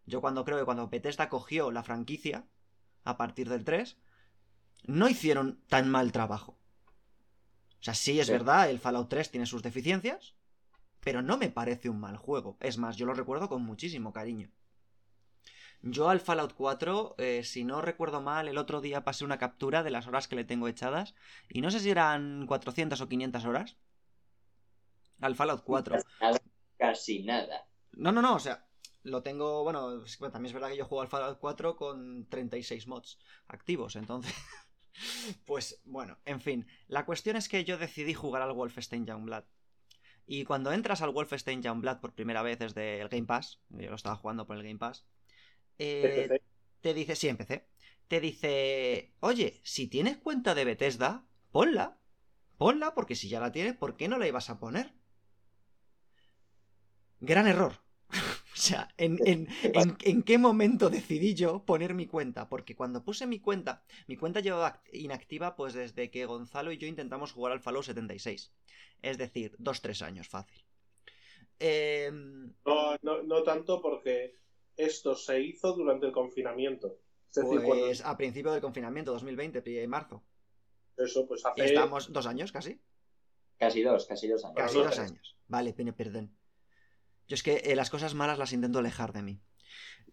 Yo 0.06 0.22
cuando 0.22 0.46
creo 0.46 0.58
que 0.58 0.66
cuando 0.66 0.88
Bethesda 0.88 1.30
cogió 1.30 1.72
la 1.72 1.84
franquicia, 1.84 2.46
a 3.04 3.18
partir 3.18 3.50
del 3.50 3.64
3, 3.64 3.98
no 4.86 5.10
hicieron 5.10 5.62
tan 5.68 5.90
mal 5.90 6.12
trabajo. 6.12 6.58
O 7.80 7.84
sea, 7.84 7.94
sí 7.94 8.20
es 8.20 8.28
Sí. 8.28 8.32
verdad, 8.32 8.70
el 8.70 8.80
Fallout 8.80 9.10
3 9.10 9.30
tiene 9.32 9.46
sus 9.46 9.64
deficiencias, 9.64 10.36
pero 11.02 11.22
no 11.22 11.38
me 11.38 11.50
parece 11.50 11.90
un 11.90 12.00
mal 12.00 12.18
juego. 12.18 12.58
Es 12.60 12.78
más, 12.78 12.98
yo 12.98 13.06
lo 13.06 13.14
recuerdo 13.14 13.50
con 13.50 13.64
muchísimo 13.64 14.14
cariño. 14.14 14.52
Yo 15.84 16.10
al 16.10 16.20
Fallout 16.20 16.54
4, 16.54 17.16
eh, 17.20 17.44
si 17.44 17.64
no 17.64 17.82
recuerdo 17.82 18.22
mal, 18.22 18.48
el 18.48 18.58
otro 18.58 18.82
día 18.82 19.04
pasé 19.04 19.24
una 19.26 19.38
captura 19.38 19.84
de 19.84 19.92
las 19.92 20.08
horas 20.08 20.28
que 20.28 20.36
le 20.36 20.44
tengo 20.44 20.68
echadas, 20.68 21.14
y 21.50 21.62
no 21.62 21.70
sé 21.72 21.80
si 21.80 21.90
eran 21.92 22.46
400 22.48 23.00
o 23.00 23.08
500 23.08 23.46
horas. 23.46 23.78
Al 25.22 25.36
Fallout 25.36 25.64
4. 25.64 25.98
Casi 26.78 27.24
nada. 27.24 27.68
No, 27.94 28.12
no, 28.12 28.22
no, 28.22 28.36
o 28.36 28.40
sea, 28.40 28.68
lo 29.04 29.24
tengo, 29.24 29.64
bueno, 29.64 30.04
también 30.32 30.46
es 30.48 30.54
verdad 30.54 30.70
que 30.70 30.78
yo 30.78 30.86
juego 30.86 31.02
al 31.02 31.08
Fallout 31.08 31.40
4 31.40 31.76
con 31.76 32.28
36 32.28 32.88
mods 32.88 33.20
activos, 33.48 33.96
entonces... 33.96 34.34
pues 35.46 35.82
bueno, 35.86 36.18
en 36.26 36.42
fin, 36.42 36.68
la 36.88 37.06
cuestión 37.06 37.36
es 37.36 37.50
que 37.50 37.64
yo 37.64 37.78
decidí 37.78 38.14
jugar 38.14 38.42
al 38.42 38.54
Wolfenstein 38.54 39.06
Youngblood. 39.06 39.44
Y 40.26 40.44
cuando 40.44 40.74
entras 40.74 41.02
al 41.02 41.12
Wolfenstein 41.12 41.62
Youngblood 41.62 42.00
por 42.00 42.14
primera 42.14 42.42
vez 42.42 42.60
desde 42.60 43.00
el 43.00 43.10
Game 43.10 43.26
Pass, 43.26 43.62
yo 43.70 43.90
lo 43.90 43.96
estaba 43.96 44.18
jugando 44.18 44.46
por 44.46 44.58
el 44.58 44.64
Game 44.64 44.80
Pass, 44.80 45.06
eh, 45.80 46.42
te 46.82 46.94
dice, 46.94 47.16
sí, 47.16 47.30
empecé, 47.30 47.68
te 48.08 48.20
dice, 48.20 49.14
oye, 49.20 49.62
si 49.64 49.88
tienes 49.88 50.18
cuenta 50.18 50.56
de 50.56 50.66
Bethesda, 50.66 51.26
ponla, 51.52 52.00
ponla, 52.58 52.94
porque 52.94 53.16
si 53.16 53.30
ya 53.30 53.40
la 53.40 53.52
tienes, 53.52 53.76
¿por 53.76 53.96
qué 53.96 54.08
no 54.08 54.18
la 54.18 54.28
ibas 54.28 54.50
a 54.50 54.60
poner? 54.60 54.94
Gran 57.20 57.48
error. 57.48 57.87
O 58.58 58.60
sea, 58.60 58.88
¿en, 58.98 59.20
en, 59.26 59.48
en, 59.62 59.98
en 60.04 60.24
qué 60.24 60.38
momento 60.38 60.90
decidí 60.90 61.36
yo 61.36 61.64
poner 61.66 61.94
mi 61.94 62.08
cuenta? 62.08 62.50
Porque 62.50 62.76
cuando 62.76 63.04
puse 63.04 63.28
mi 63.28 63.40
cuenta, 63.40 63.84
mi 64.08 64.18
cuenta 64.18 64.40
llevaba 64.40 64.82
act- 64.84 64.90
inactiva 64.94 65.56
pues 65.56 65.74
desde 65.74 66.10
que 66.10 66.26
Gonzalo 66.26 66.72
y 66.72 66.78
yo 66.78 66.88
intentamos 66.88 67.32
jugar 67.32 67.54
al 67.54 67.62
Fallout 67.62 67.86
76. 67.86 68.52
Es 69.02 69.18
decir, 69.18 69.56
dos, 69.60 69.82
tres 69.82 70.02
años, 70.02 70.28
fácil. 70.28 70.64
Em, 71.60 72.54
No, 72.66 72.96
no, 73.02 73.24
no 73.24 73.44
tanto 73.44 73.82
porque 73.82 74.36
esto 74.76 75.16
se 75.16 75.42
hizo 75.42 75.74
durante 75.74 76.06
el 76.08 76.12
confinamiento. 76.12 77.00
Es 77.30 77.44
decir, 77.44 77.62
pues 77.64 78.02
a 78.06 78.16
principio 78.18 78.52
del 78.52 78.62
confinamiento, 78.62 79.12
2020, 79.12 79.62
pri- 79.62 79.88
marzo. 79.88 80.24
eso, 80.98 81.28
pues 81.28 81.46
hace. 81.46 81.66
Estamos 81.66 82.12
dos 82.12 82.26
años 82.26 82.52
casi. 82.52 82.80
Casi 83.58 83.82
dos, 83.82 84.06
casi 84.06 84.28
dos 84.28 84.44
años. 84.46 84.56
Casi 84.58 84.78
dos, 84.80 85.00
años. 85.00 85.36
Vale, 85.48 85.74
pene, 85.74 85.94
perdón. 85.94 86.37
Yo 87.28 87.36
es 87.36 87.44
que 87.44 87.62
eh, 87.66 87.76
las 87.76 87.90
cosas 87.90 88.14
malas 88.16 88.38
las 88.38 88.54
intento 88.54 88.80
alejar 88.80 89.14
de 89.14 89.22
mí. 89.22 89.42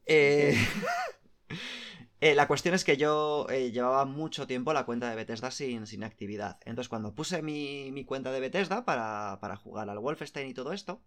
Eh, 0.06 0.56
eh, 2.20 2.34
la 2.34 2.48
cuestión 2.48 2.74
es 2.74 2.84
que 2.84 2.96
yo 2.96 3.46
llevaba 3.48 4.04
mucho 4.04 4.46
tiempo 4.46 4.72
la 4.72 4.84
cuenta 4.84 5.08
de 5.10 5.16
Bethesda 5.16 5.50
sin, 5.50 5.86
sin 5.86 6.04
actividad. 6.04 6.58
Entonces, 6.64 6.88
cuando 6.88 7.14
puse 7.14 7.42
mi, 7.42 7.90
mi 7.92 8.04
cuenta 8.04 8.32
de 8.32 8.40
Bethesda 8.40 8.84
para, 8.84 9.38
para 9.40 9.56
jugar 9.56 9.88
al 9.88 9.98
Wolfenstein 9.98 10.48
y 10.48 10.54
todo 10.54 10.72
esto, 10.72 11.02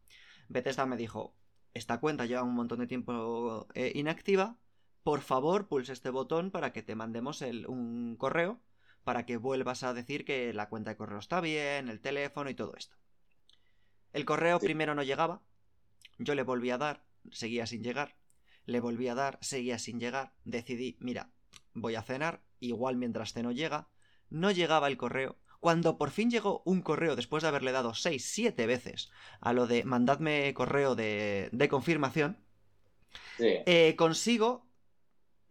Bethesda 0.47 0.85
me 0.85 0.97
dijo: 0.97 1.35
Esta 1.73 1.99
cuenta 1.99 2.25
lleva 2.25 2.43
un 2.43 2.55
montón 2.55 2.79
de 2.79 2.87
tiempo 2.87 3.67
inactiva. 3.93 4.57
Por 5.03 5.21
favor, 5.21 5.67
pulsa 5.67 5.93
este 5.93 6.09
botón 6.09 6.51
para 6.51 6.73
que 6.73 6.83
te 6.83 6.95
mandemos 6.95 7.41
el- 7.41 7.65
un 7.67 8.15
correo 8.17 8.59
para 9.05 9.25
que 9.25 9.37
vuelvas 9.37 9.83
a 9.83 9.93
decir 9.93 10.25
que 10.25 10.51
la 10.53 10.67
cuenta 10.67 10.89
de 10.91 10.97
correo 10.97 11.19
está 11.19 11.39
bien, 11.39 11.87
el 11.87 12.01
teléfono 12.01 12.49
y 12.49 12.55
todo 12.55 12.73
esto. 12.75 12.97
El 14.11 14.25
correo 14.25 14.59
Sí. 14.59 14.65
primero 14.65 14.95
no 14.95 15.03
llegaba, 15.03 15.41
yo 16.17 16.35
le 16.35 16.43
volví 16.43 16.69
a 16.71 16.77
dar, 16.77 17.03
seguía 17.31 17.65
sin 17.67 17.83
llegar, 17.83 18.15
le 18.65 18.79
volví 18.79 19.07
a 19.07 19.15
dar, 19.15 19.37
seguía 19.41 19.79
sin 19.79 19.99
llegar, 19.99 20.33
decidí, 20.43 20.97
mira, 20.99 21.31
voy 21.73 21.95
a 21.95 22.01
cenar, 22.03 22.41
igual 22.59 22.97
mientras 22.97 23.33
ceno 23.33 23.51
llega, 23.51 23.87
no 24.29 24.51
llegaba 24.51 24.87
el 24.87 24.97
correo. 24.97 25.37
Cuando 25.59 25.97
por 25.97 26.11
fin 26.11 26.29
llegó 26.29 26.61
un 26.65 26.81
correo 26.81 27.15
después 27.15 27.41
de 27.43 27.49
haberle 27.49 27.71
dado 27.71 27.93
6, 27.93 28.23
7 28.25 28.67
veces 28.67 29.09
a 29.41 29.53
lo 29.53 29.67
de 29.67 29.83
mandadme 29.83 30.53
correo 30.53 30.95
de, 30.95 31.49
de 31.51 31.69
confirmación, 31.69 32.37
Sí. 33.37 33.45
eh, 33.65 33.95
consigo 33.95 34.67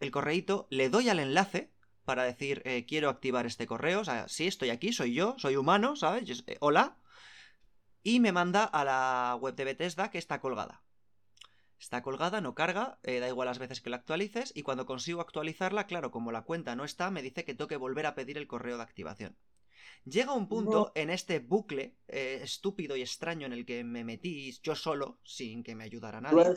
el 0.01 0.11
correíto, 0.11 0.67
le 0.71 0.91
doy 0.91 1.09
al 1.09 1.21
enlace 1.21 1.73
para 2.05 2.25
decir 2.25 2.63
eh, 2.65 2.85
quiero 2.87 3.09
activar 3.09 3.47
este 3.47 3.67
correo, 3.67 4.01
o 4.01 4.05
sea, 4.05 4.29
sí, 4.29 4.47
estoy 4.47 4.71
aquí, 4.71 4.93
soy 4.93 5.15
yo, 5.15 5.35
soy 5.39 5.57
humano, 5.57 5.97
¿sabes? 5.97 6.45
Eh, 6.47 6.57
hola. 6.61 6.97
Y 8.07 8.21
me 8.21 8.31
manda 8.31 8.63
a 8.63 8.85
la 8.85 9.37
web 9.41 9.57
de 9.57 9.65
Bethesda 9.65 10.13
que 10.13 10.19
está 10.19 10.41
colgada. 10.41 10.85
Está 11.81 12.03
colgada, 12.03 12.41
no 12.41 12.55
carga, 12.55 13.01
eh, 13.03 13.19
da 13.19 13.27
igual 13.27 13.47
las 13.47 13.59
veces 13.59 13.81
que 13.81 13.91
la 13.91 13.97
actualices, 13.97 14.53
y 14.55 14.63
cuando 14.63 14.87
consigo 14.87 15.21
actualizarla, 15.21 15.89
claro, 15.89 16.13
como 16.13 16.31
la 16.31 16.43
cuenta 16.43 16.77
no 16.77 16.85
está, 16.85 17.11
me 17.11 17.21
dice 17.21 17.45
que 17.45 17.55
tengo 17.55 17.67
que 17.67 17.77
volver 17.77 18.07
a 18.07 18.15
pedir 18.15 18.39
el 18.39 18.47
correo 18.47 18.77
de 18.77 18.85
activación. 18.85 19.37
Llega 20.05 20.35
un 20.35 20.47
punto 20.47 20.93
en 20.95 21.11
este 21.11 21.41
bucle 21.41 21.97
eh, 22.07 22.39
estúpido 22.45 22.95
y 22.95 23.03
extraño 23.03 23.45
en 23.45 23.53
el 23.53 23.67
que 23.67 23.83
me 23.83 24.05
metí 24.05 24.57
yo 24.63 24.77
solo, 24.77 25.19
sin 25.25 25.65
que 25.65 25.75
me 25.75 25.83
ayudara 25.83 26.21
nadie 26.21 26.55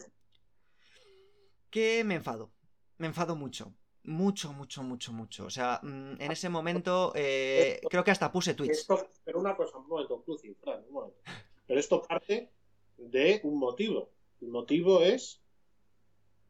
que 1.71 2.03
me 2.03 2.13
enfado. 2.13 2.53
Me 2.99 3.07
enfado 3.07 3.35
mucho. 3.35 3.73
Mucho, 4.03 4.53
mucho, 4.53 4.81
mucho, 4.83 5.11
mucho. 5.11 5.45
O 5.45 5.49
sea, 5.49 5.79
mm, 5.83 6.21
en 6.21 6.31
ese 6.31 6.49
momento 6.49 7.11
eh, 7.15 7.81
creo 7.89 8.03
que 8.03 8.11
hasta 8.11 8.31
puse 8.31 8.53
tweets. 8.53 8.79
Esto, 8.79 9.09
pero 9.23 9.39
una 9.39 9.55
cosa, 9.55 9.77
un 9.77 9.87
momento, 9.87 10.21
Cruci, 10.23 10.53
Fran, 10.55 10.83
un 10.87 10.93
momento. 10.93 11.19
Pero 11.67 11.79
esto 11.79 12.01
parte 12.01 12.49
de 12.97 13.41
un 13.43 13.59
motivo. 13.59 14.11
motivo 14.41 15.01
es 15.01 15.41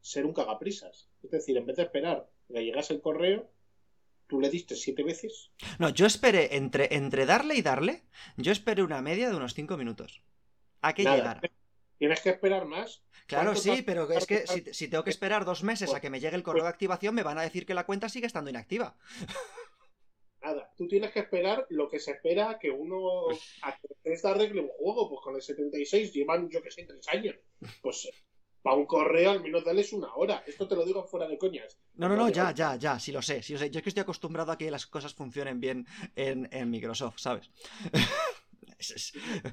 ser 0.02 0.26
un 0.26 0.34
cagaprisas. 0.34 1.10
Es 1.24 1.32
decir, 1.32 1.58
en 1.58 1.66
vez 1.66 1.76
de 1.78 1.84
esperar 1.84 2.30
que 2.48 2.64
llegase 2.64 2.94
el 2.94 3.02
correo, 3.02 3.50
tú 4.28 4.40
le 4.40 4.50
diste 4.50 4.76
siete 4.76 5.04
veces. 5.04 5.52
No, 5.78 5.90
yo 5.90 6.06
esperé 6.06 6.56
entre, 6.56 6.96
entre 6.96 7.26
darle 7.26 7.56
y 7.56 7.62
darle, 7.62 8.04
yo 8.38 8.52
esperé 8.52 8.84
una 8.84 9.02
media 9.02 9.30
de 9.30 9.36
unos 9.36 9.54
5 9.54 9.76
minutos. 9.76 10.22
¿A 10.82 10.94
qué 10.94 11.04
Nada. 11.04 11.18
llegar? 11.18 11.52
Tienes 11.98 12.22
que 12.22 12.30
esperar 12.30 12.66
más. 12.66 13.04
Claro, 13.30 13.52
¿Cuánto 13.52 13.62
sí, 13.62 13.84
pero 13.84 14.12
es 14.12 14.26
que 14.26 14.48
si, 14.48 14.64
si 14.74 14.88
tengo 14.88 15.04
que 15.04 15.12
esperar 15.12 15.46
dos 15.46 15.62
meses 15.64 15.94
a 15.94 16.02
que 16.02 16.10
me 16.10 16.20
llegue 16.20 16.36
el 16.36 16.42
correo 16.42 16.64
de 16.64 16.70
activación, 16.70 17.14
me 17.14 17.22
van 17.22 17.38
a 17.38 17.44
decir 17.44 17.64
que 17.64 17.76
la 17.76 17.86
cuenta 17.86 18.10
sigue 18.10 18.26
estando 18.26 18.50
inactiva. 18.50 18.98
Nada, 20.42 20.74
tú 20.76 20.88
tienes 20.88 21.12
que 21.12 21.20
esperar 21.20 21.68
lo 21.70 21.88
que 21.88 22.00
se 22.00 22.12
espera 22.12 22.58
que 22.58 22.72
uno 22.72 23.28
a 23.62 23.78
Bethesda 24.04 24.32
arregle 24.32 24.62
un 24.62 24.70
juego, 24.70 25.10
pues 25.10 25.22
con 25.22 25.36
el 25.36 25.44
76 25.44 26.12
llevan, 26.12 26.50
yo 26.50 26.64
que 26.64 26.72
sé, 26.72 26.86
tres 26.86 27.08
años. 27.10 27.36
Pues 27.84 28.10
para 28.64 28.76
un 28.76 28.88
correo 28.88 29.30
al 29.30 29.44
menos 29.44 29.64
dales 29.64 29.94
una 29.94 30.12
hora. 30.16 30.44
Esto 30.48 30.68
te 30.68 30.76
lo 30.76 30.84
digo 30.84 31.04
fuera 31.04 31.28
de 31.28 31.38
coñas. 31.38 31.78
No, 31.94 32.10
no, 32.10 32.16
no, 32.16 32.30
ya, 32.30 32.52
ya, 32.52 32.78
ya, 32.78 33.00
sí 33.00 33.12
lo 33.12 33.22
sé, 33.22 33.44
sí 33.44 33.54
lo 33.54 33.60
sé. 33.60 33.70
Yo 33.70 33.78
es 33.78 33.84
que 33.84 33.90
estoy 33.90 34.02
acostumbrado 34.02 34.52
a 34.52 34.58
que 34.58 34.72
las 34.72 34.88
cosas 34.88 35.14
funcionen 35.14 35.60
bien 35.60 35.86
en, 36.16 36.50
en 36.52 36.72
Microsoft, 36.72 37.20
¿sabes? 37.20 37.52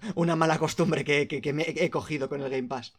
Una 0.14 0.36
mala 0.36 0.58
costumbre 0.58 1.04
que, 1.04 1.26
que- 1.28 1.40
que 1.40 1.52
me 1.52 1.64
he 1.68 1.90
cogido 1.90 2.28
con 2.28 2.40
el 2.42 2.50
Game 2.50 2.68
Pass. 2.68 2.92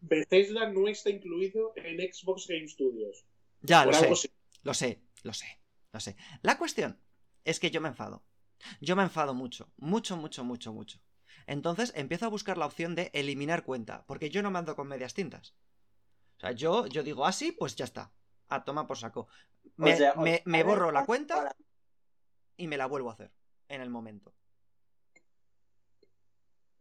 Bethesda 0.00 0.68
no 0.70 0.88
está 0.88 1.10
incluido 1.10 1.72
en 1.76 1.98
Xbox 2.12 2.46
Game 2.48 2.68
Studios. 2.68 3.24
Ya, 3.62 3.84
lo 3.86 3.92
sé, 3.92 4.14
sí. 4.14 4.30
lo 4.62 4.74
sé, 4.74 5.00
lo 5.22 5.32
sé, 5.32 5.60
lo 5.92 6.00
sé. 6.00 6.16
La 6.42 6.58
cuestión 6.58 7.00
es 7.44 7.58
que 7.58 7.70
yo 7.70 7.80
me 7.80 7.88
enfado. 7.88 8.22
Yo 8.80 8.96
me 8.96 9.02
enfado 9.02 9.34
mucho, 9.34 9.72
mucho, 9.76 10.16
mucho, 10.16 10.44
mucho, 10.44 10.72
mucho. 10.72 11.00
Entonces 11.46 11.92
empiezo 11.96 12.26
a 12.26 12.30
buscar 12.30 12.58
la 12.58 12.66
opción 12.66 12.94
de 12.94 13.10
eliminar 13.14 13.64
cuenta, 13.64 14.04
porque 14.06 14.30
yo 14.30 14.42
no 14.42 14.50
me 14.50 14.58
ando 14.58 14.74
con 14.76 14.88
medias 14.88 15.14
tintas. 15.14 15.54
O 16.36 16.40
sea, 16.40 16.52
yo, 16.52 16.86
yo 16.86 17.02
digo 17.02 17.24
así, 17.26 17.52
pues 17.52 17.76
ya 17.76 17.84
está. 17.84 18.12
A 18.48 18.64
toma 18.64 18.86
por 18.86 18.98
saco. 18.98 19.28
Me, 19.76 19.94
O 19.94 19.96
sea, 19.96 20.12
o- 20.12 20.20
me- 20.22 20.42
borro 20.62 20.90
la 20.92 21.04
cuenta 21.06 21.54
y 22.56 22.66
me 22.68 22.76
la 22.76 22.86
vuelvo 22.86 23.10
a 23.10 23.14
hacer 23.14 23.32
en 23.68 23.80
el 23.80 23.90
momento. 23.90 24.34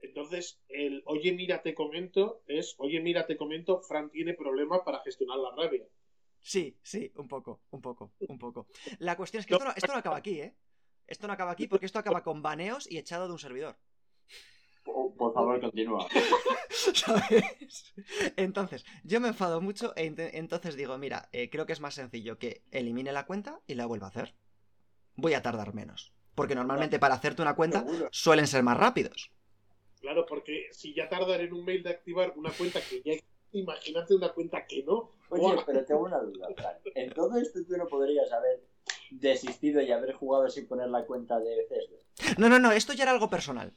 Entonces, 0.06 0.62
el 0.70 1.04
oye, 1.06 1.34
mira, 1.34 1.62
te 1.62 1.74
comento 1.74 2.44
es 2.48 2.76
oye, 2.78 3.00
mira, 3.00 3.26
te 3.26 3.38
comento, 3.38 3.82
Fran 3.82 4.10
tiene 4.10 4.34
problemas 4.34 4.82
para 4.86 5.02
gestionar 5.02 5.38
la 5.38 5.52
rabia. 5.56 5.86
Sí, 6.42 6.78
sí, 6.84 7.12
un 7.16 7.28
poco, 7.28 7.62
un 7.72 7.82
poco, 7.82 8.14
un 8.20 8.38
poco. 8.38 8.68
La 9.00 9.18
cuestión 9.18 9.40
es 9.42 9.48
que 9.48 9.56
esto 9.56 9.66
no, 9.66 9.72
esto 9.76 9.92
no 9.92 9.98
acaba 10.00 10.18
aquí, 10.18 10.40
¿eh? 10.40 10.56
Esto 11.08 11.28
no 11.28 11.34
acaba 11.34 11.52
aquí 11.52 11.68
porque 11.68 11.86
esto 11.86 12.00
acaba 12.00 12.24
con 12.24 12.42
baneos 12.42 12.90
y 12.90 12.98
echado 12.98 13.28
de 13.28 13.34
un 13.34 13.40
servidor. 13.40 13.78
Por, 14.84 15.34
favor, 15.34 15.60
continúa. 15.60 16.08
¿Sabes? 16.70 17.94
Entonces, 18.38 18.86
yo 19.04 19.20
me 19.20 19.30
enfado 19.30 19.60
mucho 19.60 19.94
e 19.96 20.06
entonces 20.34 20.76
digo, 20.76 20.98
mira, 21.00 21.30
eh, 21.32 21.50
creo 21.50 21.66
que 21.66 21.74
es 21.74 21.80
más 21.80 21.96
sencillo 21.96 22.38
que 22.38 22.64
elimine 22.70 23.12
la 23.12 23.26
cuenta 23.26 23.62
y 23.66 23.74
la 23.74 23.88
vuelva 23.88 24.08
a 24.08 24.10
hacer. 24.12 24.36
Voy 25.16 25.34
a 25.34 25.42
tardar 25.42 25.74
menos. 25.74 26.14
Porque 26.36 26.54
normalmente 26.54 27.00
para 27.00 27.16
hacerte 27.16 27.42
una 27.42 27.56
cuenta 27.56 27.86
suelen 28.12 28.46
ser 28.46 28.62
más 28.62 28.78
rápidos. 28.78 29.32
Claro, 30.06 30.24
porque 30.28 30.68
si 30.72 30.94
ya 30.94 31.10
tardan 31.10 31.42
en 31.42 31.52
un 31.52 31.66
mail 31.66 31.82
de 31.82 31.90
activar 31.90 32.34
una 32.36 32.52
cuenta 32.52 32.80
que 32.80 33.02
ya 33.02 33.14
imagínate 33.54 34.14
una 34.14 34.32
cuenta 34.34 34.64
que 34.68 34.84
no. 34.84 35.14
Oye, 35.30 35.58
pero 35.66 35.84
tengo 35.84 36.04
una 36.04 36.20
duda, 36.20 36.48
Fran. 36.56 36.76
En 36.94 37.12
todo 37.12 37.36
esto 37.40 37.62
tú 37.68 37.76
no 37.76 37.88
podrías 37.88 38.32
haber 38.32 38.62
desistido 39.10 39.82
y 39.82 39.92
haber 39.92 40.14
jugado 40.14 40.48
sin 40.48 40.68
poner 40.68 40.90
la 40.90 41.04
cuenta 41.08 41.40
de 41.40 41.56
Bethesda. 41.56 41.98
No, 42.38 42.50
no, 42.50 42.60
no, 42.60 42.72
esto 42.72 42.94
ya 42.94 43.06
era 43.06 43.14
algo 43.14 43.32
personal. 43.32 43.74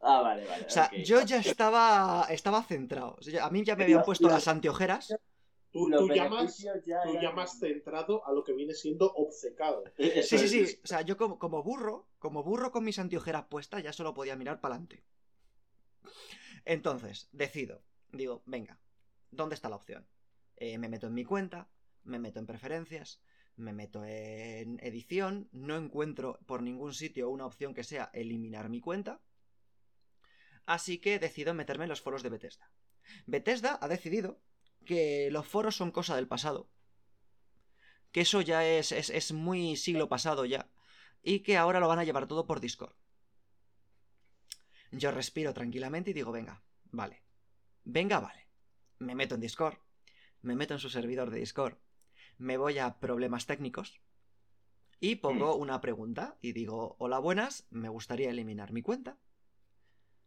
Ah, 0.00 0.20
vale, 0.20 0.46
vale. 0.46 0.64
O 0.64 0.70
sea, 0.70 0.92
yo 0.92 1.22
ya 1.22 1.38
estaba, 1.38 2.28
estaba 2.30 2.62
centrado. 2.62 3.16
O 3.18 3.22
sea, 3.22 3.44
a 3.44 3.50
mí 3.50 3.64
ya 3.64 3.74
me 3.74 3.82
habían 3.82 4.04
puesto 4.04 4.28
las 4.28 4.46
antiojeras. 4.46 5.12
Tú, 5.72 5.90
tú 5.90 6.08
llamas, 6.08 6.56
ya 6.58 7.02
tú 7.02 7.14
llamas 7.20 7.58
centrado 7.58 8.24
a 8.28 8.32
lo 8.32 8.44
que 8.44 8.52
viene 8.52 8.74
siendo 8.74 9.12
obcecado. 9.12 9.82
Eso 9.98 10.38
Sí, 10.38 10.46
sí, 10.46 10.66
sí. 10.66 10.78
O 10.84 10.86
sea, 10.86 11.00
yo 11.00 11.16
como, 11.16 11.40
como 11.40 11.64
burro, 11.64 12.06
como 12.20 12.44
burro 12.44 12.70
con 12.70 12.84
mis 12.84 13.00
antiojeras 13.00 13.46
puestas, 13.46 13.82
ya 13.82 13.92
solo 13.92 14.14
podía 14.14 14.36
mirar 14.36 14.60
para 14.60 14.76
adelante. 14.76 15.02
Entonces, 16.64 17.28
decido. 17.32 17.82
Digo, 18.12 18.42
venga, 18.46 18.78
¿dónde 19.30 19.54
está 19.54 19.68
la 19.68 19.76
opción? 19.76 20.06
Eh, 20.56 20.78
me 20.78 20.88
meto 20.88 21.06
en 21.06 21.14
mi 21.14 21.24
cuenta, 21.24 21.68
me 22.04 22.18
meto 22.18 22.38
en 22.38 22.46
preferencias, 22.46 23.20
me 23.56 23.72
meto 23.72 24.04
en 24.04 24.78
edición, 24.82 25.48
no 25.52 25.76
encuentro 25.76 26.38
por 26.46 26.62
ningún 26.62 26.94
sitio 26.94 27.30
una 27.30 27.46
opción 27.46 27.74
que 27.74 27.84
sea 27.84 28.10
eliminar 28.12 28.68
mi 28.68 28.80
cuenta. 28.80 29.20
Así 30.66 30.98
que 30.98 31.18
decido 31.18 31.54
meterme 31.54 31.84
en 31.84 31.90
los 31.90 32.00
foros 32.00 32.22
de 32.22 32.30
Bethesda. 32.30 32.70
Bethesda 33.26 33.78
ha 33.80 33.88
decidido 33.88 34.40
que 34.86 35.28
los 35.30 35.46
foros 35.46 35.76
son 35.76 35.90
cosa 35.90 36.16
del 36.16 36.28
pasado. 36.28 36.70
Que 38.12 38.22
eso 38.22 38.40
ya 38.40 38.66
es, 38.66 38.92
es, 38.92 39.10
es 39.10 39.32
muy 39.32 39.76
siglo 39.76 40.08
pasado 40.08 40.44
ya. 40.44 40.70
Y 41.22 41.40
que 41.40 41.56
ahora 41.56 41.80
lo 41.80 41.88
van 41.88 41.98
a 41.98 42.04
llevar 42.04 42.26
todo 42.26 42.46
por 42.46 42.60
Discord. 42.60 42.94
Yo 44.96 45.10
respiro 45.10 45.52
tranquilamente 45.52 46.10
y 46.10 46.14
digo, 46.14 46.32
venga, 46.32 46.62
vale. 46.90 47.22
Venga, 47.84 48.20
vale. 48.20 48.48
Me 48.98 49.14
meto 49.14 49.34
en 49.34 49.40
Discord. 49.40 49.76
Me 50.42 50.54
meto 50.54 50.74
en 50.74 50.80
su 50.80 50.88
servidor 50.90 51.30
de 51.30 51.40
Discord. 51.40 51.76
Me 52.38 52.56
voy 52.56 52.78
a 52.78 52.98
problemas 53.00 53.46
técnicos. 53.46 54.00
Y 55.00 55.16
pongo 55.16 55.56
una 55.56 55.80
pregunta 55.80 56.38
y 56.40 56.52
digo, 56.52 56.96
hola 56.98 57.18
buenas, 57.18 57.66
me 57.70 57.88
gustaría 57.88 58.30
eliminar 58.30 58.72
mi 58.72 58.82
cuenta. 58.82 59.18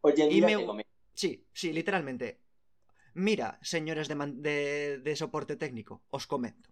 Oye, 0.01 0.27
Y 0.31 0.41
me-. 0.41 0.55
Sí, 1.13 1.47
sí, 1.53 1.73
literalmente. 1.73 2.41
Mira, 3.13 3.57
señores 3.61 4.07
de, 4.07 4.15
man- 4.15 4.41
de, 4.43 4.99
de 4.99 5.15
soporte 5.15 5.55
técnico, 5.55 6.03
os 6.09 6.27
comento. 6.27 6.69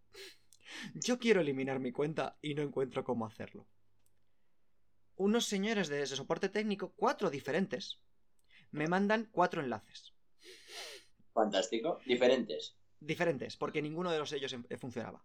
Yo 0.96 1.18
quiero 1.20 1.42
eliminar 1.42 1.80
mi 1.80 1.92
cuenta 1.92 2.38
y 2.42 2.54
no 2.56 2.62
encuentro 2.62 3.04
cómo 3.04 3.26
hacerlo. 3.26 3.68
Unos 5.16 5.46
señores 5.46 5.88
de, 5.88 5.98
de 6.00 6.08
soporte 6.08 6.50
técnico, 6.50 6.94
cuatro 6.96 7.30
diferentes, 7.30 8.00
me 8.72 8.88
mandan 8.88 9.30
cuatro 9.32 9.62
enlaces. 9.62 10.14
Fantástico. 11.34 12.00
Diferentes. 12.06 12.76
Diferentes, 13.00 13.58
porque 13.58 13.82
ninguno 13.82 14.12
de 14.12 14.20
los 14.20 14.32
ellos 14.34 14.52
en- 14.54 14.66
eh, 14.70 14.78
funcionaba. 14.78 15.24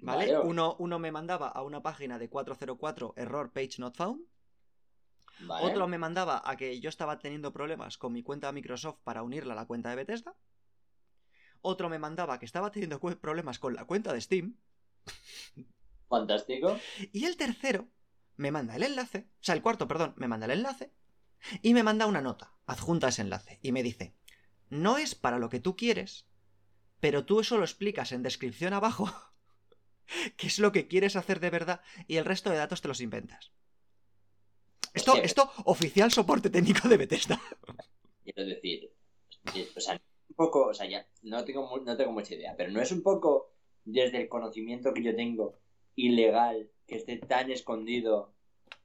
¿Vale? 0.00 0.32
Vale. 0.32 0.46
Uno, 0.48 0.76
uno 0.78 0.98
me 0.98 1.10
mandaba 1.10 1.48
a 1.48 1.62
una 1.62 1.82
página 1.82 2.18
de 2.18 2.28
404 2.28 3.14
error 3.16 3.52
page 3.52 3.76
not 3.78 3.96
found. 3.96 4.22
Vale. 5.40 5.66
Otro 5.66 5.86
me 5.88 5.98
mandaba 5.98 6.42
a 6.44 6.56
que 6.56 6.80
yo 6.80 6.88
estaba 6.88 7.18
teniendo 7.18 7.52
problemas 7.52 7.98
con 7.98 8.12
mi 8.12 8.22
cuenta 8.22 8.52
Microsoft 8.52 9.00
para 9.04 9.22
unirla 9.22 9.52
a 9.54 9.56
la 9.56 9.66
cuenta 9.66 9.90
de 9.90 9.96
Bethesda. 9.96 10.34
Otro 11.60 11.88
me 11.88 11.98
mandaba 11.98 12.38
que 12.38 12.44
estaba 12.46 12.70
teniendo 12.70 13.00
problemas 13.20 13.58
con 13.58 13.74
la 13.74 13.84
cuenta 13.84 14.12
de 14.12 14.20
Steam. 14.20 14.56
Fantástico. 16.08 16.78
Y 17.12 17.24
el 17.24 17.36
tercero 17.36 17.88
me 18.38 18.52
manda 18.52 18.76
el 18.76 18.84
enlace, 18.84 19.26
o 19.40 19.44
sea, 19.44 19.54
el 19.54 19.62
cuarto, 19.62 19.86
perdón, 19.86 20.14
me 20.16 20.28
manda 20.28 20.46
el 20.46 20.52
enlace 20.52 20.92
y 21.60 21.74
me 21.74 21.82
manda 21.82 22.06
una 22.06 22.22
nota 22.22 22.54
adjunta 22.66 23.08
ese 23.08 23.22
enlace 23.22 23.58
y 23.62 23.72
me 23.72 23.82
dice, 23.82 24.14
no 24.70 24.96
es 24.96 25.14
para 25.14 25.38
lo 25.38 25.48
que 25.48 25.60
tú 25.60 25.76
quieres, 25.76 26.26
pero 27.00 27.26
tú 27.26 27.40
eso 27.40 27.58
lo 27.58 27.64
explicas 27.64 28.12
en 28.12 28.22
descripción 28.22 28.72
abajo, 28.72 29.10
qué 30.36 30.46
es 30.46 30.58
lo 30.58 30.72
que 30.72 30.86
quieres 30.86 31.16
hacer 31.16 31.40
de 31.40 31.50
verdad 31.50 31.82
y 32.06 32.16
el 32.16 32.24
resto 32.24 32.50
de 32.50 32.56
datos 32.56 32.80
te 32.80 32.88
los 32.88 33.00
inventas. 33.00 33.52
Esto, 34.94 35.16
esto, 35.16 35.50
oficial 35.64 36.10
soporte 36.10 36.48
técnico 36.48 36.88
de 36.88 36.96
Bethesda. 36.96 37.40
Quiero 38.24 38.44
decir, 38.44 38.90
o 39.76 39.80
sea, 39.80 40.00
un 40.28 40.36
poco, 40.36 40.68
o 40.68 40.74
sea, 40.74 40.88
ya 40.88 41.06
no 41.22 41.44
tengo, 41.44 41.82
no 41.84 41.96
tengo 41.96 42.12
mucha 42.12 42.34
idea, 42.34 42.54
pero 42.56 42.70
no 42.70 42.80
es 42.80 42.92
un 42.92 43.02
poco 43.02 43.52
desde 43.84 44.22
el 44.22 44.28
conocimiento 44.28 44.94
que 44.94 45.02
yo 45.02 45.14
tengo 45.14 45.58
ilegal 45.96 46.70
que 46.88 46.96
esté 46.96 47.18
tan 47.18 47.50
escondido 47.52 48.32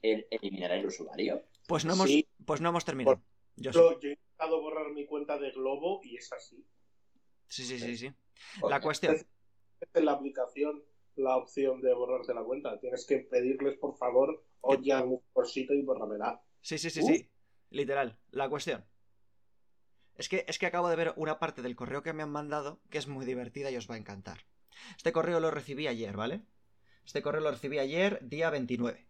el 0.04 0.28
eliminar 0.30 0.72
el 0.72 0.86
usuario. 0.86 1.41
Pues 1.68 1.86
no 1.86 1.93
hemos, 1.93 2.08
Sí. 2.08 2.28
pues 2.45 2.62
no 2.62 2.70
hemos 2.70 2.86
terminado. 2.86 3.22
Yo 3.56 3.72
sí. 3.72 3.80
Yo, 3.80 3.99
yo 3.99 4.10
he 4.10 4.14
intentado 4.14 4.62
borrar 4.62 4.91
mi 4.91 5.06
cuenta 5.06 5.39
de 5.39 5.51
Globo 5.51 6.01
y 6.04 6.18
es 6.18 6.32
así. 6.34 6.64
Sí, 7.47 7.64
sí, 7.64 7.80
sí, 7.80 7.97
sí. 7.97 8.12
Ok. 8.62 8.70
La 8.70 8.82
cuestión. 8.82 9.16
en 9.93 10.06
la 10.06 10.14
aplicación 10.14 10.84
la 11.16 11.38
opción 11.38 11.82
de 11.82 11.93
borrarte 11.93 12.34
la 12.34 12.43
cuenta. 12.43 12.80
Tienes 12.80 13.06
que 13.06 13.20
pedirles, 13.20 13.78
por 13.78 13.95
favor, 13.97 14.43
oye, 14.62 14.95
un 15.01 15.22
corsito 15.32 15.74
y 15.74 15.82
bórramela. 15.84 16.41
Sí, 16.62 16.78
sí, 16.78 16.89
sí, 16.89 17.01
Uh. 17.04 17.08
sí. 17.08 17.30
Literal. 17.70 18.18
La 18.32 18.49
cuestión. 18.49 18.84
Es 20.16 20.30
que, 20.30 20.45
es 20.47 20.58
que 20.60 20.66
acabo 20.66 20.89
de 20.89 20.95
ver 20.95 21.14
una 21.16 21.39
parte 21.39 21.62
del 21.62 21.76
correo 21.76 22.01
que 22.04 22.14
me 22.14 22.24
han 22.24 22.32
mandado 22.32 22.80
que 22.89 22.97
es 22.97 23.08
muy 23.08 23.26
divertida 23.26 23.72
y 23.72 23.78
os 23.78 23.89
va 23.89 23.95
a 23.95 23.97
encantar. 23.97 24.45
Este 24.97 25.12
correo 25.12 25.39
lo 25.39 25.51
recibí 25.51 25.88
ayer, 25.88 26.16
¿vale? 26.16 26.41
Este 27.06 27.22
correo 27.22 27.41
lo 27.41 27.51
recibí 27.51 27.80
ayer, 27.80 28.20
día 28.22 28.49
29. 28.49 29.06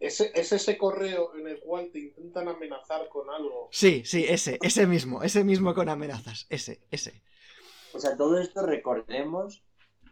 Ese, 0.00 0.30
es 0.34 0.52
ese 0.52 0.78
correo 0.78 1.34
en 1.36 1.48
el 1.48 1.58
cual 1.60 1.90
te 1.92 1.98
intentan 1.98 2.48
amenazar 2.48 3.08
con 3.08 3.28
algo. 3.30 3.68
Sí, 3.72 4.02
sí, 4.04 4.24
ese, 4.28 4.58
ese 4.62 4.86
mismo, 4.86 5.22
ese 5.22 5.42
mismo 5.42 5.74
con 5.74 5.88
amenazas. 5.88 6.46
Ese, 6.50 6.80
ese. 6.90 7.20
O 7.94 7.98
sea, 7.98 8.16
todo 8.16 8.38
esto 8.38 8.64
recordemos 8.64 9.64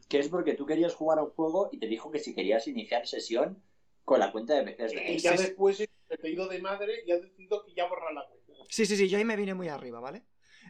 que 0.08 0.18
es 0.18 0.28
porque 0.28 0.54
tú 0.54 0.66
querías 0.66 0.94
jugar 0.94 1.18
a 1.18 1.22
un 1.22 1.30
juego 1.30 1.68
y 1.72 1.78
te 1.78 1.86
dijo 1.86 2.10
que 2.10 2.18
si 2.18 2.34
querías 2.34 2.66
iniciar 2.66 3.06
sesión 3.06 3.62
con 4.04 4.20
la 4.20 4.32
cuenta 4.32 4.54
de 4.54 4.64
Bethesda. 4.64 5.00
Y 5.02 5.18
ya 5.18 5.32
después 5.36 5.80
he 5.80 5.88
te 6.08 6.28
he 6.28 6.30
ido 6.30 6.48
de 6.48 6.60
madre 6.60 7.02
y 7.06 7.12
ha 7.12 7.18
decidido 7.18 7.64
que 7.64 7.74
ya 7.74 7.88
borra 7.88 8.12
la 8.12 8.26
cuenta. 8.28 8.52
Sí, 8.68 8.86
sí, 8.86 8.96
sí, 8.96 9.08
yo 9.08 9.18
ahí 9.18 9.24
me 9.24 9.36
vine 9.36 9.54
muy 9.54 9.68
arriba, 9.68 10.00
¿vale? 10.00 10.24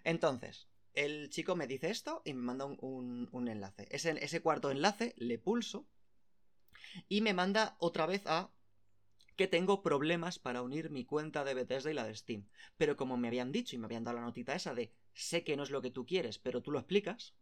Entonces, 0.04 0.68
el 0.94 1.28
chico 1.30 1.56
me 1.56 1.66
dice 1.66 1.90
esto 1.90 2.22
y 2.24 2.34
me 2.34 2.42
manda 2.42 2.64
un, 2.66 2.76
un- 2.80 3.28
un 3.32 3.48
enlace. 3.48 3.86
Ese, 3.90 4.10
ese 4.22 4.40
cuarto 4.42 4.70
enlace 4.70 5.14
le 5.16 5.38
pulso 5.38 5.86
y 7.08 7.20
me 7.20 7.34
manda 7.34 7.76
otra 7.78 8.06
vez 8.06 8.26
a 8.26 8.50
que 9.36 9.46
tengo 9.46 9.82
problemas 9.82 10.38
para 10.38 10.62
unir 10.62 10.90
mi 10.90 11.04
cuenta 11.04 11.44
de 11.44 11.54
Bethesda 11.54 11.90
y 11.90 11.94
la 11.94 12.06
de 12.06 12.14
Steam. 12.14 12.46
Pero 12.76 12.96
como 12.96 13.16
me 13.16 13.28
habían 13.28 13.52
dicho 13.52 13.76
y 13.76 13.78
me 13.78 13.84
habían 13.84 14.04
dado 14.04 14.16
la 14.16 14.24
notita 14.24 14.54
esa 14.54 14.74
de 14.74 14.92
sé 15.12 15.44
que 15.44 15.56
no 15.56 15.62
es 15.62 15.70
lo 15.70 15.82
que 15.82 15.90
tú 15.90 16.06
quieres, 16.06 16.38
pero 16.38 16.62
tú 16.62 16.70
lo 16.70 16.78
explicas, 16.78 17.34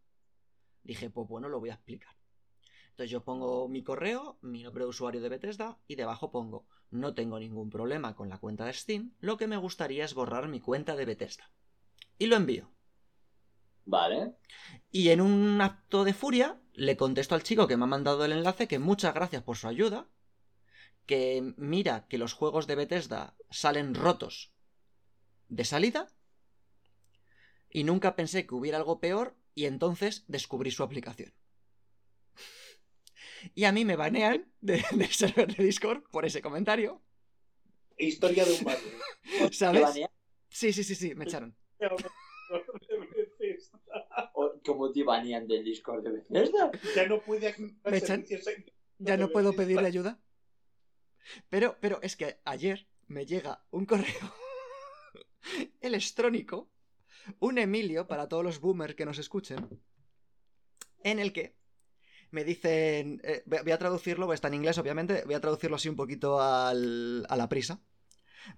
dije, 0.83 1.09
pues 1.09 1.27
bueno, 1.27 1.49
lo 1.49 1.59
voy 1.59 1.69
a 1.69 1.75
explicar. 1.75 2.15
Entonces 2.89 3.11
yo 3.11 3.23
pongo 3.23 3.67
mi 3.67 3.83
correo, 3.83 4.37
mi 4.41 4.63
nombre 4.63 4.83
de 4.83 4.89
usuario 4.89 5.21
de 5.21 5.29
Bethesda 5.29 5.77
y 5.87 5.95
debajo 5.95 6.31
pongo 6.31 6.65
no 6.91 7.13
tengo 7.13 7.39
ningún 7.39 7.69
problema 7.69 8.15
con 8.15 8.29
la 8.29 8.37
cuenta 8.37 8.65
de 8.65 8.73
Steam, 8.73 9.13
lo 9.19 9.37
que 9.37 9.47
me 9.47 9.57
gustaría 9.57 10.05
es 10.05 10.13
borrar 10.13 10.47
mi 10.47 10.59
cuenta 10.59 10.95
de 10.95 11.05
Bethesda. 11.05 11.49
Y 12.17 12.27
lo 12.27 12.35
envío. 12.35 12.71
Vale. 13.85 14.35
Y 14.91 15.09
en 15.09 15.21
un 15.21 15.61
acto 15.61 16.03
de 16.03 16.13
furia 16.13 16.59
le 16.75 16.97
contesto 16.97 17.35
al 17.35 17.43
chico 17.43 17.67
que 17.67 17.77
me 17.77 17.83
ha 17.83 17.87
mandado 17.87 18.25
el 18.25 18.31
enlace 18.33 18.67
que 18.67 18.79
muchas 18.79 19.13
gracias 19.13 19.43
por 19.43 19.57
su 19.57 19.67
ayuda, 19.67 20.07
que 21.05 21.53
mira 21.57 22.07
que 22.07 22.17
los 22.17 22.33
juegos 22.33 22.67
de 22.67 22.75
Bethesda 22.75 23.35
salen 23.49 23.93
rotos 23.93 24.51
de 25.49 25.65
salida 25.65 26.07
y 27.69 27.83
nunca 27.83 28.15
pensé 28.15 28.47
que 28.47 28.55
hubiera 28.55 28.77
algo 28.77 28.99
peor 28.99 29.35
y 29.53 29.65
entonces 29.65 30.23
descubrí 30.27 30.71
su 30.71 30.83
aplicación. 30.83 31.33
Y 33.53 33.65
a 33.65 33.71
mí 33.71 33.85
me 33.85 33.95
banean 33.95 34.51
de- 34.61 34.83
del 34.91 35.11
server 35.11 35.55
de 35.55 35.63
Discord 35.63 36.03
por 36.11 36.25
ese 36.25 36.41
comentario, 36.41 37.01
Historia 37.97 38.43
de 38.43 38.51
un 38.53 38.63
barrio. 38.65 38.91
¿Te 39.49 39.53
¿sabes? 39.53 39.95
Sí, 40.49 40.73
sí, 40.73 40.83
sí, 40.83 40.95
sí, 40.95 41.15
me 41.15 41.23
echaron. 41.23 41.55
o 44.33 44.53
¿Cómo 44.65 44.91
te 44.91 45.03
banean 45.03 45.47
del 45.47 45.63
Discord 45.63 46.03
de 46.03 46.11
Bethesda? 46.11 46.71
ya 46.95 47.07
no 47.07 47.21
a 47.83 47.89
Me 47.91 47.97
echan- 47.97 48.25
Ya 48.97 49.17
no 49.17 49.29
puedo 49.29 49.53
pedirle 49.53 49.87
ayuda. 49.87 50.19
Pero, 51.49 51.77
pero 51.79 51.99
es 52.01 52.15
que 52.15 52.39
ayer 52.45 52.87
me 53.07 53.25
llega 53.25 53.63
un 53.71 53.85
correo 53.85 54.05
electrónico, 55.81 56.69
un 57.39 57.57
Emilio 57.57 58.07
para 58.07 58.27
todos 58.27 58.43
los 58.43 58.59
boomers 58.59 58.95
que 58.95 59.05
nos 59.05 59.17
escuchen, 59.17 59.81
en 61.03 61.19
el 61.19 61.33
que 61.33 61.55
me 62.31 62.43
dicen, 62.43 63.21
eh, 63.23 63.43
voy 63.45 63.59
voy 63.63 63.71
a 63.71 63.77
traducirlo, 63.77 64.31
está 64.33 64.47
en 64.47 64.55
inglés 64.55 64.77
obviamente, 64.77 65.23
voy 65.25 65.35
a 65.35 65.41
traducirlo 65.41 65.75
así 65.75 65.89
un 65.89 65.95
poquito 65.95 66.39
al- 66.41 67.25
a 67.29 67.35
la 67.35 67.47
prisa. 67.49 67.81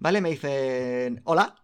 ¿Vale? 0.00 0.20
Me 0.20 0.30
dicen, 0.30 1.22
hola, 1.24 1.62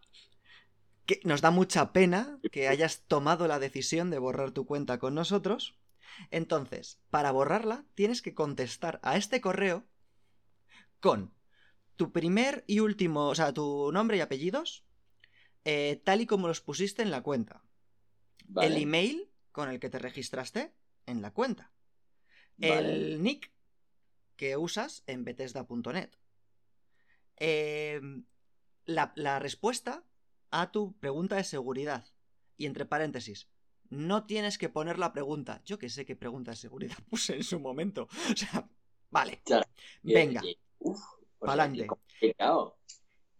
que 1.07 1.21
nos 1.25 1.41
da 1.41 1.51
mucha 1.51 1.93
pena 1.93 2.39
que 2.51 2.69
hayas 2.69 3.03
tomado 3.07 3.47
la 3.47 3.59
decisión 3.59 4.11
de 4.11 4.19
borrar 4.19 4.53
tu 4.53 4.65
cuenta 4.67 4.99
con 4.99 5.15
nosotros. 5.15 5.79
Entonces, 6.31 7.01
para 7.11 7.33
borrarla, 7.33 7.85
tienes 7.95 8.23
que 8.23 8.35
contestar 8.35 9.01
a 9.03 9.17
este 9.17 9.41
correo 9.41 9.85
con 11.01 11.35
tu 11.97 12.13
primer 12.13 12.65
y 12.67 12.81
último, 12.81 13.29
o 13.29 13.35
sea, 13.35 13.53
tu 13.53 13.91
nombre 13.93 14.17
y 14.17 14.21
apellidos, 14.21 14.85
eh, 15.65 16.01
tal 16.05 16.21
y 16.21 16.27
como 16.27 16.49
los 16.49 16.61
pusiste 16.61 17.03
en 17.03 17.11
la 17.11 17.23
cuenta. 17.23 17.63
Vale. 18.47 18.69
El 18.69 18.83
email 18.83 19.31
con 19.53 19.69
el 19.69 19.81
que 19.81 19.91
te 19.91 19.99
registraste 19.99 20.73
en 21.07 21.23
la 21.23 21.33
cuenta. 21.33 21.73
Vale. 22.57 22.93
El 22.93 23.23
nick 23.23 23.53
que 24.37 24.57
usas 24.57 25.03
en 25.07 25.25
Bethesda.net. 25.25 26.11
Eh, 27.37 28.01
la, 28.85 29.13
la 29.17 29.39
respuesta 29.39 30.05
a 30.55 30.71
tu 30.71 30.93
pregunta 31.01 31.35
de 31.35 31.43
seguridad. 31.43 32.07
Y 32.57 32.67
entre 32.67 32.87
paréntesis, 32.87 33.49
no 33.91 34.25
tienes 34.25 34.57
que 34.57 34.69
poner 34.69 35.01
la 35.01 35.13
pregunta. 35.13 35.61
Yo 35.65 35.81
que 35.81 35.89
sé 35.89 36.05
qué 36.05 36.15
pregunta 36.15 36.53
de 36.53 36.57
seguridad 36.57 36.97
puse 37.11 37.35
en 37.35 37.43
su 37.43 37.59
momento. 37.59 38.09
O 38.33 38.37
sea, 38.37 38.69
vale. 39.11 39.43
Venga. 40.03 40.43
Pa'lante. 41.41 41.89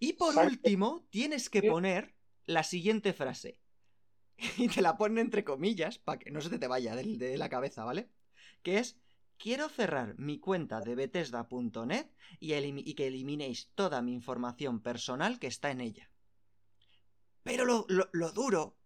Y 0.01 0.13
por 0.15 0.37
último, 0.37 1.07
tienes 1.11 1.49
que 1.49 1.63
poner 1.63 2.15
la 2.47 2.65
siguiente 2.65 3.13
frase. 3.13 3.61
Y 4.59 4.67
te 4.67 4.83
la 4.83 4.97
ponen 4.97 5.19
entre 5.19 5.45
comillas 5.45 5.99
para 5.99 6.19
que 6.19 6.33
no 6.33 6.41
se 6.41 6.59
te 6.59 6.67
vaya 6.67 6.97
de, 6.97 7.39
la 7.39 7.49
cabeza, 7.49 7.85
¿vale? 7.85 8.11
Que 8.65 8.79
es, 8.79 8.99
quiero 9.39 9.69
cerrar 9.69 10.19
mi 10.19 10.41
cuenta 10.41 10.81
de 10.81 10.97
Bethesda.net 10.97 12.07
y, 12.41 12.55
y 12.55 12.95
que 12.95 13.07
eliminéis 13.07 13.71
toda 13.77 14.03
mi 14.03 14.13
información 14.13 14.81
personal 14.81 15.39
que 15.39 15.47
está 15.47 15.71
en 15.71 15.81
ella. 15.81 16.11
Pero 17.45 17.65
lo, 17.65 17.87
lo- 17.89 18.11
lo 18.13 18.33
duro 18.33 18.77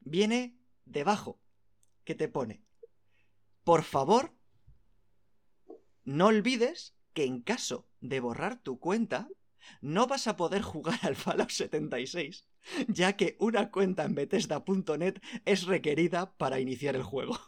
viene 0.00 0.56
debajo, 0.86 1.40
que 2.04 2.14
te 2.14 2.28
pone, 2.28 2.64
por 3.64 3.82
favor, 3.84 4.34
no 6.04 6.26
olvides 6.26 6.94
que 7.14 7.24
en 7.24 7.40
caso 7.42 7.88
de 8.00 8.20
borrar 8.20 8.62
tu 8.62 8.78
cuenta, 8.78 9.28
no 9.80 10.06
vas 10.06 10.26
a 10.26 10.36
poder 10.36 10.62
jugar 10.62 10.98
al 11.02 11.16
Fallout 11.16 11.50
76, 11.50 12.46
ya 12.88 13.16
que 13.16 13.36
una 13.40 13.70
cuenta 13.70 14.04
en 14.04 14.14
Bethesda.net 14.14 15.16
es 15.44 15.64
requerida 15.64 16.34
para 16.36 16.60
iniciar 16.60 16.96
el 16.96 17.02
juego. 17.02 17.38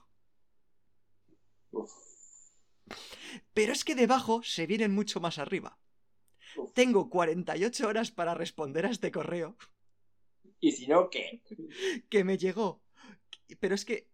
Uf, 1.72 1.92
Pero 3.54 3.72
es 3.72 3.84
que 3.84 3.94
debajo 3.94 4.42
se 4.42 4.66
vienen 4.66 4.94
mucho 4.94 5.20
más 5.20 5.38
arriba. 5.38 5.78
uf. 6.54 6.72
Tengo 6.74 7.10
48 7.10 7.88
horas 7.88 8.10
para 8.12 8.34
responder 8.34 8.86
a 8.86 8.90
este 8.90 9.12
correo 9.12 9.56
¿Y 10.62 10.70
si 10.70 10.86
no, 10.86 11.10
qué? 11.10 11.42
que 12.08 12.24
me 12.24 12.38
llegó. 12.38 12.80
Pero 13.60 13.74
es 13.74 13.84
que... 13.84 14.08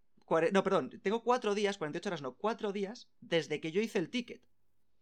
No, 0.53 0.63
perdón, 0.63 0.91
tengo 1.03 1.23
4 1.23 1.55
días, 1.55 1.79
48 1.79 2.09
horas, 2.09 2.23
no, 2.23 2.35
4 2.35 2.73
días 2.73 3.09
desde 3.21 3.61
que 3.61 3.71
yo 3.71 3.81
hice 3.81 3.99
el 3.99 4.11
ticket. 4.11 4.43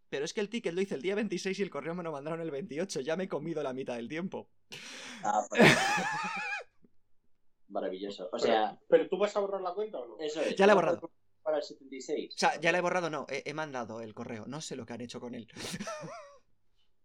Pero 0.08 0.24
es 0.24 0.34
que 0.34 0.40
el 0.40 0.48
ticket 0.48 0.74
lo 0.74 0.80
hice 0.80 0.94
el 0.96 1.02
día 1.02 1.14
26 1.14 1.58
y 1.58 1.62
el 1.62 1.70
correo 1.70 1.94
me 1.94 2.02
lo 2.02 2.12
mandaron 2.12 2.40
el 2.40 2.50
28, 2.50 3.00
ya 3.00 3.16
me 3.16 3.24
he 3.24 3.28
comido 3.28 3.62
la 3.62 3.72
mitad 3.72 3.96
del 3.96 4.08
tiempo. 4.08 4.50
Ah, 5.22 5.44
pues- 5.50 5.62
Maravilloso. 7.68 8.28
O 8.32 8.38
sea, 8.38 8.78
¿Pero 8.88 9.08
tú 9.08 9.18
vas 9.18 9.36
a 9.36 9.40
borrar 9.40 9.60
la 9.60 9.74
cuenta 9.74 9.98
o 9.98 10.06
no? 10.06 10.18
eso 10.20 10.40
es. 10.40 10.54
Ya 10.54 10.66
la 10.66 10.72
he 10.72 10.76
borrado. 10.76 11.10
Para 11.42 11.58
el 11.58 11.62
76. 11.62 12.34
O 12.34 12.38
sea, 12.38 12.60
ya 12.60 12.72
la 12.72 12.78
he 12.78 12.80
borrado, 12.80 13.08
no, 13.08 13.26
he, 13.28 13.42
he 13.46 13.54
mandado 13.54 14.00
el 14.00 14.14
correo, 14.14 14.46
no 14.46 14.60
sé 14.60 14.74
lo 14.74 14.84
que 14.84 14.94
han 14.94 15.00
hecho 15.00 15.20
con 15.20 15.34
él. 15.34 15.48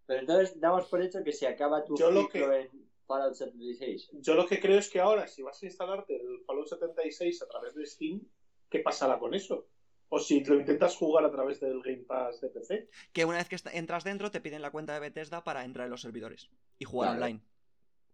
Pero 0.08 0.20
entonces 0.20 0.60
damos 0.60 0.88
por 0.88 1.02
hecho 1.02 1.24
que 1.24 1.32
se 1.32 1.48
acaba 1.48 1.84
tu 1.86 1.96
Yo 1.96 2.10
lo 2.12 2.24
ciclo 2.24 2.54
en 2.54 2.91
Fallout 3.12 3.34
76. 3.36 4.10
Yo 4.22 4.36
lo 4.36 4.48
que 4.48 4.60
creo 4.62 4.80
es 4.80 4.90
que 4.90 5.02
ahora, 5.02 5.28
si 5.28 5.42
vas 5.42 5.62
a 5.62 5.66
instalarte 5.66 6.16
el 6.16 6.44
Fallout 6.46 6.68
76 6.68 7.42
a 7.42 7.48
través 7.48 7.76
de 7.76 7.86
Steam, 7.86 8.22
¿qué 8.70 8.80
pasará 8.80 9.20
con 9.20 9.34
eso? 9.34 9.68
O 10.08 10.20
si 10.20 10.42
lo 10.44 10.56
intentas 10.56 10.96
jugar 10.96 11.26
a 11.26 11.32
través 11.32 11.60
del 11.60 11.82
Game 11.82 12.04
Pass 12.04 12.40
de 12.40 12.50
PC. 12.50 12.90
Que 13.12 13.26
una 13.26 13.38
vez 13.38 13.50
que 13.50 13.58
entras 13.74 14.06
dentro 14.06 14.32
te 14.32 14.40
piden 14.40 14.62
la 14.62 14.72
cuenta 14.72 14.94
de 14.94 15.02
Bethesda 15.02 15.44
para 15.44 15.66
entrar 15.66 15.86
en 15.86 15.92
los 15.92 16.02
servidores 16.02 16.50
y 16.80 16.86
jugar 16.86 17.10
Claro. 17.12 17.26
online. 17.26 17.42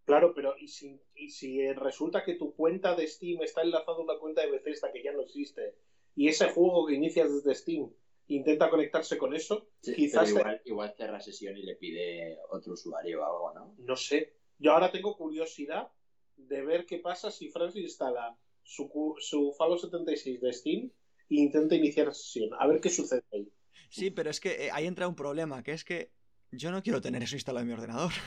Claro, 0.05 0.33
pero 0.33 0.55
¿y 0.57 0.67
si, 0.67 0.99
y 1.15 1.29
si 1.29 1.71
resulta 1.73 2.23
que 2.23 2.35
tu 2.35 2.55
cuenta 2.55 2.95
de 2.95 3.07
Steam 3.07 3.41
está 3.43 3.61
enlazada 3.61 3.97
a 3.97 4.01
una 4.01 4.17
cuenta 4.17 4.41
de 4.41 4.49
Bethesda 4.51 4.91
que 4.91 5.03
ya 5.03 5.11
no 5.11 5.21
existe 5.21 5.75
y 6.15 6.27
ese 6.29 6.49
juego 6.49 6.87
que 6.87 6.95
inicias 6.95 7.31
desde 7.31 7.53
Steam 7.53 7.91
intenta 8.27 8.69
conectarse 8.69 9.17
con 9.17 9.35
eso? 9.35 9.69
Sí, 9.81 9.93
Quizás 9.93 10.29
pero 10.29 10.39
igual, 10.39 10.61
igual 10.65 10.93
cerra 10.97 11.19
sesión 11.19 11.57
y 11.57 11.63
le 11.63 11.75
pide 11.75 12.37
otro 12.49 12.73
usuario 12.73 13.21
o 13.21 13.25
algo, 13.25 13.53
¿no? 13.53 13.75
No 13.77 13.95
sé. 13.95 14.33
Yo 14.59 14.71
ahora 14.73 14.91
tengo 14.91 15.15
curiosidad 15.17 15.89
de 16.35 16.63
ver 16.65 16.85
qué 16.85 16.99
pasa 16.99 17.31
si 17.31 17.49
Francis 17.49 17.83
instala 17.83 18.35
su, 18.63 18.89
cu- 18.89 19.15
su 19.19 19.53
Fallout 19.57 19.79
76 19.81 20.41
de 20.41 20.53
Steam 20.53 20.91
e 21.29 21.35
intenta 21.35 21.75
iniciar 21.75 22.13
sesión. 22.13 22.49
A 22.59 22.67
ver 22.67 22.79
qué 22.81 22.89
sucede 22.89 23.23
ahí. 23.33 23.47
Sí, 23.89 24.11
pero 24.11 24.29
es 24.29 24.39
que 24.39 24.65
eh, 24.65 24.71
ahí 24.71 24.85
entra 24.87 25.07
un 25.07 25.15
problema, 25.15 25.63
que 25.63 25.71
es 25.71 25.83
que 25.83 26.11
yo 26.51 26.71
no 26.71 26.81
quiero 26.83 27.01
tener 27.01 27.23
eso 27.23 27.35
instalado 27.35 27.61
en 27.63 27.67
mi 27.67 27.73
ordenador. 27.73 28.11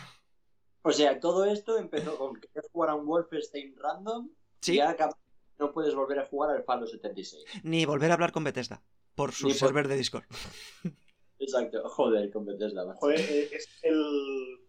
O 0.83 0.93
sea, 0.93 1.21
todo 1.21 1.45
esto 1.45 1.77
empezó 1.77 2.17
con 2.17 2.41
que 2.41 2.49
jugar 2.73 2.89
a 2.89 2.95
un 2.95 3.05
Wolfenstein 3.05 3.77
random 3.77 4.31
Sí, 4.63 4.77
y 4.77 4.81
ahora 4.81 5.11
no 5.59 5.73
puedes 5.75 5.95
volver 5.95 6.19
a 6.21 6.25
jugar 6.25 6.57
al 6.57 6.65
Fallout 6.65 6.89
76. 6.89 7.45
ni 7.65 7.85
volver 7.85 8.11
a 8.11 8.15
hablar 8.15 8.33
con 8.33 8.45
Bethesda 8.45 8.83
por 9.15 9.33
su 9.33 9.49
Ni 9.49 9.53
por- 9.53 9.59
server 9.59 9.89
de 9.89 9.97
Discord. 9.99 10.25
Exacto. 11.39 11.87
Joder, 11.89 12.31
con 12.31 12.47
Bethesda. 12.47 12.87
macho. 12.87 12.99
Joder, 13.01 13.21
eh, 13.21 13.49
es 13.53 13.69
el, 13.83 14.60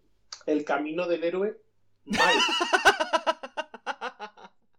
el 0.45 0.65
camino 0.65 1.07
del 1.07 1.23
héroe 1.23 1.61
mal. 2.05 2.35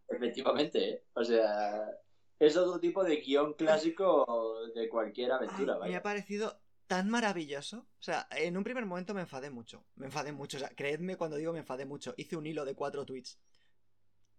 Efectivamente, 0.08 0.90
¿eh? 0.90 1.04
O 1.14 1.24
sea, 1.24 1.90
es 2.38 2.56
otro 2.56 2.78
tipo 2.80 3.02
de 3.04 3.16
guion 3.16 3.54
clásico 3.54 4.56
de 4.74 4.88
cualquier 4.88 5.32
aventura, 5.32 5.74
Ay, 5.74 5.80
me 5.80 5.86
vaya. 5.86 5.98
ha 5.98 6.02
parecido 6.02 6.60
tan 6.86 7.08
maravilloso. 7.08 7.78
O 7.78 8.02
sea, 8.02 8.26
en 8.30 8.56
un 8.56 8.64
primer 8.64 8.84
momento 8.84 9.14
me 9.14 9.22
enfadé 9.22 9.50
mucho. 9.50 9.84
Me 9.96 10.06
enfadé 10.06 10.32
mucho. 10.32 10.58
O 10.58 10.60
sea, 10.60 10.70
creedme 10.70 11.16
cuando 11.16 11.36
digo 11.36 11.52
me 11.52 11.60
enfadé 11.60 11.86
mucho. 11.86 12.14
Hice 12.16 12.36
un 12.36 12.46
hilo 12.46 12.64
de 12.64 12.74
cuatro 12.74 13.04
tweets 13.04 13.38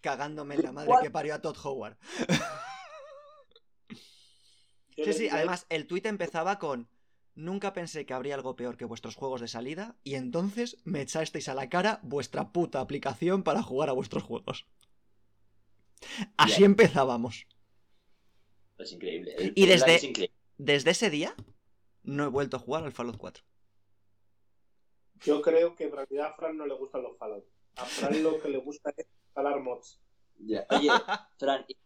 cagándome 0.01 0.55
en 0.55 0.63
la 0.63 0.71
madre 0.71 0.93
que 1.01 1.09
parió 1.09 1.33
a 1.33 1.41
Todd 1.41 1.57
Howard. 1.63 1.97
Sí, 4.95 5.11
sí, 5.13 5.27
además 5.27 5.65
el 5.69 5.87
tweet 5.87 6.03
empezaba 6.05 6.59
con 6.59 6.87
Nunca 7.35 7.73
pensé 7.73 8.05
que 8.05 8.13
habría 8.13 8.35
algo 8.35 8.55
peor 8.55 8.77
que 8.77 8.85
vuestros 8.85 9.15
juegos 9.15 9.41
de 9.41 9.47
salida 9.47 9.95
y 10.03 10.15
entonces 10.15 10.77
me 10.83 11.01
echasteis 11.01 11.49
a 11.49 11.55
la 11.55 11.67
cara 11.69 11.99
vuestra 12.03 12.51
puta 12.51 12.79
aplicación 12.79 13.43
para 13.43 13.63
jugar 13.63 13.89
a 13.89 13.93
vuestros 13.93 14.23
juegos. 14.23 14.67
Así 16.37 16.63
empezábamos. 16.63 17.47
Es 18.77 18.91
increíble. 18.91 19.33
El- 19.37 19.53
Y 19.55 19.65
desde- 19.65 19.95
es 19.95 20.03
increíble. 20.03 20.35
Desde 20.57 20.91
ese 20.91 21.09
día 21.09 21.35
no 22.03 22.23
he 22.25 22.27
vuelto 22.27 22.57
a 22.57 22.59
jugar 22.59 22.83
al 22.83 22.91
Fallout 22.91 23.17
4. 23.17 23.43
Yo 25.21 25.41
creo 25.41 25.75
que 25.75 25.85
en 25.85 25.91
realidad 25.93 26.27
a 26.27 26.33
Fran 26.35 26.57
no 26.57 26.65
le 26.67 26.75
gustan 26.75 27.01
los 27.03 27.17
Fallout. 27.17 27.45
A 27.77 27.85
Fran 27.85 28.21
lo 28.21 28.39
que 28.41 28.49
le 28.49 28.57
gusta 28.59 28.93
es 28.95 29.07
instalar 29.25 29.59
mods. 29.61 29.99
Oye, 30.69 30.91
Fran, 31.39 31.65
¿y- 31.67 31.77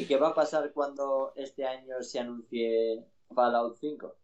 ¿y 0.00 0.06
qué 0.06 0.16
va 0.16 0.28
a 0.28 0.34
pasar 0.34 0.72
cuando 0.72 1.32
este 1.36 1.64
año 1.64 2.02
se 2.02 2.18
anuncie 2.18 3.04
Fallout 3.34 3.76
5? 3.78 4.16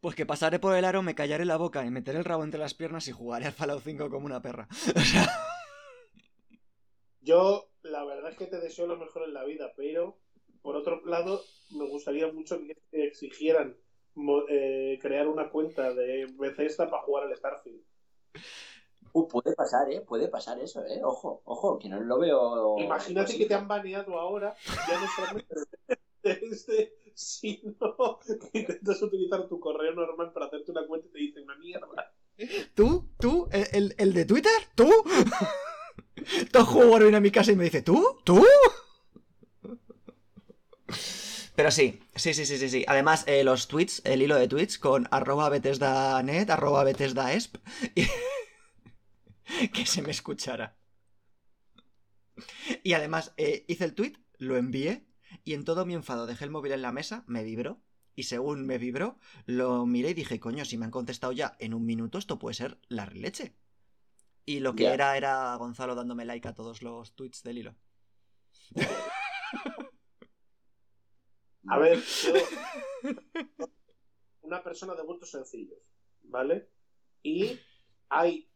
Pues 0.00 0.14
que 0.14 0.26
pasaré 0.26 0.58
por 0.58 0.76
el 0.76 0.84
aro, 0.84 1.02
me 1.02 1.14
callaré 1.14 1.44
la 1.44 1.56
boca 1.56 1.84
y 1.84 1.90
meteré 1.90 2.18
el 2.18 2.24
rabo 2.24 2.44
entre 2.44 2.60
las 2.60 2.74
piernas 2.74 3.08
y 3.08 3.12
jugaré 3.12 3.46
al 3.46 3.52
Fallout 3.52 3.82
5 3.82 4.10
como 4.10 4.26
una 4.26 4.42
perra. 4.42 4.68
O 4.96 5.00
sea, 5.00 5.28
Yo, 7.20 7.70
la 7.82 8.04
verdad 8.04 8.30
es 8.30 8.36
que 8.36 8.46
te 8.46 8.60
deseo 8.60 8.86
lo 8.86 8.96
mejor 8.96 9.24
en 9.24 9.34
la 9.34 9.44
vida, 9.44 9.72
pero 9.76 10.18
por 10.66 10.74
otro 10.74 11.00
lado, 11.06 11.42
me 11.70 11.88
gustaría 11.88 12.30
mucho 12.32 12.58
que 12.58 12.76
te 12.90 13.06
exigieran 13.06 13.76
eh, 14.48 14.98
crear 15.00 15.28
una 15.28 15.48
cuenta 15.48 15.94
de 15.94 16.26
Bethesda 16.38 16.90
para 16.90 17.02
jugar 17.02 17.24
al 17.24 17.36
Starfield. 17.36 17.82
Uh, 19.12 19.28
puede 19.28 19.54
pasar, 19.54 19.90
¿eh? 19.92 20.00
Puede 20.00 20.26
pasar 20.26 20.58
eso, 20.58 20.84
¿eh? 20.84 21.00
Ojo, 21.04 21.40
ojo, 21.44 21.78
que 21.78 21.88
no 21.88 22.00
lo 22.00 22.18
veo... 22.18 22.78
Imagínate 22.78 23.26
posible. 23.26 23.44
que 23.44 23.48
te 23.48 23.54
han 23.54 23.68
baneado 23.68 24.18
ahora, 24.18 24.54
ya 24.88 25.00
no 25.00 25.06
solamente 25.14 25.54
de 26.24 26.40
este, 26.50 26.92
sino 27.16 28.18
que 28.20 28.34
intentas 28.60 29.00
utilizar 29.02 29.48
tu 29.48 29.58
correo 29.58 29.92
normal 29.94 30.32
para 30.32 30.46
hacerte 30.46 30.70
una 30.70 30.86
cuenta 30.86 31.08
y 31.08 31.12
te 31.12 31.18
dicen 31.18 31.44
una 31.44 31.56
mierda. 31.56 32.12
¿tú? 32.74 33.08
¿Tú? 33.18 33.48
¿El, 33.50 33.66
el- 33.72 33.94
el 33.98 34.12
de 34.12 34.24
Twitter? 34.26 34.52
¿Tú? 34.74 34.90
Todo 36.52 36.66
jugador 36.66 37.02
viene 37.02 37.16
a 37.16 37.20
mi 37.20 37.30
casa 37.30 37.52
y 37.52 37.56
me 37.56 37.64
dice, 37.64 37.80
¿tú? 37.82 38.18
¿Tú? 38.24 38.44
Pero 41.54 41.70
sí, 41.70 42.00
sí, 42.14 42.34
sí, 42.34 42.44
sí, 42.44 42.58
sí, 42.58 42.68
sí. 42.68 42.84
Además, 42.86 43.24
eh, 43.26 43.42
los 43.42 43.66
tweets, 43.66 44.02
el 44.04 44.20
hilo 44.22 44.36
de 44.36 44.46
tweets 44.48 44.78
con 44.78 45.08
arroba 45.10 45.48
Bethesda.net, 45.48 46.50
arroba 46.50 46.84
Bethesda.esp, 46.84 47.56
y- 47.94 48.06
que 49.72 49.86
se 49.86 50.02
me 50.02 50.10
escuchara. 50.10 50.76
Y 52.82 52.92
además, 52.92 53.32
eh, 53.38 53.64
hice 53.68 53.84
el 53.84 53.94
tweet, 53.94 54.14
lo 54.38 54.56
envié, 54.56 55.05
y 55.44 55.54
en 55.54 55.64
todo 55.64 55.86
mi 55.86 55.94
enfado 55.94 56.26
dejé 56.26 56.44
el 56.44 56.50
móvil 56.50 56.72
en 56.72 56.82
la 56.82 56.92
mesa, 56.92 57.24
me 57.26 57.44
vibró, 57.44 57.80
y 58.14 58.24
según 58.24 58.66
me 58.66 58.78
vibró, 58.78 59.18
lo 59.44 59.84
miré 59.86 60.10
y 60.10 60.14
dije, 60.14 60.40
coño, 60.40 60.64
si 60.64 60.78
me 60.78 60.86
han 60.86 60.90
contestado 60.90 61.32
ya 61.32 61.56
en 61.58 61.74
un 61.74 61.84
minuto, 61.84 62.18
esto 62.18 62.38
puede 62.38 62.54
ser 62.54 62.78
la 62.88 63.06
leche. 63.06 63.54
Y 64.46 64.60
lo 64.60 64.74
que 64.74 64.86
era 64.86 65.16
era 65.16 65.54
Gonzalo 65.56 65.94
dándome 65.94 66.24
like 66.24 66.48
a 66.48 66.54
todos 66.54 66.80
los 66.82 67.14
tweets 67.14 67.42
del 67.42 67.58
hilo. 67.58 67.74
A 71.68 71.78
ver, 71.78 72.00
yo. 72.00 72.32
Una 74.42 74.62
persona 74.62 74.94
de 74.94 75.02
gustos 75.02 75.32
sencillos, 75.32 75.80
¿vale? 76.22 76.70
Y 77.24 77.58
hay 78.08 78.48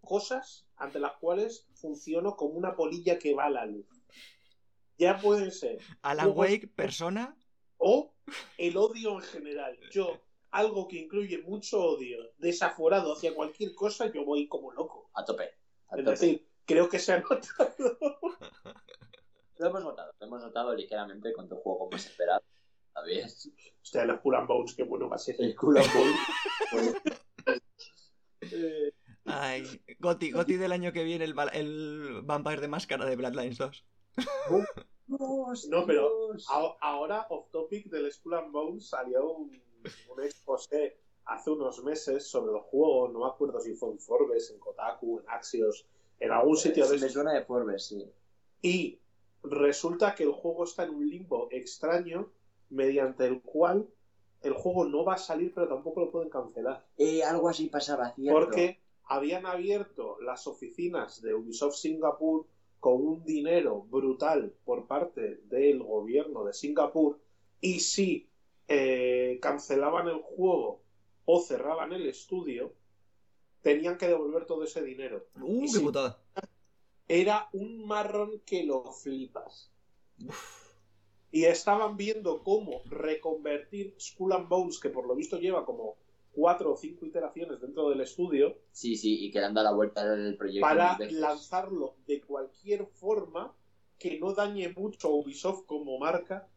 cosas 0.00 0.66
ante 0.76 0.98
las 0.98 1.12
cuales 1.18 1.68
funciono 1.74 2.34
como 2.36 2.54
una 2.54 2.74
polilla 2.74 3.16
que 3.18 3.32
va 3.34 3.44
a 3.44 3.50
la 3.50 3.66
luz. 3.66 3.86
Ya 5.00 5.18
pueden 5.18 5.50
ser. 5.50 5.78
Alan 6.02 6.32
Wake, 6.34 6.68
persona. 6.68 7.34
O 7.78 8.14
el 8.58 8.76
odio 8.76 9.14
en 9.14 9.22
general. 9.22 9.78
Yo, 9.90 10.20
algo 10.50 10.86
que 10.86 10.98
incluye 10.98 11.38
mucho 11.38 11.82
odio 11.82 12.18
desaforado 12.36 13.14
hacia 13.14 13.34
cualquier 13.34 13.74
cosa, 13.74 14.12
yo 14.12 14.26
voy 14.26 14.46
como 14.46 14.72
loco. 14.72 15.10
A 15.14 15.24
tope. 15.24 15.54
A 15.88 15.96
Es 15.96 16.04
tope. 16.04 16.10
decir, 16.10 16.46
creo 16.66 16.86
que 16.90 16.98
se 16.98 17.14
ha 17.14 17.20
notado. 17.20 17.74
Lo 19.58 19.66
hemos 19.66 19.82
notado, 19.84 20.12
lo 20.18 20.26
hemos 20.26 20.40
notado 20.42 20.74
ligeramente 20.74 21.32
con 21.34 21.46
tu 21.48 21.56
juego 21.56 21.88
más 21.90 22.06
esperado. 22.06 22.42
¿Sabes? 22.94 23.50
Hostia, 23.82 24.04
los 24.06 24.18
and 24.34 24.48
Bones, 24.48 24.74
qué 24.74 24.82
bueno 24.84 25.08
va 25.08 25.16
a 25.16 25.18
ser. 25.18 25.36
El 25.38 25.54
culo 25.54 25.80
Eh, 28.40 28.92
Ay, 29.26 29.82
Goti, 29.98 30.30
Goti 30.30 30.56
del 30.56 30.72
año 30.72 30.92
que 30.92 31.04
viene, 31.04 31.24
el, 31.24 31.34
el 31.52 32.22
Vampire 32.24 32.60
de 32.62 32.68
Máscara 32.68 33.04
de 33.04 33.16
Bloodlines 33.16 33.58
2. 33.58 33.84
No, 35.68 35.84
pero 35.86 36.32
a- 36.48 36.76
ahora, 36.80 37.26
off 37.30 37.50
topic 37.50 37.86
del 37.90 38.10
Skull 38.12 38.34
and 38.34 38.52
Bones, 38.52 38.88
salió 38.88 39.28
un, 39.32 39.60
un 40.08 40.22
exposé 40.22 40.96
hace 41.24 41.50
unos 41.50 41.82
meses 41.82 42.26
sobre 42.28 42.52
el 42.52 42.60
juego. 42.60 43.08
No 43.08 43.20
me 43.20 43.26
acuerdo 43.26 43.60
si 43.60 43.74
fue 43.74 43.90
en 43.90 43.98
Forbes, 43.98 44.50
en 44.52 44.58
Kotaku, 44.60 45.18
en 45.20 45.28
Axios, 45.28 45.84
en 46.20 46.30
algún 46.30 46.56
sitio 46.56 46.86
de 46.88 46.98
Me 46.98 47.08
suena 47.08 47.32
de 47.32 47.44
Forbes, 47.44 47.84
sí. 47.86 48.08
Y 48.62 48.98
resulta 49.42 50.14
que 50.14 50.22
el 50.24 50.32
juego 50.32 50.64
está 50.64 50.84
en 50.84 50.90
un 50.90 51.08
limbo 51.08 51.48
extraño 51.50 52.30
mediante 52.68 53.26
el 53.26 53.40
cual 53.42 53.88
el 54.42 54.52
juego 54.52 54.84
no 54.84 55.04
va 55.04 55.14
a 55.14 55.18
salir, 55.18 55.52
pero 55.54 55.66
tampoco 55.68 56.00
lo 56.00 56.10
pueden 56.10 56.30
cancelar. 56.30 56.86
Eh, 56.98 57.24
algo 57.24 57.48
así 57.48 57.66
pasaba, 57.66 58.14
¿cierto? 58.14 58.38
Porque 58.44 58.78
habían 59.04 59.44
abierto 59.44 60.18
las 60.20 60.46
oficinas 60.46 61.20
de 61.20 61.34
Ubisoft 61.34 61.74
Singapur 61.74 62.46
con 62.80 63.06
un 63.06 63.24
dinero 63.24 63.82
brutal 63.82 64.54
por 64.64 64.86
parte 64.86 65.40
del 65.44 65.82
gobierno 65.82 66.44
de 66.44 66.54
Singapur 66.54 67.20
y 67.60 67.80
si 67.80 68.28
eh, 68.68 69.38
cancelaban 69.42 70.08
el 70.08 70.20
juego 70.22 70.80
o 71.26 71.40
cerraban 71.40 71.92
el 71.92 72.06
estudio, 72.06 72.72
tenían 73.60 73.98
que 73.98 74.08
devolver 74.08 74.46
todo 74.46 74.64
ese 74.64 74.82
dinero. 74.82 75.26
Uh, 75.40 75.64
Y 75.64 75.72
qué 75.72 75.78
sí. 75.78 75.80
putada. 75.80 76.18
Era 77.06 77.48
un 77.52 77.86
marrón 77.86 78.40
que 78.46 78.64
lo 78.64 78.92
flipas. 78.92 79.70
Y 81.32 81.44
estaban 81.44 81.96
viendo 81.96 82.42
cómo 82.42 82.82
reconvertir 82.86 83.94
Skull 84.00 84.32
and 84.32 84.48
Bones, 84.48 84.80
que 84.80 84.90
por 84.90 85.06
lo 85.06 85.14
visto 85.14 85.38
lleva 85.38 85.64
como 85.64 85.96
cuatro 86.32 86.72
o 86.72 86.76
cinco 86.76 87.06
iteraciones 87.06 87.60
dentro 87.60 87.88
del 87.90 88.00
estudio, 88.00 88.58
Sí, 88.72 88.96
sí, 88.96 89.24
y 89.26 89.30
que 89.30 89.40
le 89.40 89.46
han 89.46 89.54
dado 89.54 89.70
la 89.70 89.74
vuelta 89.76 90.02
al 90.02 90.36
proyecto. 90.36 90.66
para 90.66 90.96
lanzarlo 91.10 91.96
de 92.06 92.20
cualquier 92.20 92.86
forma 92.86 93.54
que 93.98 94.18
no 94.18 94.32
dañe 94.32 94.68
mucho 94.70 95.08
a 95.08 95.14
Ubisoft 95.14 95.66
como 95.66 95.98
marca 95.98 96.48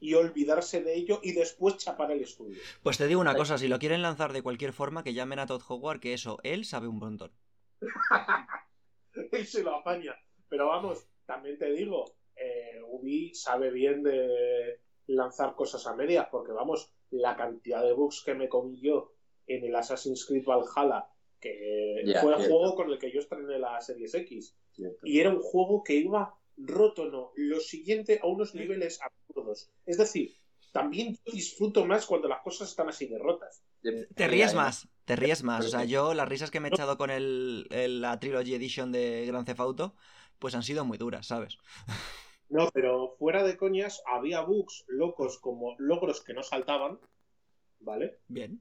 y 0.00 0.14
olvidarse 0.14 0.82
de 0.82 0.94
ello 0.94 1.20
y 1.22 1.32
después 1.32 1.76
chapar 1.78 2.12
el 2.12 2.22
estudio. 2.22 2.58
Pues 2.82 2.98
te 2.98 3.06
digo 3.06 3.20
una 3.20 3.34
cosa, 3.34 3.58
si 3.58 3.68
lo 3.68 3.78
quieren 3.78 4.02
lanzar 4.02 4.32
de 4.32 4.42
cualquier 4.42 4.72
forma, 4.72 5.02
que 5.02 5.14
llamen 5.14 5.38
a 5.38 5.46
Todd 5.46 5.62
Howard, 5.68 6.00
que 6.00 6.12
eso, 6.12 6.38
él 6.42 6.64
sabe 6.64 6.88
un 6.88 6.98
montón. 6.98 7.32
Él 9.32 9.46
se 9.46 9.62
lo 9.64 9.74
apaña. 9.74 10.14
Pero 10.48 10.68
vamos, 10.68 11.06
también 11.26 11.58
te 11.58 11.72
digo, 11.72 12.04
eh, 12.36 12.80
Ubi 12.86 13.34
sabe 13.34 13.70
bien 13.70 14.02
de 14.02 14.80
lanzar 15.08 15.54
cosas 15.56 15.86
a 15.86 15.94
medias, 15.94 16.28
porque 16.30 16.52
vamos, 16.52 16.92
la 17.10 17.36
cantidad 17.36 17.82
de 17.82 17.92
bugs 17.92 18.22
que 18.24 18.34
me 18.34 18.48
comí 18.48 18.80
yo 18.80 19.12
en 19.46 19.64
el 19.64 19.74
Assassin's 19.74 20.24
Creed 20.26 20.44
Valhalla, 20.44 21.08
que 21.40 22.02
fue 22.20 22.32
el 22.34 22.38
cierto. 22.38 22.40
juego 22.58 22.74
con 22.76 22.90
el 22.90 22.98
que 22.98 23.10
yo 23.12 23.20
estrené 23.20 23.58
la 23.58 23.80
Series 23.80 24.14
X. 24.14 24.54
Cierto. 24.72 24.98
y 25.06 25.18
era 25.18 25.30
un 25.30 25.40
juego 25.42 25.82
que 25.82 25.94
iba 25.94 26.34
roto, 26.56 27.06
no, 27.06 27.32
lo 27.34 27.58
siguiente 27.60 28.20
a 28.22 28.26
unos 28.28 28.54
niveles 28.54 29.00
absurdos. 29.02 29.70
Es 29.86 29.98
decir, 29.98 30.36
también 30.72 31.14
yo 31.24 31.32
disfruto 31.32 31.84
más 31.84 32.06
cuando 32.06 32.28
las 32.28 32.42
cosas 32.42 32.68
están 32.68 32.88
así 32.88 33.06
de 33.06 33.18
rotas. 33.18 33.62
De- 33.82 34.06
Te 34.14 34.28
ríes 34.28 34.50
hay- 34.50 34.56
más, 34.56 34.88
te 35.04 35.16
ríes 35.16 35.42
más. 35.42 35.64
O 35.66 35.68
sea, 35.68 35.84
yo 35.84 36.14
las 36.14 36.28
risas 36.28 36.50
que 36.50 36.60
me 36.60 36.68
he 36.68 36.70
echado 36.72 36.96
con 36.98 37.10
el, 37.10 37.66
el- 37.70 38.00
la 38.00 38.20
Trilogy 38.20 38.54
Edition 38.54 38.92
de 38.92 39.24
Grand 39.26 39.46
Theft 39.46 39.60
Auto, 39.60 39.94
pues 40.38 40.54
han 40.54 40.62
sido 40.62 40.84
muy 40.84 40.98
duras, 40.98 41.26
¿sabes? 41.26 41.56
No, 42.50 42.70
pero 42.72 43.14
fuera 43.18 43.42
de 43.42 43.56
coñas, 43.56 44.02
había 44.06 44.40
bugs 44.40 44.84
locos 44.88 45.38
como 45.38 45.74
logros 45.78 46.22
que 46.22 46.32
no 46.32 46.42
saltaban, 46.42 46.98
¿vale? 47.80 48.18
Bien. 48.28 48.60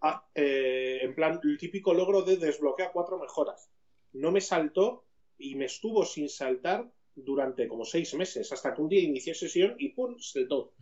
Ah, 0.00 0.26
eh, 0.34 0.98
en 1.02 1.14
plan, 1.14 1.40
el 1.44 1.58
típico 1.58 1.94
logro 1.94 2.22
de 2.22 2.36
desbloquea 2.36 2.90
cuatro 2.92 3.18
mejoras. 3.18 3.70
No 4.12 4.32
me 4.32 4.40
saltó 4.40 5.04
y 5.38 5.54
me 5.54 5.66
estuvo 5.66 6.04
sin 6.04 6.28
saltar 6.28 6.90
durante 7.14 7.68
como 7.68 7.84
seis 7.84 8.14
meses, 8.14 8.50
hasta 8.52 8.74
que 8.74 8.82
un 8.82 8.88
día 8.88 9.00
inicié 9.00 9.34
sesión 9.34 9.76
y 9.78 9.90
¡pum! 9.90 10.18
saltó. 10.18 10.72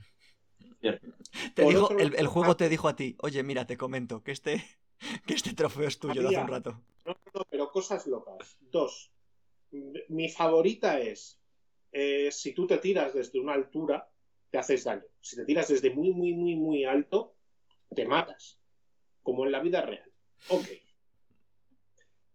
Te 0.80 1.64
dijo, 1.64 1.84
otro 1.86 1.98
el, 1.98 2.14
el 2.14 2.26
juego 2.28 2.56
te 2.56 2.68
dijo 2.68 2.88
a 2.88 2.96
ti, 2.96 3.16
oye, 3.20 3.42
mira, 3.42 3.66
te 3.66 3.76
comento 3.76 4.22
que 4.22 4.32
este, 4.32 4.64
que 5.26 5.34
este 5.34 5.52
trofeo 5.52 5.88
es 5.88 5.98
tuyo 5.98 6.22
de 6.22 6.28
hace 6.28 6.38
un 6.38 6.48
rato. 6.48 6.80
No, 7.04 7.16
no, 7.34 7.44
pero 7.50 7.70
cosas 7.70 8.06
locas. 8.06 8.56
Dos. 8.60 9.12
Mi 10.08 10.30
favorita 10.30 11.00
es 11.00 11.38
eh, 11.92 12.30
si 12.30 12.52
tú 12.52 12.66
te 12.66 12.78
tiras 12.78 13.14
desde 13.14 13.40
una 13.40 13.54
altura, 13.54 14.08
te 14.50 14.58
haces 14.58 14.84
daño. 14.84 15.04
Si 15.20 15.36
te 15.36 15.44
tiras 15.44 15.68
desde 15.68 15.90
muy, 15.90 16.12
muy, 16.12 16.32
muy, 16.34 16.56
muy 16.56 16.84
alto, 16.84 17.34
te 17.94 18.06
matas. 18.06 18.60
Como 19.22 19.44
en 19.44 19.52
la 19.52 19.60
vida 19.60 19.82
real. 19.82 20.10
Ok. 20.48 20.68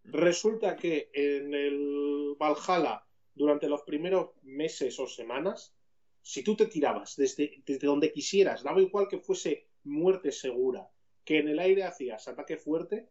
Resulta 0.04 0.76
que 0.76 1.10
en 1.12 1.54
el 1.54 2.36
Valhalla, 2.38 3.04
durante 3.34 3.68
los 3.68 3.82
primeros 3.82 4.30
meses 4.42 4.98
o 5.00 5.06
semanas, 5.06 5.74
si 6.22 6.42
tú 6.44 6.56
te 6.56 6.66
tirabas 6.66 7.16
desde, 7.16 7.62
desde 7.66 7.86
donde 7.86 8.12
quisieras, 8.12 8.62
daba 8.62 8.80
igual 8.80 9.08
que 9.08 9.18
fuese 9.18 9.68
muerte 9.82 10.30
segura, 10.30 10.88
que 11.24 11.38
en 11.38 11.48
el 11.48 11.58
aire 11.58 11.84
hacías 11.84 12.28
ataque 12.28 12.56
fuerte, 12.56 13.08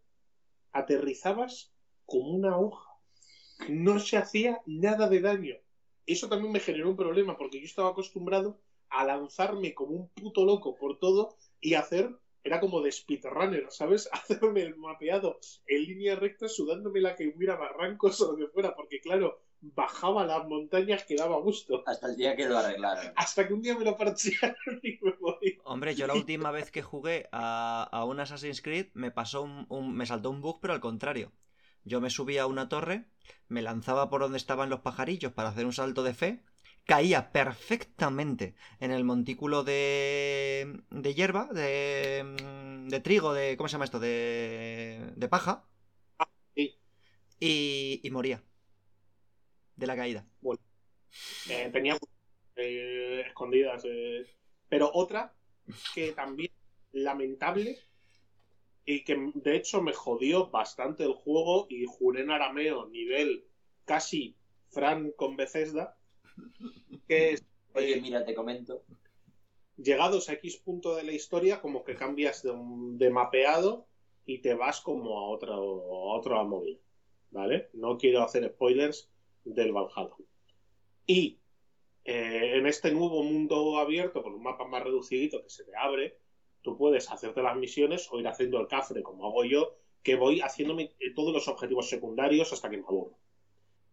aterrizabas 0.71 1.73
como 2.05 2.29
una 2.29 2.57
hoja. 2.57 2.89
No 3.69 3.99
se 3.99 4.17
hacía 4.17 4.61
nada 4.65 5.07
de 5.09 5.21
daño. 5.21 5.55
Eso 6.05 6.29
también 6.29 6.51
me 6.51 6.59
generó 6.59 6.89
un 6.89 6.97
problema 6.97 7.37
porque 7.37 7.59
yo 7.59 7.65
estaba 7.65 7.89
acostumbrado 7.89 8.59
a 8.89 9.05
lanzarme 9.05 9.73
como 9.73 9.91
un 9.95 10.09
puto 10.09 10.45
loco 10.45 10.75
por 10.75 10.99
todo 10.99 11.35
y 11.59 11.73
hacer, 11.75 12.15
era 12.43 12.59
como 12.59 12.81
de 12.81 12.91
speedrunner, 12.91 13.67
¿sabes? 13.69 14.09
Hacerme 14.11 14.61
el 14.63 14.75
mapeado 14.75 15.39
en 15.67 15.83
línea 15.83 16.15
recta, 16.15 16.47
sudándome 16.47 17.01
la 17.01 17.15
que 17.15 17.27
hubiera 17.35 17.55
barrancos 17.55 18.19
o 18.21 18.31
lo 18.33 18.37
que 18.37 18.47
fuera, 18.47 18.75
porque 18.75 18.99
claro, 18.99 19.39
bajaba 19.61 20.25
las 20.25 20.45
montañas 20.47 21.05
que 21.05 21.15
daba 21.15 21.39
gusto. 21.39 21.83
Hasta 21.87 22.07
el 22.07 22.17
día 22.17 22.35
que 22.35 22.45
lo 22.45 22.57
arreglaron. 22.57 23.13
Hasta 23.15 23.47
que 23.47 23.53
un 23.53 23.61
día 23.61 23.77
me 23.77 23.85
lo 23.85 23.97
parchearon 23.97 24.79
y 24.83 24.99
me 25.01 25.13
morí. 25.19 25.57
Hombre, 25.63 25.95
yo 25.95 26.05
la 26.07 26.15
última 26.15 26.51
vez 26.51 26.69
que 26.69 26.81
jugué 26.81 27.29
a, 27.31 27.87
a 27.91 28.03
un 28.03 28.19
Assassin's 28.19 28.61
Creed 28.61 28.87
me 28.93 29.11
pasó 29.11 29.43
un, 29.43 29.65
un- 29.69 29.95
me 29.95 30.05
saltó 30.05 30.29
un 30.29 30.41
bug, 30.41 30.59
pero 30.61 30.73
al 30.73 30.81
contrario. 30.81 31.31
Yo 31.85 32.01
me 32.01 32.09
subía 32.09 32.43
a 32.43 32.47
una 32.47 32.69
torre, 32.69 33.05
me 33.47 33.61
lanzaba 33.61 34.09
por 34.09 34.21
donde 34.21 34.37
estaban 34.37 34.69
los 34.69 34.81
pajarillos 34.81 35.33
para 35.33 35.49
hacer 35.49 35.65
un 35.65 35.73
salto 35.73 36.03
de 36.03 36.13
fe, 36.13 36.43
caía 36.85 37.31
perfectamente 37.31 38.55
en 38.79 38.91
el 38.91 39.03
montículo 39.03 39.63
de, 39.63 40.81
de 40.89 41.13
hierba, 41.13 41.47
de, 41.53 42.23
mm, 42.85 42.89
de 42.89 42.99
trigo, 43.01 43.33
de 43.33 43.57
¿cómo 43.57 43.67
se 43.67 43.73
llama 43.73 43.85
esto? 43.85 43.99
De, 43.99 45.11
de 45.15 45.27
paja. 45.29 45.65
sí. 46.55 46.73
Y, 47.39 47.99
y 48.03 48.09
moría 48.11 48.43
de 49.75 49.87
la 49.87 49.95
caída. 49.95 50.25
Eh, 51.49 51.69
tenía 51.71 51.97
eh, 52.55 53.23
escondidas. 53.27 53.83
eh. 53.85 54.25
Pero 54.69 54.91
otra 54.93 55.33
que 55.93 56.11
también 56.13 56.51
lamentable 56.91 57.79
y 58.85 59.03
que 59.03 59.31
de 59.35 59.55
hecho 59.55 59.81
me 59.81 59.93
jodió 59.93 60.49
bastante 60.49 61.03
el 61.03 61.13
juego 61.13 61.67
y 61.69 61.85
juré 61.85 62.21
en 62.21 62.31
arameo 62.31 62.87
nivel 62.87 63.45
casi 63.85 64.35
Fran 64.71 65.11
con 65.11 65.35
Bethesda, 65.37 65.97
que 67.07 67.33
es 67.33 67.43
Oye, 67.75 67.97
eh, 67.97 68.01
mira, 68.01 68.23
te 68.25 68.35
comento. 68.35 68.83
llegados 69.77 70.29
a 70.29 70.33
X 70.33 70.57
punto 70.57 70.95
de 70.95 71.03
la 71.03 71.11
historia, 71.13 71.61
como 71.61 71.83
que 71.83 71.95
cambias 71.95 72.43
de, 72.43 72.51
un- 72.51 72.97
de 72.97 73.09
mapeado 73.09 73.87
y 74.25 74.39
te 74.41 74.53
vas 74.53 74.81
como 74.81 75.19
a 75.19 75.29
otra, 75.29 75.55
a 75.55 75.59
otra 75.59 76.43
movida. 76.43 76.79
¿Vale? 77.31 77.69
No 77.73 77.97
quiero 77.97 78.21
hacer 78.23 78.47
spoilers 78.53 79.11
del 79.43 79.71
Valhalla. 79.71 80.15
Y 81.07 81.41
eh, 82.05 82.53
en 82.57 82.67
este 82.67 82.91
nuevo 82.91 83.23
mundo 83.23 83.77
abierto, 83.77 84.21
con 84.23 84.33
un 84.35 84.43
mapa 84.43 84.65
más 84.67 84.83
reducidito 84.83 85.41
que 85.43 85.49
se 85.49 85.65
te 85.65 85.75
abre, 85.75 86.19
tú 86.63 86.77
puedes 86.77 87.11
hacerte 87.11 87.43
las 87.43 87.57
misiones 87.57 88.09
o 88.11 88.19
ir 88.19 88.27
haciendo 88.27 88.59
el 88.59 88.67
cafre, 88.67 89.03
como 89.03 89.27
hago 89.27 89.45
yo, 89.45 89.75
que 90.01 90.15
voy 90.15 90.39
haciéndome 90.39 90.95
eh, 90.99 91.13
todos 91.13 91.33
los 91.33 91.47
objetivos 91.47 91.89
secundarios 91.89 92.51
hasta 92.51 92.69
que 92.69 92.77
me 92.77 92.83
aburro. 92.83 93.17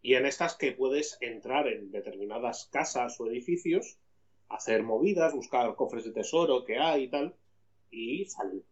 Y 0.01 0.15
en 0.15 0.25
estas 0.25 0.55
que 0.55 0.71
puedes 0.71 1.17
entrar 1.21 1.67
en 1.67 1.91
determinadas 1.91 2.67
casas 2.71 3.19
o 3.19 3.27
edificios, 3.27 3.99
hacer 4.49 4.83
movidas, 4.83 5.33
buscar 5.33 5.75
cofres 5.75 6.05
de 6.05 6.11
tesoro 6.11 6.65
que 6.65 6.79
hay 6.79 7.03
y 7.03 7.07
tal, 7.09 7.35
y 7.91 8.25
salir. 8.25 8.63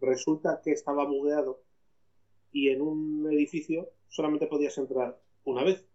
Resulta 0.00 0.60
que 0.64 0.72
estaba 0.72 1.06
bugueado 1.06 1.62
y 2.50 2.70
en 2.70 2.80
un 2.80 3.28
edificio 3.30 3.90
solamente 4.08 4.46
podías 4.46 4.76
entrar 4.78 5.20
una 5.44 5.62
vez. 5.62 5.86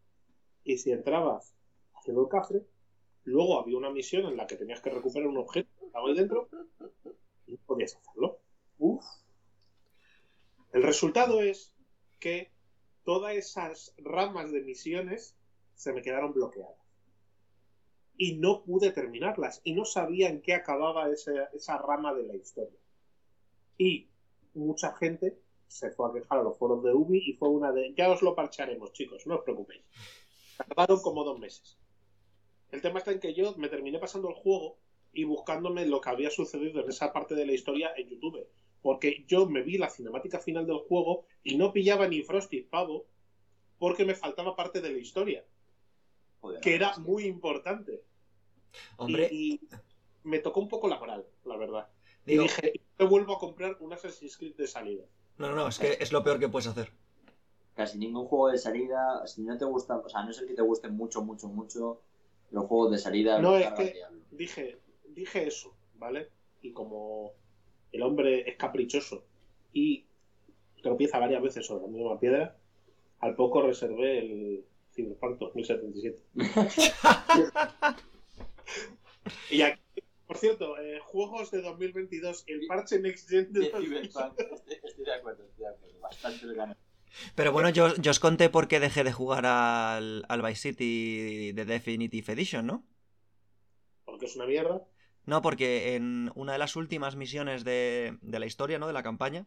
Y 0.63 0.77
si 0.77 0.91
entrabas 0.91 1.53
haciendo 1.93 2.21
el 2.21 2.29
cafre, 2.29 2.65
luego 3.23 3.59
había 3.59 3.77
una 3.77 3.89
misión 3.89 4.25
en 4.25 4.37
la 4.37 4.47
que 4.47 4.55
tenías 4.55 4.81
que 4.81 4.91
recuperar 4.91 5.27
un 5.27 5.37
objeto 5.37 5.69
estaba 5.85 6.07
ahí 6.07 6.15
dentro 6.15 6.49
y 7.47 7.57
podías 7.57 7.95
hacerlo. 7.95 8.39
Uf. 8.79 9.05
El 10.73 10.83
resultado 10.83 11.41
es 11.41 11.73
que 12.19 12.51
todas 13.03 13.35
esas 13.35 13.93
ramas 13.97 14.51
de 14.51 14.61
misiones 14.61 15.35
se 15.75 15.93
me 15.93 16.01
quedaron 16.01 16.33
bloqueadas. 16.33 16.75
Y 18.17 18.37
no 18.37 18.63
pude 18.63 18.91
terminarlas. 18.91 19.61
Y 19.63 19.73
no 19.73 19.85
sabía 19.85 20.29
en 20.29 20.41
qué 20.41 20.53
acababa 20.53 21.09
esa, 21.09 21.45
esa 21.53 21.77
rama 21.77 22.13
de 22.13 22.23
la 22.23 22.35
historia. 22.35 22.79
Y 23.77 24.09
mucha 24.53 24.93
gente 24.95 25.37
se 25.67 25.91
fue 25.91 26.09
a 26.09 26.13
quejar 26.13 26.39
a 26.39 26.43
los 26.43 26.57
foros 26.57 26.83
de 26.83 26.93
Ubi 26.93 27.23
y 27.25 27.33
fue 27.33 27.49
una 27.49 27.71
de, 27.71 27.93
ya 27.95 28.09
os 28.09 28.21
lo 28.21 28.35
parcharemos, 28.35 28.93
chicos, 28.93 29.27
no 29.27 29.35
os 29.35 29.43
preocupéis. 29.43 29.83
Tardaron 30.57 31.01
como 31.01 31.23
dos 31.23 31.39
meses. 31.39 31.77
El 32.71 32.81
tema 32.81 32.99
está 32.99 33.11
en 33.11 33.19
que 33.19 33.33
yo 33.33 33.55
me 33.57 33.69
terminé 33.69 33.99
pasando 33.99 34.29
el 34.29 34.35
juego 34.35 34.77
y 35.15 35.23
buscándome 35.23 35.85
lo 35.87 35.99
que 36.01 36.09
había 36.09 36.29
sucedido 36.29 36.81
en 36.83 36.89
esa 36.89 37.11
parte 37.11 37.33
de 37.35 37.45
la 37.45 37.53
historia 37.53 37.91
en 37.97 38.09
YouTube. 38.09 38.45
Porque 38.81 39.23
yo 39.27 39.47
me 39.47 39.63
vi 39.63 39.77
la 39.79 39.89
cinemática 39.89 40.39
final 40.39 40.67
del 40.67 40.77
juego 40.79 41.25
y 41.43 41.57
no 41.57 41.73
pillaba 41.73 42.07
ni 42.07 42.21
Frosty 42.21 42.61
pavo 42.61 43.07
porque 43.79 44.05
me 44.05 44.13
faltaba 44.13 44.55
parte 44.55 44.79
de 44.81 44.91
la 44.91 44.97
historia, 44.99 45.43
Joder, 46.41 46.61
que 46.61 46.75
era 46.75 46.93
sí. 46.93 47.01
muy 47.01 47.25
importante. 47.25 48.03
Hombre, 48.97 49.27
Y, 49.31 49.53
y 49.55 49.69
me 50.23 50.39
tocó 50.39 50.59
un 50.59 50.67
poco 50.69 50.87
la 50.87 50.99
moral, 50.99 51.25
la 51.45 51.57
verdad. 51.57 51.87
digo, 52.25 52.43
Y 52.43 52.47
dije, 52.47 52.73
no 52.99 53.07
vuelvo 53.07 53.35
a 53.35 53.39
comprar 53.39 53.77
un 53.79 53.93
Assassin's 53.93 54.37
Creed 54.37 54.55
de 54.55 54.67
salida. 54.67 55.05
no, 55.37 55.49
no, 55.49 55.55
no, 55.55 55.67
es 55.67 55.79
que 55.79 55.97
es 55.99 56.11
lo 56.11 56.23
peor 56.23 56.39
que 56.39 56.49
puedes 56.49 56.67
hacer. 56.67 56.91
Casi 57.73 57.97
ningún 57.97 58.27
juego 58.27 58.49
de 58.49 58.57
salida, 58.57 59.25
si 59.27 59.41
no 59.43 59.57
te 59.57 59.65
gusta, 59.65 59.97
o 59.97 60.07
sea, 60.07 60.23
no 60.23 60.31
ser 60.31 60.47
que 60.47 60.53
te 60.53 60.61
guste 60.61 60.87
mucho, 60.89 61.21
mucho, 61.23 61.47
mucho, 61.49 62.01
los 62.51 62.65
juegos 62.67 62.91
de 62.91 62.97
salida. 62.99 63.39
No, 63.41 63.57
es 63.57 63.71
que- 63.73 63.91
diablo. 63.91 64.19
dije, 64.31 64.77
dije 65.15 65.47
eso, 65.47 65.75
¿vale? 65.95 66.29
Y 66.61 66.71
como 66.71 67.33
el 67.91 68.03
hombre 68.03 68.47
es 68.49 68.57
caprichoso 68.57 69.25
y 69.73 70.05
tropieza 70.83 71.17
varias 71.17 71.41
veces 71.41 71.65
sobre 71.65 71.83
la 71.83 71.91
misma 71.91 72.19
piedra, 72.19 72.57
al 73.19 73.35
poco 73.35 73.61
reservé 73.61 74.19
el 74.19 74.65
Cyberpunk 74.93 75.39
2077. 75.39 76.19
y 79.51 79.61
aquí, 79.61 79.81
por 80.27 80.37
cierto, 80.37 80.77
eh, 80.79 80.99
juegos 81.01 81.51
de 81.51 81.61
2022, 81.61 82.43
el 82.47 82.67
parche 82.67 82.99
Next 82.99 83.29
Gen 83.29 83.51
de 83.51 83.61
De 83.61 83.69
2022. 83.71 84.13
Cyberpunk, 84.13 84.53
estoy, 84.53 84.77
estoy 84.83 85.05
de 85.05 85.13
acuerdo, 85.13 85.45
estoy 85.45 85.65
de 85.65 85.71
acuerdo. 85.71 85.99
Bastante. 85.99 86.45
Pero 87.35 87.51
bueno, 87.51 87.69
yo, 87.69 87.95
yo 87.95 88.11
os 88.11 88.19
conté 88.19 88.49
por 88.49 88.67
qué 88.67 88.79
dejé 88.79 89.03
de 89.03 89.13
jugar 89.13 89.45
al, 89.45 90.25
al 90.27 90.41
Vice 90.41 90.69
City 90.69 91.51
de 91.53 91.65
Definitive 91.65 92.33
Edition, 92.33 92.67
¿no? 92.67 92.83
Porque 94.03 94.25
es 94.25 94.35
una 94.35 94.45
mierda. 94.45 94.85
No, 95.25 95.41
porque 95.41 95.95
en 95.95 96.31
una 96.35 96.53
de 96.53 96.57
las 96.59 96.75
últimas 96.75 97.15
misiones 97.15 97.63
de, 97.63 98.17
de 98.21 98.39
la 98.39 98.45
historia, 98.45 98.79
¿no? 98.79 98.87
De 98.87 98.93
la 98.93 99.03
campaña, 99.03 99.45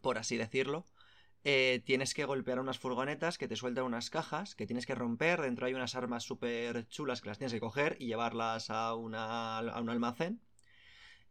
por 0.00 0.18
así 0.18 0.36
decirlo, 0.36 0.84
eh, 1.44 1.82
tienes 1.86 2.14
que 2.14 2.24
golpear 2.24 2.60
unas 2.60 2.78
furgonetas 2.78 3.38
que 3.38 3.48
te 3.48 3.56
sueltan 3.56 3.84
unas 3.84 4.10
cajas 4.10 4.54
que 4.54 4.66
tienes 4.66 4.86
que 4.86 4.94
romper. 4.94 5.42
Dentro 5.42 5.66
hay 5.66 5.74
unas 5.74 5.94
armas 5.94 6.24
súper 6.24 6.88
chulas 6.88 7.20
que 7.20 7.28
las 7.28 7.38
tienes 7.38 7.52
que 7.54 7.60
coger 7.60 7.96
y 8.00 8.06
llevarlas 8.06 8.70
a, 8.70 8.94
una- 8.94 9.58
a 9.58 9.80
un 9.82 9.90
almacén. 9.90 10.40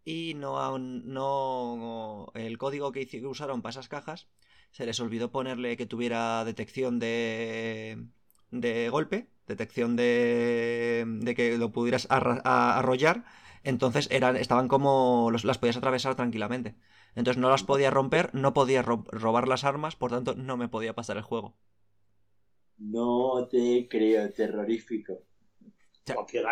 Y 0.06 0.34
no, 0.36 0.60
aún- 0.60 1.04
no 1.14 2.32
el 2.36 2.58
código 2.58 2.92
que, 2.92 3.08
que 3.08 3.26
usaron 3.28 3.62
para 3.62 3.72
esas 3.72 3.90
cajas 3.90 4.28
se 4.72 4.86
les 4.86 5.00
olvidó 5.00 5.32
ponerle 5.32 5.78
que 5.78 5.86
tuviera 5.86 6.44
detección 6.46 7.00
de, 7.00 8.06
de 8.52 8.90
golpe, 8.90 9.30
detección 9.48 9.96
de, 9.96 11.06
de 11.08 11.36
que 11.36 11.58
lo 11.58 11.72
pudieras 11.72 12.08
arra- 12.10 12.42
a- 12.46 12.78
arrollar. 12.80 13.26
Entonces 13.64 14.08
eran, 14.12 14.36
estaban 14.38 14.68
como. 14.68 15.30
los- 15.32 15.46
las 15.46 15.58
podías 15.58 15.78
atravesar 15.78 16.16
tranquilamente. 16.16 16.76
Entonces 17.16 17.40
no 17.42 17.50
las 17.50 17.64
podía 17.64 17.90
romper, 17.92 18.30
no 18.34 18.54
podía 18.54 18.82
ro- 18.84 19.04
robar 19.12 19.48
las 19.48 19.64
armas, 19.64 19.96
por 19.96 20.12
tanto 20.12 20.36
no 20.36 20.58
me 20.58 20.70
podía 20.70 20.94
pasar 20.96 21.18
el 21.18 21.24
juego. 21.24 21.56
No 22.80 23.48
te 23.48 23.88
creo, 23.90 24.32
terrorífico. 24.32 25.24
Cualquier 26.14 26.46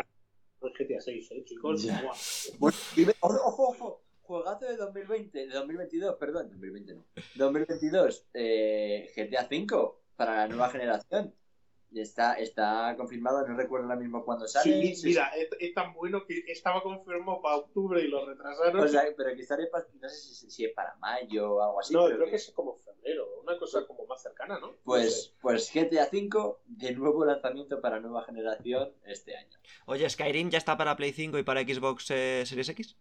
GTA 0.61 1.01
6, 1.01 1.31
¿eh, 1.31 1.43
chicos? 1.45 1.87
Ojo, 3.21 3.69
ojo. 3.69 4.01
Juegazo 4.21 4.65
de 4.65 4.77
2020, 4.77 5.47
de 5.47 5.53
2022, 5.53 6.15
perdón, 6.19 6.49
2020 6.49 6.95
no. 6.95 7.05
2022, 7.33 8.25
eh, 8.33 9.11
GTA 9.15 9.45
V 9.45 9.99
para 10.15 10.37
la 10.37 10.47
nueva 10.47 10.69
generación. 10.69 11.33
Está, 12.01 12.33
está 12.33 12.93
confirmado, 12.97 13.47
no 13.47 13.55
recuerdo 13.55 13.85
ahora 13.85 13.99
mismo 13.99 14.25
cuándo 14.25 14.47
sale. 14.47 14.93
Sí, 14.95 15.07
mira, 15.07 15.29
es, 15.29 15.47
es 15.59 15.73
tan 15.73 15.93
bueno 15.93 16.25
que 16.25 16.43
estaba 16.47 16.83
confirmado 16.83 17.41
para 17.41 17.55
octubre 17.57 18.01
y 18.01 18.07
lo 18.09 18.25
retrasaron. 18.25 18.81
O 18.83 18.87
sea, 18.87 19.03
pero 19.15 19.35
que 19.35 19.43
sale, 19.43 19.67
pa- 19.67 19.85
no 20.01 20.09
sé 20.09 20.15
si, 20.15 20.49
si 20.51 20.65
es 20.65 20.73
para 20.73 20.95
mayo 20.95 21.53
o 21.53 21.61
algo 21.61 21.79
así. 21.79 21.93
no, 21.93 22.05
creo 22.05 22.25
que 22.25 22.35
es 22.35 22.51
como 22.51 22.75
febrero, 22.75 23.27
una 23.41 23.57
cosa 23.57 23.85
como 23.87 24.05
más 24.05 24.21
cercana, 24.21 24.59
¿no? 24.59 24.73
Pues, 24.83 25.33
pues 25.41 25.71
GTA 25.73 26.09
V, 26.11 26.57
de 26.65 26.93
nuevo 26.93 27.23
lanzamiento 27.23 27.79
para 27.79 27.99
nueva 27.99 28.23
generación 28.23 28.91
este 29.05 29.37
año. 29.37 29.57
Oye, 29.85 30.09
Skyrim 30.09 30.49
ya 30.49 30.57
está 30.57 30.77
para 30.77 30.95
Play 30.95 31.13
5 31.13 31.37
y 31.37 31.43
para 31.43 31.61
Xbox 31.61 32.11
eh, 32.11 32.43
Series 32.45 32.69
X. 32.69 32.97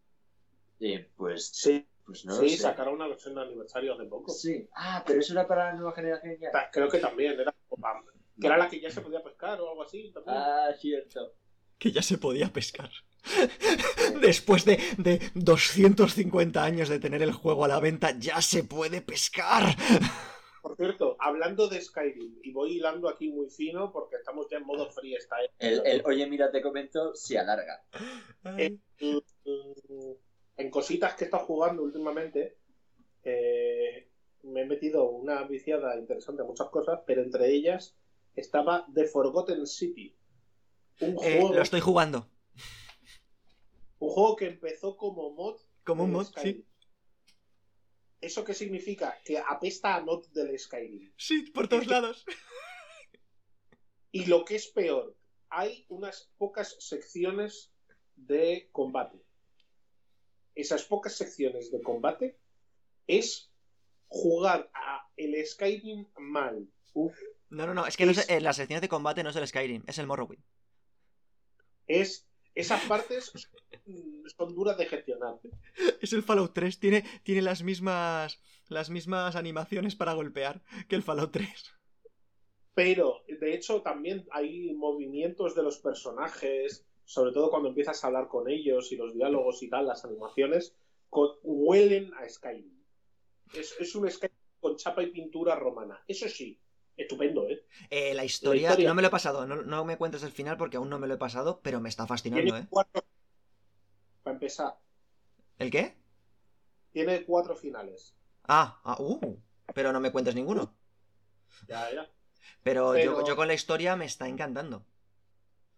Eh, 0.80 1.08
pues, 1.16 1.48
Sí, 1.48 1.86
pues 2.04 2.24
no 2.26 2.34
sí, 2.34 2.50
sacaron 2.50 2.94
una 2.94 3.08
versión 3.08 3.34
de 3.34 3.42
aniversario 3.42 3.94
hace 3.94 4.04
poco. 4.04 4.30
Sí. 4.32 4.68
Ah, 4.74 5.02
pero 5.06 5.20
eso 5.20 5.32
era 5.32 5.46
para 5.46 5.66
la 5.66 5.72
nueva 5.74 5.92
generación 5.92 6.36
ya. 6.38 6.50
Creo 6.70 6.88
que 6.88 6.98
también, 6.98 7.40
era, 7.40 7.54
que 8.40 8.46
era 8.46 8.56
la 8.56 8.68
que 8.68 8.80
ya 8.80 8.90
se 8.90 9.00
podía 9.00 9.22
pescar 9.22 9.60
o 9.60 9.70
algo 9.70 9.82
así. 9.82 10.10
También. 10.12 10.36
Ah, 10.36 10.68
cierto. 10.78 11.34
Que 11.78 11.92
ya 11.92 12.02
se 12.02 12.18
podía 12.18 12.52
pescar. 12.52 12.90
Después 14.20 14.64
de, 14.64 14.78
de 14.98 15.20
250 15.34 16.62
años 16.62 16.88
de 16.88 16.98
tener 16.98 17.22
el 17.22 17.32
juego 17.32 17.64
a 17.64 17.68
la 17.68 17.80
venta, 17.80 18.18
ya 18.18 18.40
se 18.40 18.64
puede 18.64 19.00
pescar. 19.00 19.64
Por 20.62 20.76
cierto, 20.76 21.16
hablando 21.20 21.68
de 21.68 21.78
Skyrim, 21.78 22.38
y 22.42 22.50
voy 22.50 22.76
hilando 22.76 23.10
aquí 23.10 23.28
muy 23.28 23.50
fino 23.50 23.92
porque 23.92 24.16
estamos 24.16 24.46
ya 24.50 24.56
en 24.56 24.64
modo 24.64 24.90
freestyle. 24.90 25.50
El, 25.58 25.82
el 25.84 26.02
oye, 26.06 26.26
mira, 26.26 26.50
te 26.50 26.62
comento, 26.62 27.14
se 27.14 27.38
alarga. 27.38 27.84
En, 28.56 28.80
en 30.56 30.70
cositas 30.70 31.14
que 31.14 31.24
he 31.24 31.26
estado 31.26 31.44
jugando 31.44 31.82
últimamente, 31.82 32.56
eh, 33.24 34.08
me 34.44 34.62
he 34.62 34.64
metido 34.64 35.04
una 35.10 35.42
viciada 35.44 35.98
interesante 35.98 36.40
a 36.40 36.46
muchas 36.46 36.68
cosas, 36.68 37.00
pero 37.06 37.22
entre 37.22 37.50
ellas 37.50 37.94
estaba 38.36 38.86
The 38.94 39.06
Forgotten 39.06 39.66
City. 39.66 40.16
Un 41.00 41.10
Eh, 41.22 41.38
juego, 41.40 41.54
lo 41.54 41.62
estoy 41.62 41.80
jugando. 41.80 42.30
un 43.98 44.10
juego 44.10 44.36
que 44.36 44.46
empezó 44.46 44.96
como 44.96 45.30
mod. 45.32 45.60
Como 45.84 46.04
un 46.04 46.12
mod, 46.12 46.26
Skyrim. 46.26 46.56
sí. 46.62 46.66
¿Eso 48.20 48.44
qué 48.44 48.54
significa? 48.54 49.18
Que 49.24 49.38
apesta 49.38 49.94
a 49.96 50.00
mod 50.02 50.26
del 50.28 50.58
Skyrim. 50.58 51.12
Sí, 51.16 51.50
por 51.52 51.68
todos 51.68 51.86
lados. 51.86 52.24
Y 54.12 54.26
lo 54.26 54.44
que 54.44 54.54
es 54.56 54.68
peor, 54.68 55.16
hay 55.50 55.84
unas 55.88 56.30
pocas 56.38 56.76
secciones 56.78 57.72
de 58.16 58.68
combate. 58.72 59.18
Esas 60.54 60.84
pocas 60.84 61.16
secciones 61.16 61.70
de 61.72 61.82
combate 61.82 62.38
es 63.06 63.50
jugar 64.06 64.70
a 64.72 65.10
el 65.16 65.44
Skyrim 65.44 66.06
mal. 66.18 66.68
Uf, 66.94 67.18
No, 67.54 67.66
no, 67.66 67.74
no, 67.74 67.86
es 67.86 67.96
que 67.96 68.04
no 68.04 68.12
Es- 68.12 68.18
es- 68.18 68.30
eh, 68.30 68.40
las 68.40 68.56
secciones 68.56 68.80
de 68.82 68.88
combate 68.88 69.22
no 69.22 69.30
es 69.30 69.36
el 69.36 69.46
Skyrim, 69.46 69.82
es 69.86 69.98
el 69.98 70.06
Morrowind. 70.06 70.42
es 71.86 72.26
esas 72.54 72.82
partes 72.86 73.32
son 74.36 74.54
duras 74.54 74.78
de 74.78 74.86
gestionar. 74.86 75.40
Es 76.00 76.12
el 76.12 76.22
Fallout 76.22 76.52
3, 76.54 76.78
tiene, 76.78 77.02
tiene 77.24 77.42
las 77.42 77.62
mismas 77.64 78.40
las 78.68 78.90
mismas 78.90 79.34
animaciones 79.36 79.96
para 79.96 80.12
golpear 80.14 80.62
que 80.88 80.94
el 80.96 81.02
Fallout 81.02 81.32
3. 81.32 81.72
Pero, 82.74 83.22
de 83.28 83.54
hecho, 83.54 83.82
también 83.82 84.26
hay 84.30 84.72
movimientos 84.74 85.54
de 85.54 85.62
los 85.62 85.78
personajes, 85.78 86.86
sobre 87.04 87.32
todo 87.32 87.50
cuando 87.50 87.68
empiezas 87.68 88.02
a 88.02 88.06
hablar 88.06 88.28
con 88.28 88.48
ellos 88.48 88.90
y 88.92 88.96
los 88.96 89.12
diálogos 89.14 89.62
y 89.62 89.68
tal, 89.68 89.86
las 89.86 90.04
animaciones, 90.04 90.74
huelen 91.42 92.12
a 92.14 92.28
Skyrim. 92.28 92.82
Es, 93.52 93.74
es 93.78 93.94
un 93.94 94.10
Skyrim 94.10 94.36
con 94.60 94.76
chapa 94.76 95.02
y 95.02 95.10
pintura 95.10 95.56
romana. 95.56 96.02
Eso 96.08 96.28
sí, 96.28 96.58
estupendo, 96.96 97.48
¿eh? 97.48 97.64
Eh, 97.90 98.14
la, 98.14 98.24
historia, 98.24 98.68
historia. 98.70 98.88
no 98.88 98.94
me 98.94 99.02
lo 99.02 99.08
he 99.08 99.10
pasado, 99.10 99.46
no, 99.46 99.56
no 99.62 99.84
me 99.84 99.96
cuentes 99.98 100.22
el 100.22 100.32
final 100.32 100.56
porque 100.56 100.76
aún 100.76 100.90
no 100.90 100.98
me 100.98 101.06
lo 101.06 101.14
he 101.14 101.18
pasado, 101.18 101.60
pero 101.62 101.80
me 101.80 101.88
está 101.88 102.06
fascinando, 102.06 102.44
Tiene 102.44 102.60
¿eh? 102.60 102.66
cuatro... 102.70 103.02
Para 104.22 104.34
empezar, 104.34 104.78
¿El 105.58 105.70
qué? 105.70 105.96
tiene 106.92 107.24
cuatro 107.24 107.56
finales. 107.56 108.14
Ah, 108.46 108.80
ah, 108.84 108.96
uh, 109.00 109.36
pero 109.74 109.92
no 109.92 110.00
me 110.00 110.12
cuentes 110.12 110.34
ninguno. 110.34 110.74
Ya, 111.68 111.92
ya. 111.92 112.10
Pero, 112.62 112.92
Pero- 112.92 113.20
Yo, 113.20 113.26
yo 113.26 113.36
con 113.36 113.48
la 113.48 113.54
historia 113.54 113.96
me 113.96 114.04
está 114.06 114.28
encantando. 114.28 114.84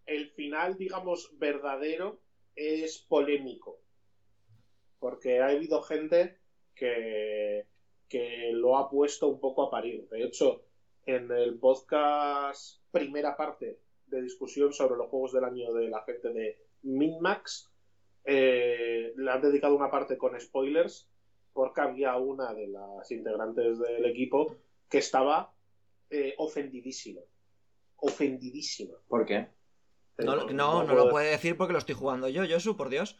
el 0.05 0.29
final, 0.31 0.77
digamos, 0.77 1.31
verdadero 1.39 2.21
es 2.55 2.99
polémico. 2.99 3.81
Porque 4.99 5.41
ha 5.41 5.47
habido 5.47 5.81
gente 5.81 6.39
que, 6.75 7.67
que 8.07 8.51
lo 8.53 8.77
ha 8.77 8.89
puesto 8.89 9.27
un 9.27 9.39
poco 9.39 9.63
a 9.63 9.71
parir. 9.71 10.07
De 10.09 10.23
hecho, 10.23 10.66
en 11.07 11.31
el 11.31 11.57
podcast 11.57 12.81
primera 12.91 13.35
parte 13.37 13.79
de 14.07 14.21
discusión 14.21 14.73
sobre 14.73 14.97
los 14.97 15.09
juegos 15.09 15.31
del 15.31 15.45
año 15.45 15.73
de 15.73 15.87
la 15.87 16.03
gente 16.03 16.29
de 16.33 16.65
Minmax, 16.83 17.71
eh, 18.25 19.13
le 19.15 19.31
han 19.31 19.41
dedicado 19.41 19.75
una 19.75 19.89
parte 19.89 20.17
con 20.17 20.39
spoilers 20.39 21.09
porque 21.53 21.81
había 21.81 22.17
una 22.17 22.53
de 22.53 22.67
las 22.67 23.09
integrantes 23.09 23.79
del 23.79 24.05
equipo 24.05 24.57
que 24.89 24.97
estaba 24.97 25.53
eh, 26.09 26.35
ofendidísima. 26.37 27.21
Ofendidísima. 27.95 28.97
¿Por 29.07 29.25
qué? 29.25 29.47
No, 30.17 30.49
Eh, 30.49 30.53
no, 30.53 30.83
no 30.83 30.93
lo 30.93 31.09
puede 31.09 31.31
decir 31.31 31.55
porque 31.55 31.71
lo 31.73 31.79
estoy 31.79 31.95
jugando 31.95 32.27
yo, 32.27 32.43
Josu, 32.47 32.75
por 32.75 32.89
Dios. 32.89 33.17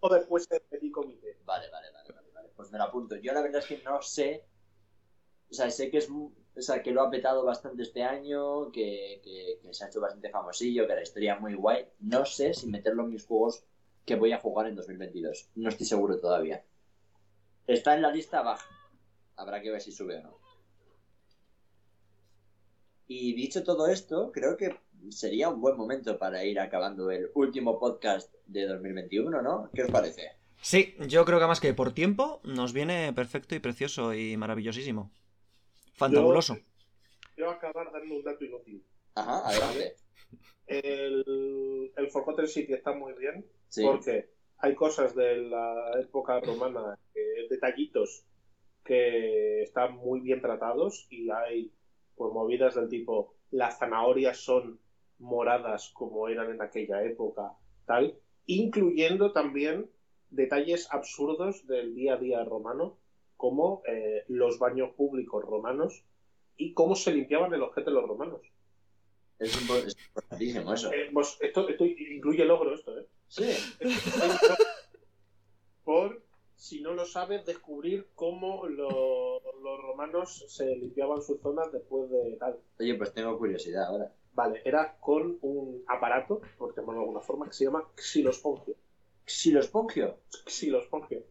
o 0.00 0.12
después 0.12 0.48
del 0.48 0.60
petit 0.62 0.92
comité. 0.92 1.38
Vale, 1.44 1.70
vale, 1.70 1.92
vale, 1.92 2.12
vale, 2.12 2.30
vale. 2.32 2.48
Pues 2.56 2.72
me 2.72 2.78
lo 2.78 2.84
apunto. 2.84 3.16
Yo 3.16 3.32
la 3.32 3.42
verdad 3.42 3.60
es 3.60 3.66
que 3.66 3.82
no 3.84 4.02
sé. 4.02 4.44
O 5.50 5.54
sea, 5.54 5.70
sé 5.70 5.88
que 5.88 5.98
es 5.98 6.08
o 6.56 6.62
sea, 6.62 6.82
que 6.82 6.92
lo 6.92 7.02
ha 7.02 7.10
petado 7.10 7.44
bastante 7.44 7.82
este 7.82 8.02
año, 8.02 8.70
que, 8.70 9.20
que- 9.24 9.58
se 9.72 9.84
ha 9.84 9.88
hecho 9.88 10.00
bastante 10.00 10.30
famosillo, 10.30 10.86
que 10.86 10.94
la 10.94 11.02
historia 11.02 11.34
es 11.34 11.40
muy 11.40 11.54
guay. 11.54 11.86
No 12.00 12.24
sé 12.24 12.54
si 12.54 12.66
meterlo 12.68 13.02
en 13.04 13.10
mis 13.10 13.24
juegos 13.26 13.64
que 14.06 14.14
voy 14.16 14.32
a 14.32 14.38
jugar 14.40 14.66
en 14.68 14.76
2022. 14.76 15.48
No 15.56 15.68
estoy 15.68 15.86
seguro 15.86 16.20
todavía. 16.20 16.64
Está 17.66 17.94
en 17.94 18.02
la 18.02 18.10
lista 18.12 18.42
baja. 18.42 18.66
Habrá 19.36 19.60
que 19.62 19.70
ver 19.70 19.80
si 19.80 19.90
sube 19.90 20.16
o 20.18 20.22
no. 20.22 20.38
Y 23.06 23.34
dicho 23.34 23.62
todo 23.64 23.86
esto, 23.88 24.30
creo 24.32 24.56
que 24.56 24.76
sería 25.10 25.48
un 25.50 25.60
buen 25.60 25.76
momento 25.76 26.18
para 26.18 26.44
ir 26.44 26.58
acabando 26.58 27.10
el 27.10 27.30
último 27.34 27.78
podcast 27.78 28.32
de 28.46 28.66
2021, 28.66 29.42
¿no? 29.42 29.70
¿Qué 29.74 29.82
os 29.82 29.90
parece? 29.90 30.30
Sí, 30.62 30.94
yo 31.08 31.24
creo 31.26 31.38
que 31.38 31.46
más 31.46 31.60
que 31.60 31.74
por 31.74 31.92
tiempo 31.92 32.40
nos 32.44 32.72
viene 32.72 33.12
perfecto 33.12 33.54
y 33.54 33.58
precioso 33.58 34.14
y 34.14 34.36
maravillosísimo. 34.36 35.10
Fantabuloso. 35.94 36.56
Yo 37.36 37.46
voy 37.46 37.54
a 37.54 37.56
acabar 37.56 37.90
dando 37.92 38.14
un 38.16 38.22
dato 38.22 38.44
inútil. 38.44 38.84
Ajá, 39.14 39.48
adelante. 39.48 39.96
El, 40.66 41.92
el 41.96 42.10
Forgotten 42.10 42.48
City 42.48 42.72
está 42.72 42.92
muy 42.92 43.12
bien 43.14 43.44
Sí. 43.68 43.82
porque 43.84 44.30
hay 44.58 44.74
cosas 44.74 45.14
de 45.14 45.36
la 45.38 46.00
época 46.00 46.40
romana, 46.40 46.98
eh, 47.14 47.46
detallitos 47.50 48.24
que 48.84 49.62
están 49.62 49.96
muy 49.96 50.20
bien 50.20 50.40
tratados 50.40 51.06
y 51.10 51.28
hay 51.30 51.72
pues 52.14 52.32
movidas 52.32 52.74
del 52.76 52.88
tipo 52.88 53.34
las 53.50 53.78
zanahorias 53.78 54.38
son 54.38 54.78
moradas 55.18 55.90
como 55.94 56.28
eran 56.28 56.50
en 56.50 56.62
aquella 56.62 57.02
época, 57.04 57.52
tal, 57.86 58.18
incluyendo 58.46 59.32
también 59.32 59.90
detalles 60.30 60.88
absurdos 60.92 61.66
del 61.66 61.94
día 61.94 62.14
a 62.14 62.18
día 62.18 62.44
romano, 62.44 62.98
como 63.44 63.82
eh, 63.86 64.24
los 64.28 64.58
baños 64.58 64.94
públicos 64.96 65.44
romanos 65.44 66.02
y 66.56 66.72
cómo 66.72 66.94
se 66.94 67.12
limpiaban 67.12 67.52
el 67.52 67.60
objeto 67.62 67.90
los 67.90 68.08
romanos. 68.08 68.40
Es, 69.38 69.54
impo- 69.60 69.84
es 69.86 69.94
importantísimo 70.06 70.72
eso. 70.72 70.90
Eh, 70.94 71.10
pues 71.12 71.36
esto, 71.42 71.68
esto 71.68 71.84
incluye 71.84 72.42
logro 72.46 72.74
esto, 72.74 72.98
¿eh? 72.98 73.06
Sí. 73.28 73.50
Por, 75.84 76.22
si 76.56 76.80
no 76.80 76.94
lo 76.94 77.04
sabes, 77.04 77.44
descubrir 77.44 78.08
cómo 78.14 78.66
lo- 78.66 79.42
los 79.62 79.82
romanos 79.82 80.46
se 80.48 80.74
limpiaban 80.76 81.20
sus 81.22 81.38
zonas 81.42 81.70
después 81.70 82.08
de 82.10 82.36
tal. 82.40 82.58
Oye, 82.80 82.94
pues 82.94 83.12
tengo 83.12 83.36
curiosidad 83.38 83.84
ahora. 83.88 84.10
Vale, 84.32 84.62
era 84.64 84.96
con 85.00 85.36
un 85.42 85.84
aparato, 85.86 86.40
por 86.56 86.74
llamarlo 86.74 87.02
de 87.02 87.06
alguna 87.08 87.20
forma, 87.20 87.46
que 87.46 87.52
se 87.52 87.64
llama 87.64 87.86
xilospongio. 87.94 88.74
¿Xilospongio? 89.26 90.16
Xilospongio. 90.46 91.24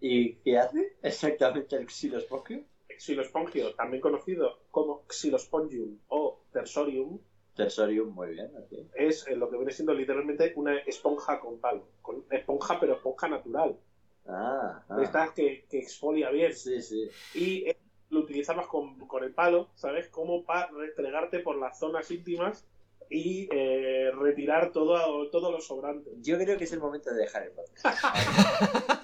¿Y 0.00 0.36
qué 0.36 0.58
hace 0.58 0.96
exactamente 1.02 1.76
el 1.76 1.88
xilospongio? 1.88 2.64
Xilospongio, 2.98 3.74
también 3.74 4.00
conocido 4.00 4.60
como 4.70 5.04
xilospongium 5.08 5.98
o 6.08 6.44
tersorium, 6.52 7.20
Tersorium, 7.56 8.14
muy 8.14 8.28
bien. 8.32 8.50
es 8.94 9.26
eh, 9.26 9.34
lo 9.34 9.48
que 9.48 9.56
viene 9.56 9.72
siendo 9.72 9.94
literalmente 9.94 10.52
una 10.56 10.76
esponja 10.80 11.40
con 11.40 11.58
palo. 11.58 11.88
Con 12.02 12.24
esponja, 12.30 12.78
pero 12.78 12.94
esponja 12.94 13.28
natural. 13.28 13.78
Ah, 14.26 14.84
ah. 14.88 14.98
Estas 15.02 15.30
que, 15.30 15.64
que 15.68 15.78
exfolia 15.78 16.30
bien. 16.30 16.54
Sí, 16.54 16.82
sí. 16.82 17.08
y 17.34 17.68
eh, 17.68 17.78
lo 18.10 18.20
utilizabas 18.20 18.66
con, 18.66 18.98
con 19.08 19.24
el 19.24 19.32
palo, 19.32 19.70
¿sabes? 19.74 20.08
Como 20.08 20.44
para 20.44 20.70
restregarte 20.70 21.40
por 21.40 21.56
las 21.56 21.78
zonas 21.78 22.10
íntimas 22.10 22.66
y 23.08 23.48
eh, 23.50 24.10
retirar 24.12 24.70
todo, 24.72 25.30
todo 25.30 25.50
lo 25.50 25.60
sobrante. 25.60 26.10
Yo 26.20 26.36
creo 26.38 26.58
que 26.58 26.64
es 26.64 26.72
el 26.72 26.80
momento 26.80 27.10
de 27.10 27.22
dejar 27.22 27.44
el 27.44 27.52
podcast. 27.52 28.04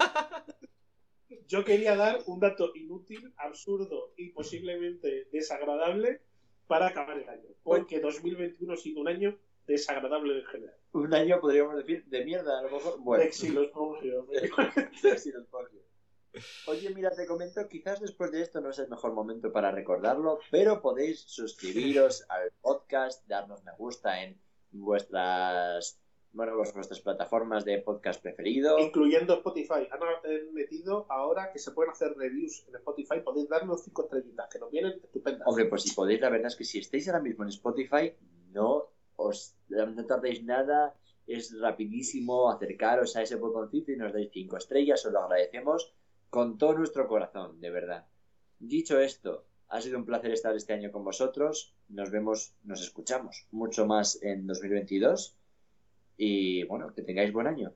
Yo 1.53 1.63
quería 1.63 1.95
dar 1.95 2.19
un 2.25 2.39
dato 2.39 2.71
inútil, 2.73 3.31
absurdo 3.37 4.11
y 4.17 4.31
posiblemente 4.31 5.27
desagradable 5.31 6.19
para 6.65 6.87
acabar 6.87 7.19
el 7.19 7.29
año. 7.29 7.47
Porque 7.61 7.99
2021 7.99 8.73
ha 8.73 8.75
sido 8.75 9.01
un 9.01 9.07
año 9.07 9.37
desagradable 9.67 10.39
en 10.39 10.45
general. 10.45 10.75
Un 10.93 11.13
año 11.13 11.39
podríamos 11.39 11.75
decir 11.75 12.05
de 12.05 12.25
mierda, 12.25 12.57
a 12.57 12.63
lo 12.63 12.71
mejor. 12.71 12.99
Bueno, 13.01 13.23
Exilospongios. 13.23 14.27
de 14.29 15.19
xilospongio. 15.19 15.81
Oye, 16.67 16.89
mira, 16.89 17.11
te 17.11 17.27
comento, 17.27 17.69
quizás 17.69 18.01
después 18.01 18.31
de 18.31 18.41
esto 18.41 18.59
no 18.59 18.71
es 18.71 18.79
el 18.79 18.89
mejor 18.89 19.13
momento 19.13 19.51
para 19.51 19.69
recordarlo, 19.69 20.39
pero 20.49 20.81
podéis 20.81 21.19
suscribiros 21.19 22.25
al 22.29 22.51
podcast, 22.61 23.27
darnos 23.27 23.63
me 23.63 23.73
gusta 23.77 24.23
en 24.23 24.41
vuestras, 24.71 26.01
bueno, 26.33 26.53
pues 26.55 26.73
vuestras 26.73 26.99
plataformas 26.99 27.63
de 27.63 27.79
podcast 27.79 28.21
preferido. 28.21 28.79
Incluyendo 28.79 29.35
Spotify. 29.35 29.87
Han 29.91 30.01
han 30.01 30.53
metido 30.53 31.05
ahora 31.09 31.51
que 31.51 31.59
se 31.59 31.71
pueden 31.71 31.91
hacer 31.91 32.15
reviews 32.17 32.65
en 32.67 32.75
Spotify. 32.75 33.21
Podéis 33.23 33.49
darnos 33.49 33.83
cinco 33.83 34.03
estrellitas, 34.03 34.49
que 34.51 34.59
nos 34.59 34.71
vienen 34.71 34.99
estupendas. 35.03 35.47
Hombre, 35.47 35.65
pues 35.65 35.83
si 35.83 35.93
podéis, 35.93 36.19
la 36.21 36.29
verdad 36.29 36.47
es 36.47 36.55
que 36.55 36.63
si 36.63 36.79
estáis 36.79 37.07
ahora 37.07 37.21
mismo 37.21 37.43
en 37.43 37.49
Spotify, 37.49 38.13
no 38.51 38.89
os 39.15 39.55
no 39.69 40.05
tardéis 40.05 40.43
nada, 40.43 40.95
es 41.27 41.57
rapidísimo 41.59 42.49
acercaros 42.49 43.15
a 43.15 43.21
ese 43.21 43.35
botoncito 43.35 43.91
y 43.91 43.97
nos 43.97 44.11
dais 44.11 44.29
cinco 44.33 44.57
estrellas, 44.57 45.05
os 45.05 45.13
lo 45.13 45.19
agradecemos 45.19 45.93
con 46.29 46.57
todo 46.57 46.73
nuestro 46.73 47.07
corazón, 47.07 47.61
de 47.61 47.69
verdad. 47.69 48.07
Dicho 48.59 48.99
esto, 48.99 49.45
ha 49.67 49.81
sido 49.81 49.99
un 49.99 50.05
placer 50.05 50.31
estar 50.31 50.55
este 50.55 50.73
año 50.73 50.91
con 50.91 51.03
vosotros. 51.03 51.75
Nos 51.89 52.09
vemos, 52.09 52.55
nos 52.63 52.81
escuchamos 52.81 53.47
mucho 53.51 53.85
más 53.85 54.21
en 54.23 54.47
2022. 54.47 55.37
Y 56.17 56.63
bueno, 56.65 56.93
que 56.93 57.01
tengáis 57.01 57.31
buen 57.33 57.47
año. 57.47 57.71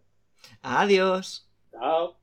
Adiós. 0.61 1.47
Chao. 1.71 2.17